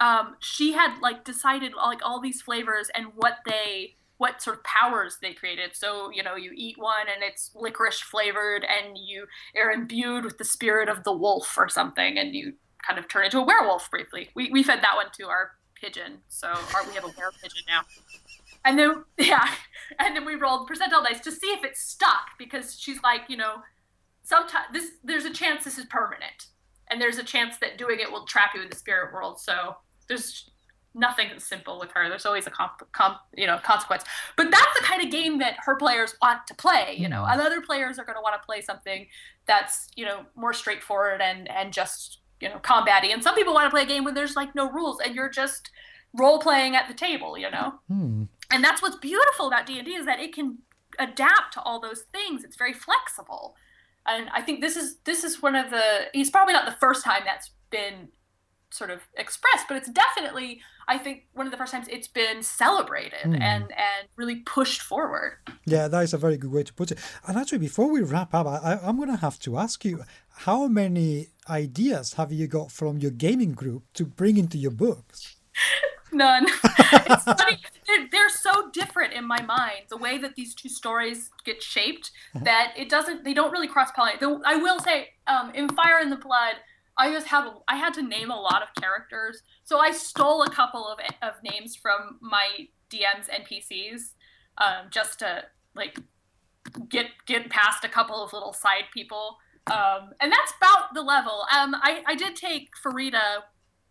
um, 0.00 0.36
she 0.38 0.72
had 0.72 1.00
like 1.00 1.24
decided 1.24 1.72
like 1.74 2.00
all 2.04 2.20
these 2.20 2.40
flavors 2.42 2.90
and 2.94 3.06
what 3.14 3.38
they 3.46 3.96
what 4.18 4.42
sort 4.42 4.56
of 4.56 4.64
powers 4.64 5.18
they 5.22 5.32
created. 5.32 5.76
So, 5.76 6.10
you 6.10 6.24
know, 6.24 6.34
you 6.34 6.50
eat 6.52 6.76
one 6.76 7.06
and 7.12 7.22
it's 7.22 7.52
licorice 7.54 8.00
flavored 8.00 8.64
and 8.64 8.98
you 8.98 9.26
are 9.56 9.70
imbued 9.70 10.24
with 10.24 10.38
the 10.38 10.44
spirit 10.44 10.88
of 10.88 11.04
the 11.04 11.12
wolf 11.12 11.56
or 11.56 11.68
something 11.68 12.18
and 12.18 12.34
you 12.34 12.54
kind 12.84 12.98
of 12.98 13.06
turn 13.06 13.26
into 13.26 13.38
a 13.38 13.44
werewolf 13.44 13.88
briefly. 13.92 14.30
We, 14.34 14.50
we 14.50 14.64
fed 14.64 14.82
that 14.82 14.96
one 14.96 15.06
to 15.18 15.26
our 15.28 15.52
pigeon. 15.80 16.18
So 16.28 16.48
our, 16.48 16.84
we 16.88 16.94
have 16.94 17.04
a 17.04 17.06
were 17.06 17.32
pigeon 17.40 17.62
now. 17.68 17.82
And 18.64 18.76
then, 18.76 19.04
yeah, 19.18 19.48
and 20.00 20.16
then 20.16 20.24
we 20.24 20.34
rolled 20.34 20.68
percentile 20.68 21.04
dice 21.04 21.20
to 21.20 21.30
see 21.30 21.50
if 21.52 21.64
it 21.64 21.76
stuck 21.76 22.30
because 22.40 22.76
she's 22.76 23.00
like, 23.04 23.22
you 23.28 23.36
know, 23.36 23.58
sometimes 24.28 24.66
this, 24.72 24.90
there's 25.02 25.24
a 25.24 25.32
chance 25.32 25.64
this 25.64 25.78
is 25.78 25.86
permanent 25.86 26.48
and 26.90 27.00
there's 27.00 27.18
a 27.18 27.24
chance 27.24 27.56
that 27.58 27.78
doing 27.78 27.98
it 28.00 28.10
will 28.10 28.24
trap 28.24 28.50
you 28.54 28.62
in 28.62 28.68
the 28.68 28.76
spirit 28.76 29.12
world. 29.12 29.40
So 29.40 29.76
there's 30.06 30.50
nothing 30.94 31.28
simple 31.38 31.78
with 31.78 31.90
her. 31.92 32.08
There's 32.08 32.26
always 32.26 32.46
a 32.46 32.50
comp, 32.50 32.82
comp, 32.92 33.18
you 33.34 33.46
know 33.46 33.58
consequence. 33.58 34.04
But 34.36 34.50
that's 34.50 34.78
the 34.78 34.84
kind 34.84 35.02
of 35.02 35.10
game 35.10 35.38
that 35.38 35.54
her 35.64 35.76
players 35.76 36.14
want 36.20 36.46
to 36.48 36.54
play. 36.54 36.96
You 36.98 37.08
know, 37.08 37.24
and 37.24 37.40
other 37.40 37.60
players 37.60 37.98
are 37.98 38.04
going 38.04 38.16
to 38.16 38.22
want 38.22 38.40
to 38.40 38.44
play 38.44 38.60
something 38.60 39.06
that's 39.46 39.88
you 39.96 40.04
know 40.04 40.26
more 40.34 40.52
straightforward 40.52 41.20
and 41.20 41.48
and 41.50 41.72
just 41.72 42.20
you 42.40 42.48
know 42.48 42.58
combating. 42.58 43.12
And 43.12 43.22
some 43.22 43.34
people 43.34 43.54
want 43.54 43.66
to 43.66 43.70
play 43.70 43.82
a 43.82 43.86
game 43.86 44.04
where 44.04 44.14
there's 44.14 44.36
like 44.36 44.54
no 44.54 44.70
rules 44.70 45.00
and 45.04 45.14
you're 45.14 45.30
just 45.30 45.70
role 46.14 46.38
playing 46.38 46.76
at 46.76 46.88
the 46.88 46.94
table, 46.94 47.38
you 47.38 47.50
know. 47.50 47.74
Hmm. 47.88 48.24
And 48.50 48.64
that's 48.64 48.82
what's 48.82 48.96
beautiful 48.96 49.46
about 49.46 49.66
D 49.66 49.78
and 49.78 49.86
D 49.86 49.94
is 49.94 50.06
that 50.06 50.20
it 50.20 50.34
can 50.34 50.58
adapt 50.98 51.52
to 51.54 51.62
all 51.62 51.80
those 51.80 52.04
things. 52.12 52.44
It's 52.44 52.56
very 52.56 52.72
flexible, 52.72 53.54
and 54.08 54.28
I 54.34 54.42
think 54.42 54.60
this 54.60 54.76
is 54.76 54.96
this 55.04 55.24
is 55.24 55.42
one 55.42 55.54
of 55.54 55.70
the. 55.70 55.82
It's 56.14 56.30
probably 56.30 56.54
not 56.54 56.66
the 56.66 56.72
first 56.80 57.04
time 57.04 57.22
that's 57.24 57.50
been 57.70 58.08
sort 58.70 58.90
of 58.90 59.00
expressed, 59.16 59.66
but 59.68 59.76
it's 59.76 59.88
definitely 59.90 60.60
I 60.88 60.98
think 60.98 61.24
one 61.34 61.46
of 61.46 61.50
the 61.52 61.56
first 61.58 61.72
times 61.72 61.86
it's 61.90 62.08
been 62.08 62.42
celebrated 62.42 63.20
Mm. 63.24 63.40
and 63.40 63.64
and 63.64 64.08
really 64.16 64.36
pushed 64.36 64.80
forward. 64.82 65.38
Yeah, 65.66 65.88
that 65.88 66.02
is 66.02 66.14
a 66.14 66.18
very 66.18 66.36
good 66.36 66.50
way 66.52 66.62
to 66.62 66.72
put 66.74 66.90
it. 66.92 66.98
And 67.26 67.36
actually, 67.38 67.58
before 67.58 67.90
we 67.90 68.02
wrap 68.02 68.34
up, 68.34 68.46
I, 68.46 68.78
I'm 68.82 68.96
going 68.96 69.10
to 69.10 69.16
have 69.16 69.38
to 69.40 69.58
ask 69.58 69.84
you 69.84 70.04
how 70.46 70.66
many 70.68 71.28
ideas 71.48 72.14
have 72.14 72.32
you 72.32 72.46
got 72.46 72.72
from 72.72 72.98
your 72.98 73.10
gaming 73.10 73.52
group 73.52 73.84
to 73.94 74.04
bring 74.04 74.36
into 74.38 74.56
your 74.58 74.70
books? 74.70 75.36
None. 76.12 76.46
it's 76.64 77.24
funny. 77.24 77.58
They're, 77.88 78.06
they're 78.12 78.28
so 78.28 78.70
different 78.70 79.14
in 79.14 79.26
my 79.26 79.42
mind. 79.42 79.86
The 79.88 79.96
way 79.96 80.18
that 80.18 80.36
these 80.36 80.54
two 80.54 80.68
stories 80.68 81.30
get 81.44 81.62
shaped, 81.62 82.12
that 82.34 82.72
it 82.76 82.88
doesn't. 82.88 83.24
They 83.24 83.34
don't 83.34 83.50
really 83.50 83.66
cross 83.66 83.90
pollinate. 83.90 84.20
Though 84.20 84.40
I 84.44 84.56
will 84.56 84.78
say, 84.78 85.08
um, 85.26 85.50
in 85.54 85.68
Fire 85.70 85.98
in 86.00 86.10
the 86.10 86.16
Blood, 86.16 86.56
I 86.96 87.10
just 87.10 87.26
have. 87.28 87.48
I 87.66 87.76
had 87.76 87.94
to 87.94 88.02
name 88.02 88.30
a 88.30 88.40
lot 88.40 88.62
of 88.62 88.68
characters, 88.80 89.42
so 89.64 89.78
I 89.78 89.90
stole 89.90 90.42
a 90.42 90.50
couple 90.50 90.86
of 90.86 90.98
of 91.22 91.34
names 91.42 91.74
from 91.74 92.18
my 92.20 92.68
DM's 92.90 93.28
NPCs, 93.28 94.12
um, 94.58 94.88
just 94.90 95.18
to 95.20 95.44
like 95.74 95.98
get 96.88 97.06
get 97.26 97.50
past 97.50 97.84
a 97.84 97.88
couple 97.88 98.22
of 98.22 98.32
little 98.32 98.52
side 98.52 98.84
people. 98.92 99.38
Um, 99.66 100.12
and 100.20 100.32
that's 100.32 100.52
about 100.56 100.94
the 100.94 101.02
level. 101.02 101.44
Um, 101.54 101.74
I, 101.74 102.02
I 102.06 102.14
did 102.14 102.36
take 102.36 102.70
Farideh 102.82 103.42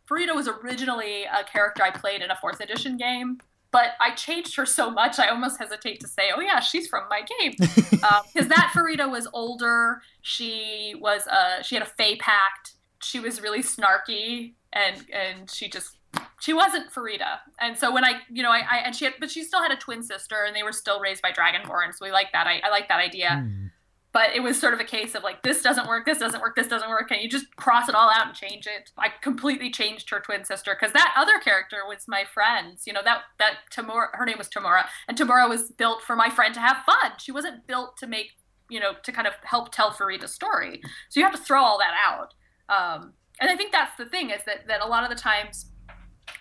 Farideh 0.09 0.35
was 0.35 0.47
originally 0.47 1.25
a 1.25 1.43
character 1.43 1.83
I 1.83 1.91
played 1.91 2.21
in 2.21 2.31
a 2.31 2.35
fourth 2.35 2.61
edition 2.61 2.97
game, 2.97 3.39
but 3.71 3.91
I 3.99 4.13
changed 4.15 4.55
her 4.55 4.65
so 4.65 4.89
much 4.89 5.19
I 5.19 5.27
almost 5.29 5.59
hesitate 5.59 5.99
to 6.01 6.07
say, 6.07 6.29
"Oh 6.35 6.39
yeah, 6.41 6.59
she's 6.59 6.87
from 6.87 7.03
my 7.09 7.21
game," 7.39 7.55
because 7.59 8.47
that 8.47 8.71
Farideh 8.75 9.09
was 9.09 9.27
older. 9.33 10.01
She 10.21 10.95
was 10.99 11.27
uh, 11.27 11.61
she 11.61 11.75
had 11.75 11.83
a 11.83 11.87
Fey 11.87 12.15
pact. 12.15 12.73
She 13.01 13.19
was 13.19 13.41
really 13.41 13.61
snarky, 13.61 14.53
and 14.73 15.05
and 15.13 15.49
she 15.51 15.69
just 15.69 15.97
she 16.39 16.53
wasn't 16.53 16.91
Farideh. 16.91 17.39
And 17.59 17.77
so 17.77 17.93
when 17.93 18.03
I 18.03 18.21
you 18.31 18.43
know 18.43 18.51
I, 18.51 18.59
I 18.59 18.77
and 18.85 18.95
she 18.95 19.05
had 19.05 19.15
but 19.19 19.29
she 19.29 19.43
still 19.43 19.61
had 19.61 19.71
a 19.71 19.77
twin 19.77 20.03
sister, 20.03 20.43
and 20.45 20.55
they 20.55 20.63
were 20.63 20.73
still 20.73 20.99
raised 20.99 21.21
by 21.21 21.31
Dragonborn. 21.31 21.93
So 21.93 22.05
we 22.05 22.11
like 22.11 22.31
that. 22.33 22.47
I, 22.47 22.61
I 22.63 22.69
like 22.69 22.87
that 22.89 22.99
idea 22.99 23.43
Hmm. 23.45 23.67
But 24.13 24.35
it 24.35 24.41
was 24.41 24.59
sort 24.59 24.73
of 24.73 24.79
a 24.79 24.83
case 24.83 25.13
of 25.15 25.23
like 25.23 25.43
this 25.43 25.61
doesn't 25.61 25.87
work 25.87 26.05
this 26.05 26.17
doesn't 26.17 26.41
work 26.41 26.55
this 26.55 26.67
doesn't 26.67 26.89
work 26.89 27.11
and 27.11 27.21
you 27.21 27.29
just 27.29 27.55
cross 27.55 27.87
it 27.87 27.93
all 27.93 28.09
out 28.09 28.27
and 28.27 28.35
change 28.35 28.65
it? 28.65 28.91
I 28.97 29.09
completely 29.21 29.69
changed 29.69 30.09
her 30.09 30.19
twin 30.19 30.43
sister 30.43 30.75
because 30.79 30.93
that 30.93 31.13
other 31.15 31.39
character 31.39 31.77
was 31.87 32.05
my 32.07 32.23
friend's 32.33 32.87
you 32.87 32.93
know 32.93 33.03
that 33.03 33.21
that 33.37 33.57
tamora 33.71 34.07
her 34.13 34.25
name 34.25 34.37
was 34.37 34.49
tamora 34.49 34.85
and 35.07 35.17
tamora 35.17 35.47
was 35.47 35.71
built 35.71 36.01
for 36.01 36.15
my 36.15 36.29
friend 36.29 36.53
to 36.55 36.59
have 36.59 36.77
fun. 36.85 37.11
She 37.19 37.31
wasn't 37.31 37.67
built 37.67 37.97
to 37.97 38.07
make 38.07 38.31
you 38.69 38.79
know 38.79 38.93
to 39.03 39.11
kind 39.11 39.27
of 39.27 39.33
help 39.43 39.71
tell 39.71 39.91
Farideh's 39.91 40.33
story. 40.33 40.81
So 41.09 41.19
you 41.19 41.25
have 41.25 41.35
to 41.35 41.41
throw 41.41 41.61
all 41.61 41.77
that 41.79 41.93
out. 42.03 42.33
Um, 42.69 43.13
and 43.39 43.49
i 43.49 43.55
think 43.55 43.71
that's 43.71 43.95
the 43.97 44.05
thing 44.05 44.29
is 44.29 44.41
that 44.45 44.67
that 44.67 44.81
a 44.81 44.87
lot 44.87 45.03
of 45.03 45.09
the 45.09 45.15
times 45.15 45.71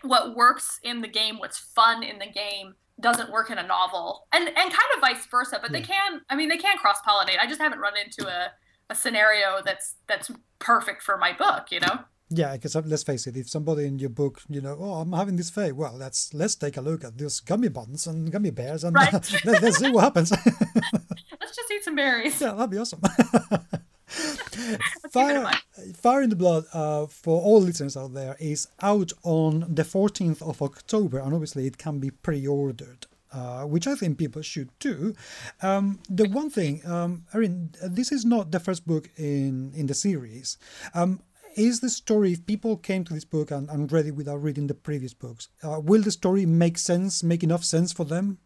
what 0.02 0.36
works 0.36 0.78
in 0.82 1.00
the 1.00 1.08
game 1.08 1.38
what's 1.38 1.58
fun 1.58 2.02
in 2.02 2.18
the 2.18 2.26
game 2.26 2.74
doesn't 3.00 3.30
work 3.30 3.50
in 3.50 3.58
a 3.58 3.66
novel 3.66 4.26
and 4.32 4.48
and 4.48 4.54
kind 4.56 4.90
of 4.94 5.00
vice 5.00 5.26
versa 5.26 5.58
but 5.60 5.70
they 5.72 5.82
can 5.82 6.20
i 6.30 6.36
mean 6.36 6.48
they 6.48 6.56
can 6.56 6.76
cross 6.78 6.98
pollinate 7.06 7.38
i 7.38 7.46
just 7.46 7.60
haven't 7.60 7.78
run 7.78 7.92
into 8.02 8.26
a, 8.26 8.52
a 8.88 8.94
scenario 8.94 9.60
that's 9.64 9.96
that's 10.06 10.30
perfect 10.58 11.02
for 11.02 11.16
my 11.18 11.32
book 11.32 11.70
you 11.70 11.80
know 11.80 11.98
Yeah, 12.28 12.54
because 12.58 12.74
uh, 12.74 12.82
let's 12.84 13.04
face 13.04 13.28
it, 13.28 13.36
if 13.36 13.48
somebody 13.48 13.86
in 13.86 14.00
your 14.00 14.10
book, 14.10 14.42
you 14.48 14.60
know, 14.60 14.74
oh, 14.80 14.94
I'm 14.98 15.12
having 15.12 15.36
this 15.36 15.48
fate, 15.48 15.76
well, 15.78 15.94
let's 15.94 16.34
let's 16.34 16.56
take 16.56 16.76
a 16.76 16.80
look 16.82 17.04
at 17.04 17.14
those 17.16 17.38
gummy 17.38 17.68
buns 17.70 18.08
and 18.08 18.32
gummy 18.32 18.50
bears 18.50 18.82
and 18.82 18.96
Right. 18.96 19.14
let, 19.44 19.62
us 19.62 19.76
see 19.78 19.92
what 19.94 20.02
happens. 20.10 20.30
let's 21.40 21.54
just 21.54 21.70
eat 21.70 21.84
some 21.84 21.94
berries 21.94 22.40
yeah, 22.40 22.50
that'd 22.58 22.70
be 22.70 22.78
awesome. 22.78 23.00
Fire. 25.10 25.50
Fire 25.94 26.22
in 26.22 26.30
the 26.30 26.36
Blood, 26.36 26.64
uh, 26.72 27.06
for 27.06 27.40
all 27.40 27.60
listeners 27.60 27.96
out 27.96 28.14
there, 28.14 28.36
is 28.38 28.68
out 28.80 29.12
on 29.22 29.66
the 29.68 29.82
14th 29.82 30.42
of 30.42 30.62
October, 30.62 31.18
and 31.18 31.34
obviously 31.34 31.66
it 31.66 31.78
can 31.78 31.98
be 31.98 32.10
pre-ordered. 32.10 33.06
Uh, 33.32 33.64
which 33.64 33.86
I 33.86 33.96
think 33.96 34.16
people 34.16 34.40
should 34.40 34.70
do. 34.78 35.12
Um, 35.60 35.98
the 36.08 36.26
one 36.28 36.48
thing, 36.48 36.80
um, 36.86 37.24
this 37.34 38.10
is 38.10 38.24
not 38.24 38.50
the 38.50 38.60
first 38.60 38.86
book 38.86 39.10
in 39.16 39.72
in 39.74 39.86
the 39.88 39.94
series. 39.94 40.56
Um, 40.94 41.20
is 41.54 41.80
the 41.80 41.90
story, 41.90 42.32
if 42.32 42.46
people 42.46 42.76
came 42.76 43.04
to 43.04 43.12
this 43.12 43.24
book 43.24 43.50
and, 43.50 43.68
and 43.68 43.90
read 43.90 44.06
it 44.06 44.12
without 44.12 44.42
reading 44.42 44.68
the 44.68 44.74
previous 44.74 45.12
books, 45.12 45.48
uh, 45.62 45.80
will 45.80 46.02
the 46.02 46.12
story 46.12 46.46
make 46.46 46.78
sense, 46.78 47.22
make 47.22 47.42
enough 47.42 47.64
sense 47.64 47.92
for 47.92 48.04
them? 48.04 48.38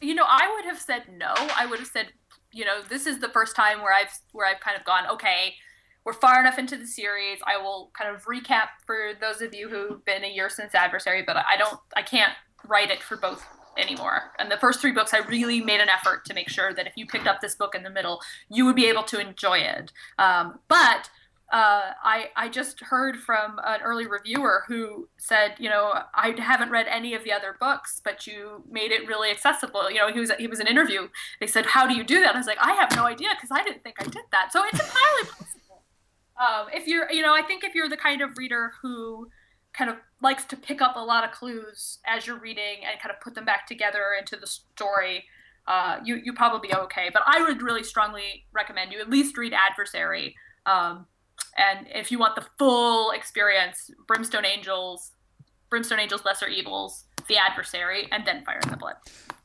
you 0.00 0.14
know 0.14 0.24
i 0.26 0.50
would 0.54 0.64
have 0.64 0.80
said 0.80 1.02
no 1.16 1.32
i 1.56 1.66
would 1.66 1.78
have 1.78 1.88
said 1.88 2.08
you 2.56 2.64
know 2.64 2.80
this 2.88 3.06
is 3.06 3.20
the 3.20 3.28
first 3.28 3.54
time 3.54 3.82
where 3.82 3.92
i've 3.92 4.18
where 4.32 4.46
i've 4.46 4.60
kind 4.60 4.76
of 4.76 4.84
gone 4.84 5.06
okay 5.06 5.54
we're 6.04 6.12
far 6.12 6.38
enough 6.38 6.56
into 6.56 6.76
the 6.76 6.86
series. 6.86 7.40
I 7.44 7.56
will 7.56 7.90
kind 7.98 8.14
of 8.14 8.24
recap 8.26 8.68
for 8.86 9.10
those 9.20 9.42
of 9.42 9.52
you 9.52 9.68
who've 9.68 10.04
been 10.04 10.22
a 10.22 10.32
year 10.32 10.48
since 10.48 10.74
adversary 10.74 11.22
but 11.26 11.36
i 11.36 11.56
don't 11.56 11.78
i 11.96 12.02
can't 12.02 12.32
write 12.66 12.90
it 12.90 13.02
for 13.02 13.16
both 13.16 13.44
anymore. 13.76 14.32
And 14.38 14.50
the 14.50 14.56
first 14.56 14.80
three 14.80 14.92
books 14.92 15.12
i 15.12 15.18
really 15.18 15.60
made 15.60 15.80
an 15.80 15.88
effort 15.88 16.24
to 16.26 16.34
make 16.34 16.48
sure 16.48 16.72
that 16.72 16.86
if 16.86 16.94
you 16.96 17.06
picked 17.06 17.26
up 17.26 17.40
this 17.40 17.54
book 17.54 17.74
in 17.74 17.82
the 17.82 17.90
middle 17.90 18.20
you 18.48 18.64
would 18.64 18.76
be 18.76 18.86
able 18.86 19.02
to 19.02 19.20
enjoy 19.20 19.58
it. 19.58 19.92
Um, 20.18 20.60
but 20.68 21.10
uh, 21.52 21.92
I, 22.02 22.30
I 22.34 22.48
just 22.48 22.80
heard 22.80 23.16
from 23.16 23.60
an 23.64 23.80
early 23.82 24.06
reviewer 24.06 24.64
who 24.66 25.08
said, 25.16 25.54
you 25.58 25.70
know, 25.70 25.92
I 26.12 26.34
haven't 26.36 26.70
read 26.70 26.86
any 26.88 27.14
of 27.14 27.22
the 27.22 27.32
other 27.32 27.56
books, 27.60 28.00
but 28.04 28.26
you 28.26 28.64
made 28.68 28.90
it 28.90 29.06
really 29.06 29.30
accessible. 29.30 29.88
You 29.88 29.98
know, 29.98 30.12
he 30.12 30.18
was 30.18 30.32
he 30.38 30.48
was 30.48 30.58
an 30.58 30.66
interview. 30.66 31.08
They 31.38 31.46
said, 31.46 31.66
how 31.66 31.86
do 31.86 31.94
you 31.94 32.02
do 32.02 32.20
that? 32.20 32.34
I 32.34 32.38
was 32.38 32.48
like, 32.48 32.58
I 32.60 32.72
have 32.72 32.96
no 32.96 33.06
idea 33.06 33.28
because 33.36 33.50
I 33.52 33.62
didn't 33.62 33.84
think 33.84 33.96
I 34.00 34.04
did 34.04 34.24
that. 34.32 34.52
So 34.52 34.64
it's 34.64 34.80
entirely 34.80 35.22
possible. 35.22 35.82
Um, 36.38 36.66
if 36.74 36.88
you're, 36.88 37.10
you 37.12 37.22
know, 37.22 37.32
I 37.32 37.42
think 37.42 37.62
if 37.62 37.74
you're 37.74 37.88
the 37.88 37.96
kind 37.96 38.20
of 38.22 38.36
reader 38.36 38.72
who 38.82 39.28
kind 39.72 39.88
of 39.88 39.96
likes 40.20 40.44
to 40.46 40.56
pick 40.56 40.82
up 40.82 40.96
a 40.96 41.04
lot 41.04 41.22
of 41.22 41.30
clues 41.30 41.98
as 42.06 42.26
you're 42.26 42.40
reading 42.40 42.78
and 42.90 43.00
kind 43.00 43.14
of 43.14 43.20
put 43.20 43.34
them 43.34 43.44
back 43.44 43.66
together 43.66 44.06
into 44.18 44.34
the 44.34 44.46
story, 44.48 45.24
uh, 45.68 45.98
you 46.04 46.16
you 46.16 46.32
probably 46.32 46.74
okay. 46.74 47.08
But 47.12 47.22
I 47.24 47.40
would 47.42 47.62
really 47.62 47.84
strongly 47.84 48.46
recommend 48.52 48.92
you 48.92 49.00
at 49.00 49.08
least 49.08 49.38
read 49.38 49.52
Adversary. 49.52 50.34
Um, 50.66 51.06
and 51.56 51.86
if 51.94 52.10
you 52.10 52.18
want 52.18 52.36
the 52.36 52.44
full 52.58 53.10
experience, 53.12 53.90
Brimstone 54.06 54.44
Angels, 54.44 55.12
Brimstone 55.70 56.00
Angels 56.00 56.24
Lesser 56.24 56.48
Evils, 56.48 57.04
The 57.28 57.36
Adversary, 57.36 58.08
and 58.12 58.26
then 58.26 58.44
Fire 58.44 58.60
in 58.62 58.70
the 58.70 58.76
Blood. 58.76 58.96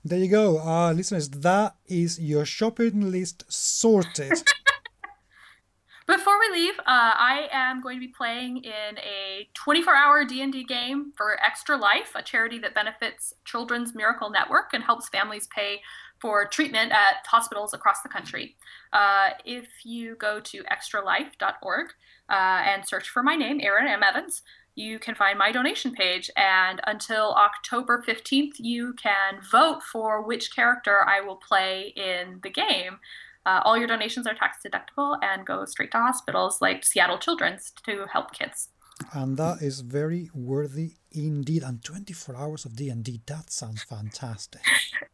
There 0.04 0.20
you 0.20 0.30
go, 0.30 0.60
uh, 0.60 0.92
listeners. 0.94 1.30
That 1.30 1.76
is 1.88 2.20
your 2.20 2.46
shopping 2.46 3.12
list 3.12 3.44
sorted. 3.52 4.44
Before 6.08 6.38
we 6.40 6.50
leave, 6.60 6.78
uh, 6.80 6.84
I 6.88 7.48
am 7.52 7.82
going 7.82 7.98
to 7.98 8.06
be 8.06 8.12
playing 8.12 8.64
in 8.66 8.98
a 8.98 9.48
24-hour 9.56 10.26
D&D 10.26 10.66
game 10.66 11.14
for 11.16 11.40
Extra 11.42 11.78
Life, 11.78 12.12
a 12.16 12.24
charity 12.24 12.60
that 12.60 12.74
benefits 12.74 13.34
Children's 13.46 13.96
Miracle 13.96 14.30
Network 14.30 14.74
and 14.74 14.84
helps 14.84 15.08
families 15.08 15.48
pay 15.56 15.82
for 16.22 16.46
treatment 16.46 16.92
at 16.92 17.26
hospitals 17.26 17.74
across 17.74 18.02
the 18.02 18.10
country. 18.10 18.56
Uh, 18.94 19.30
if 19.44 19.68
you 19.84 20.16
go 20.16 20.40
to 20.40 20.64
extralife.org 20.64 21.88
uh, 22.30 22.34
and 22.34 22.88
search 22.88 23.10
for 23.10 23.24
my 23.24 23.36
name, 23.36 23.60
Erin 23.62 23.88
M. 23.88 24.04
Evans, 24.04 24.44
you 24.76 25.00
can 25.00 25.16
find 25.16 25.38
my 25.38 25.52
donation 25.52 25.92
page. 25.92 26.30
And 26.38 26.80
until 26.88 27.34
October 27.34 28.04
15th, 28.08 28.54
you 28.60 28.94
can 28.94 29.40
vote 29.52 29.82
for 29.84 30.22
which 30.22 30.56
character 30.56 31.08
I 31.08 31.22
will 31.22 31.36
play 31.36 31.94
in 31.96 32.40
the 32.44 32.50
game. 32.50 33.00
Uh, 33.46 33.62
all 33.66 33.78
your 33.78 33.88
donations 33.88 34.28
are 34.28 34.36
tax 34.36 34.60
deductible 34.66 35.18
and 35.24 35.46
go 35.46 35.66
straight 35.66 35.92
to 35.92 35.98
hospitals 35.98 36.62
like 36.62 36.86
Seattle 36.86 37.18
Children's 37.18 37.74
to 37.86 38.06
help 38.12 38.34
kids. 38.34 38.70
And 39.14 39.38
that 39.38 39.62
is 39.62 39.82
very 39.82 40.30
worthy 40.34 40.94
indeed. 41.12 41.64
And 41.64 41.84
24 41.84 42.36
hours 42.36 42.66
of 42.66 42.76
D&D, 42.76 43.22
that 43.26 43.52
sounds 43.52 43.84
fantastic. 43.84 44.62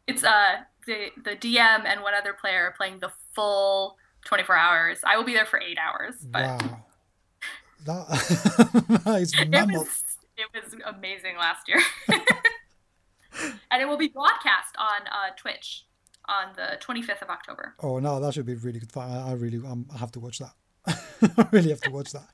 It's 0.06 0.24
uh 0.24 0.62
the 0.86 1.08
the 1.22 1.36
DM 1.36 1.84
and 1.84 2.02
one 2.02 2.14
other 2.14 2.32
player 2.32 2.64
are 2.64 2.74
playing 2.76 3.00
the 3.00 3.10
full 3.34 3.96
24 4.24 4.56
hours. 4.56 4.98
I 5.04 5.16
will 5.16 5.24
be 5.24 5.34
there 5.34 5.46
for 5.46 5.60
eight 5.60 5.78
hours, 5.78 6.14
but 6.24 6.42
Wow. 6.42 6.84
That, 7.84 8.08
that 9.04 9.16
is 9.20 9.32
it 9.38 9.48
was 9.50 10.04
it 10.36 10.48
was 10.54 10.74
amazing 10.84 11.36
last 11.36 11.68
year. 11.68 11.80
and 13.70 13.82
it 13.82 13.88
will 13.88 13.96
be 13.96 14.08
broadcast 14.08 14.74
on 14.78 15.06
uh, 15.06 15.34
Twitch 15.36 15.84
on 16.28 16.48
the 16.56 16.78
25th 16.80 17.22
of 17.22 17.30
October. 17.30 17.74
Oh 17.80 17.98
no, 17.98 18.20
that 18.20 18.34
should 18.34 18.46
be 18.46 18.54
really 18.54 18.80
good 18.80 18.92
fun. 18.92 19.10
I, 19.10 19.30
I 19.30 19.32
really, 19.32 19.58
um, 19.66 19.86
I 19.94 19.98
have 19.98 20.12
to 20.12 20.20
watch 20.20 20.38
that. 20.38 20.52
I 20.86 21.48
really 21.50 21.70
have 21.70 21.80
to 21.82 21.90
watch 21.90 22.12
that. 22.12 22.28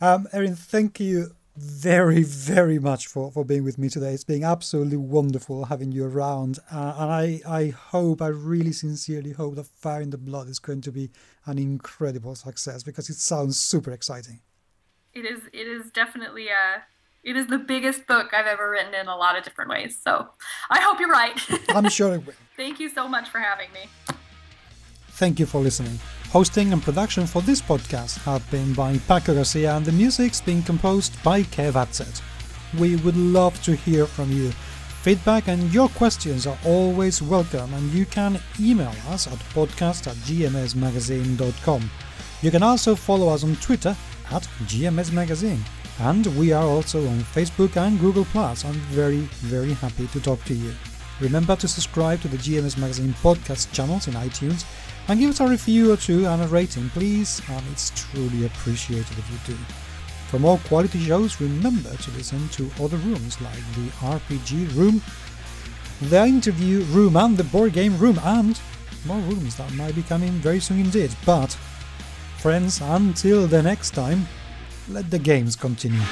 Um, 0.00 0.26
Erin, 0.32 0.56
thank 0.56 1.00
you 1.00 1.30
very, 1.56 2.22
very 2.22 2.78
much 2.78 3.06
for, 3.06 3.30
for 3.30 3.44
being 3.44 3.64
with 3.64 3.78
me 3.78 3.88
today. 3.88 4.12
It's 4.12 4.24
been 4.24 4.44
absolutely 4.44 4.98
wonderful 4.98 5.66
having 5.66 5.92
you 5.92 6.04
around, 6.04 6.58
uh, 6.70 6.94
and 6.98 7.10
I, 7.10 7.40
I 7.48 7.68
hope, 7.68 8.20
I 8.20 8.28
really 8.28 8.72
sincerely 8.72 9.32
hope 9.32 9.54
that 9.56 9.66
Fire 9.66 10.02
in 10.02 10.10
the 10.10 10.18
Blood 10.18 10.48
is 10.48 10.58
going 10.58 10.82
to 10.82 10.92
be 10.92 11.10
an 11.46 11.58
incredible 11.58 12.34
success 12.34 12.82
because 12.82 13.08
it 13.08 13.16
sounds 13.16 13.58
super 13.58 13.90
exciting. 13.92 14.40
It 15.14 15.24
is 15.24 15.40
it 15.54 15.66
is 15.66 15.90
definitely 15.92 16.50
uh 16.50 16.80
It 17.24 17.36
is 17.36 17.46
the 17.46 17.58
biggest 17.58 18.06
book 18.06 18.34
I've 18.34 18.46
ever 18.46 18.70
written 18.70 18.94
in 18.94 19.08
a 19.08 19.16
lot 19.16 19.36
of 19.38 19.44
different 19.44 19.70
ways. 19.70 19.98
So 20.00 20.28
I 20.68 20.80
hope 20.80 21.00
you're 21.00 21.08
right. 21.08 21.40
I'm 21.70 21.88
sure 21.88 22.14
it 22.14 22.26
will. 22.26 22.34
Thank 22.56 22.78
you 22.78 22.90
so 22.90 23.08
much 23.08 23.30
for 23.30 23.38
having 23.38 23.72
me. 23.72 23.88
Thank 25.12 25.40
you 25.40 25.46
for 25.46 25.60
listening. 25.62 25.98
Hosting 26.36 26.74
and 26.74 26.82
production 26.82 27.26
for 27.26 27.40
this 27.40 27.62
podcast 27.62 28.18
have 28.24 28.44
been 28.50 28.74
by 28.74 28.98
Paco 29.08 29.32
Garcia 29.32 29.74
and 29.74 29.86
the 29.86 29.90
music's 29.90 30.38
been 30.38 30.62
composed 30.62 31.14
by 31.22 31.42
Kev 31.44 31.82
Atzet. 31.82 32.20
We 32.78 32.96
would 32.96 33.16
love 33.16 33.62
to 33.62 33.74
hear 33.74 34.04
from 34.04 34.30
you. 34.30 34.50
Feedback 35.00 35.48
and 35.48 35.72
your 35.72 35.88
questions 35.88 36.46
are 36.46 36.58
always 36.66 37.22
welcome 37.22 37.72
and 37.72 37.90
you 37.90 38.04
can 38.04 38.38
email 38.60 38.92
us 39.08 39.26
at 39.26 39.38
podcast 39.54 40.08
at 40.08 40.16
gmsmagazine.com. 40.28 41.90
You 42.42 42.50
can 42.50 42.62
also 42.62 42.94
follow 42.94 43.30
us 43.30 43.42
on 43.42 43.56
Twitter 43.56 43.96
at 44.30 44.42
GMS 44.66 45.12
Magazine. 45.12 45.64
And 46.00 46.26
we 46.36 46.52
are 46.52 46.64
also 46.64 47.08
on 47.08 47.20
Facebook 47.20 47.78
and 47.78 47.98
Google+. 47.98 48.26
I'm 48.34 48.80
very, 48.92 49.20
very 49.40 49.72
happy 49.72 50.06
to 50.08 50.20
talk 50.20 50.44
to 50.44 50.54
you. 50.54 50.74
Remember 51.18 51.56
to 51.56 51.66
subscribe 51.66 52.20
to 52.20 52.28
the 52.28 52.36
GMS 52.36 52.76
Magazine 52.76 53.14
podcast 53.22 53.72
channels 53.72 54.06
in 54.06 54.12
iTunes 54.12 54.66
and 55.08 55.20
give 55.20 55.30
us 55.30 55.40
a 55.40 55.46
review 55.46 55.92
or 55.92 55.96
two 55.96 56.26
and 56.26 56.42
a 56.42 56.48
rating, 56.48 56.88
please. 56.90 57.40
And 57.48 57.64
it's 57.70 57.90
truly 57.94 58.46
appreciated 58.46 59.18
if 59.18 59.30
you 59.30 59.54
do. 59.54 59.60
For 60.28 60.38
more 60.38 60.58
quality 60.66 60.98
shows, 60.98 61.40
remember 61.40 61.94
to 61.96 62.10
listen 62.12 62.48
to 62.50 62.70
other 62.82 62.96
rooms 62.98 63.40
like 63.40 63.58
the 63.74 63.88
RPG 64.00 64.76
room, 64.76 65.00
the 66.02 66.24
interview 66.24 66.82
room, 66.86 67.16
and 67.16 67.36
the 67.36 67.44
board 67.44 67.72
game 67.72 67.96
room, 67.98 68.18
and 68.24 68.60
more 69.06 69.20
rooms 69.20 69.56
that 69.56 69.72
might 69.74 69.94
be 69.94 70.02
coming 70.02 70.32
very 70.32 70.58
soon 70.58 70.80
indeed. 70.80 71.14
But, 71.24 71.52
friends, 72.38 72.80
until 72.80 73.46
the 73.46 73.62
next 73.62 73.92
time, 73.92 74.26
let 74.88 75.10
the 75.10 75.18
games 75.18 75.54
continue. 75.54 76.02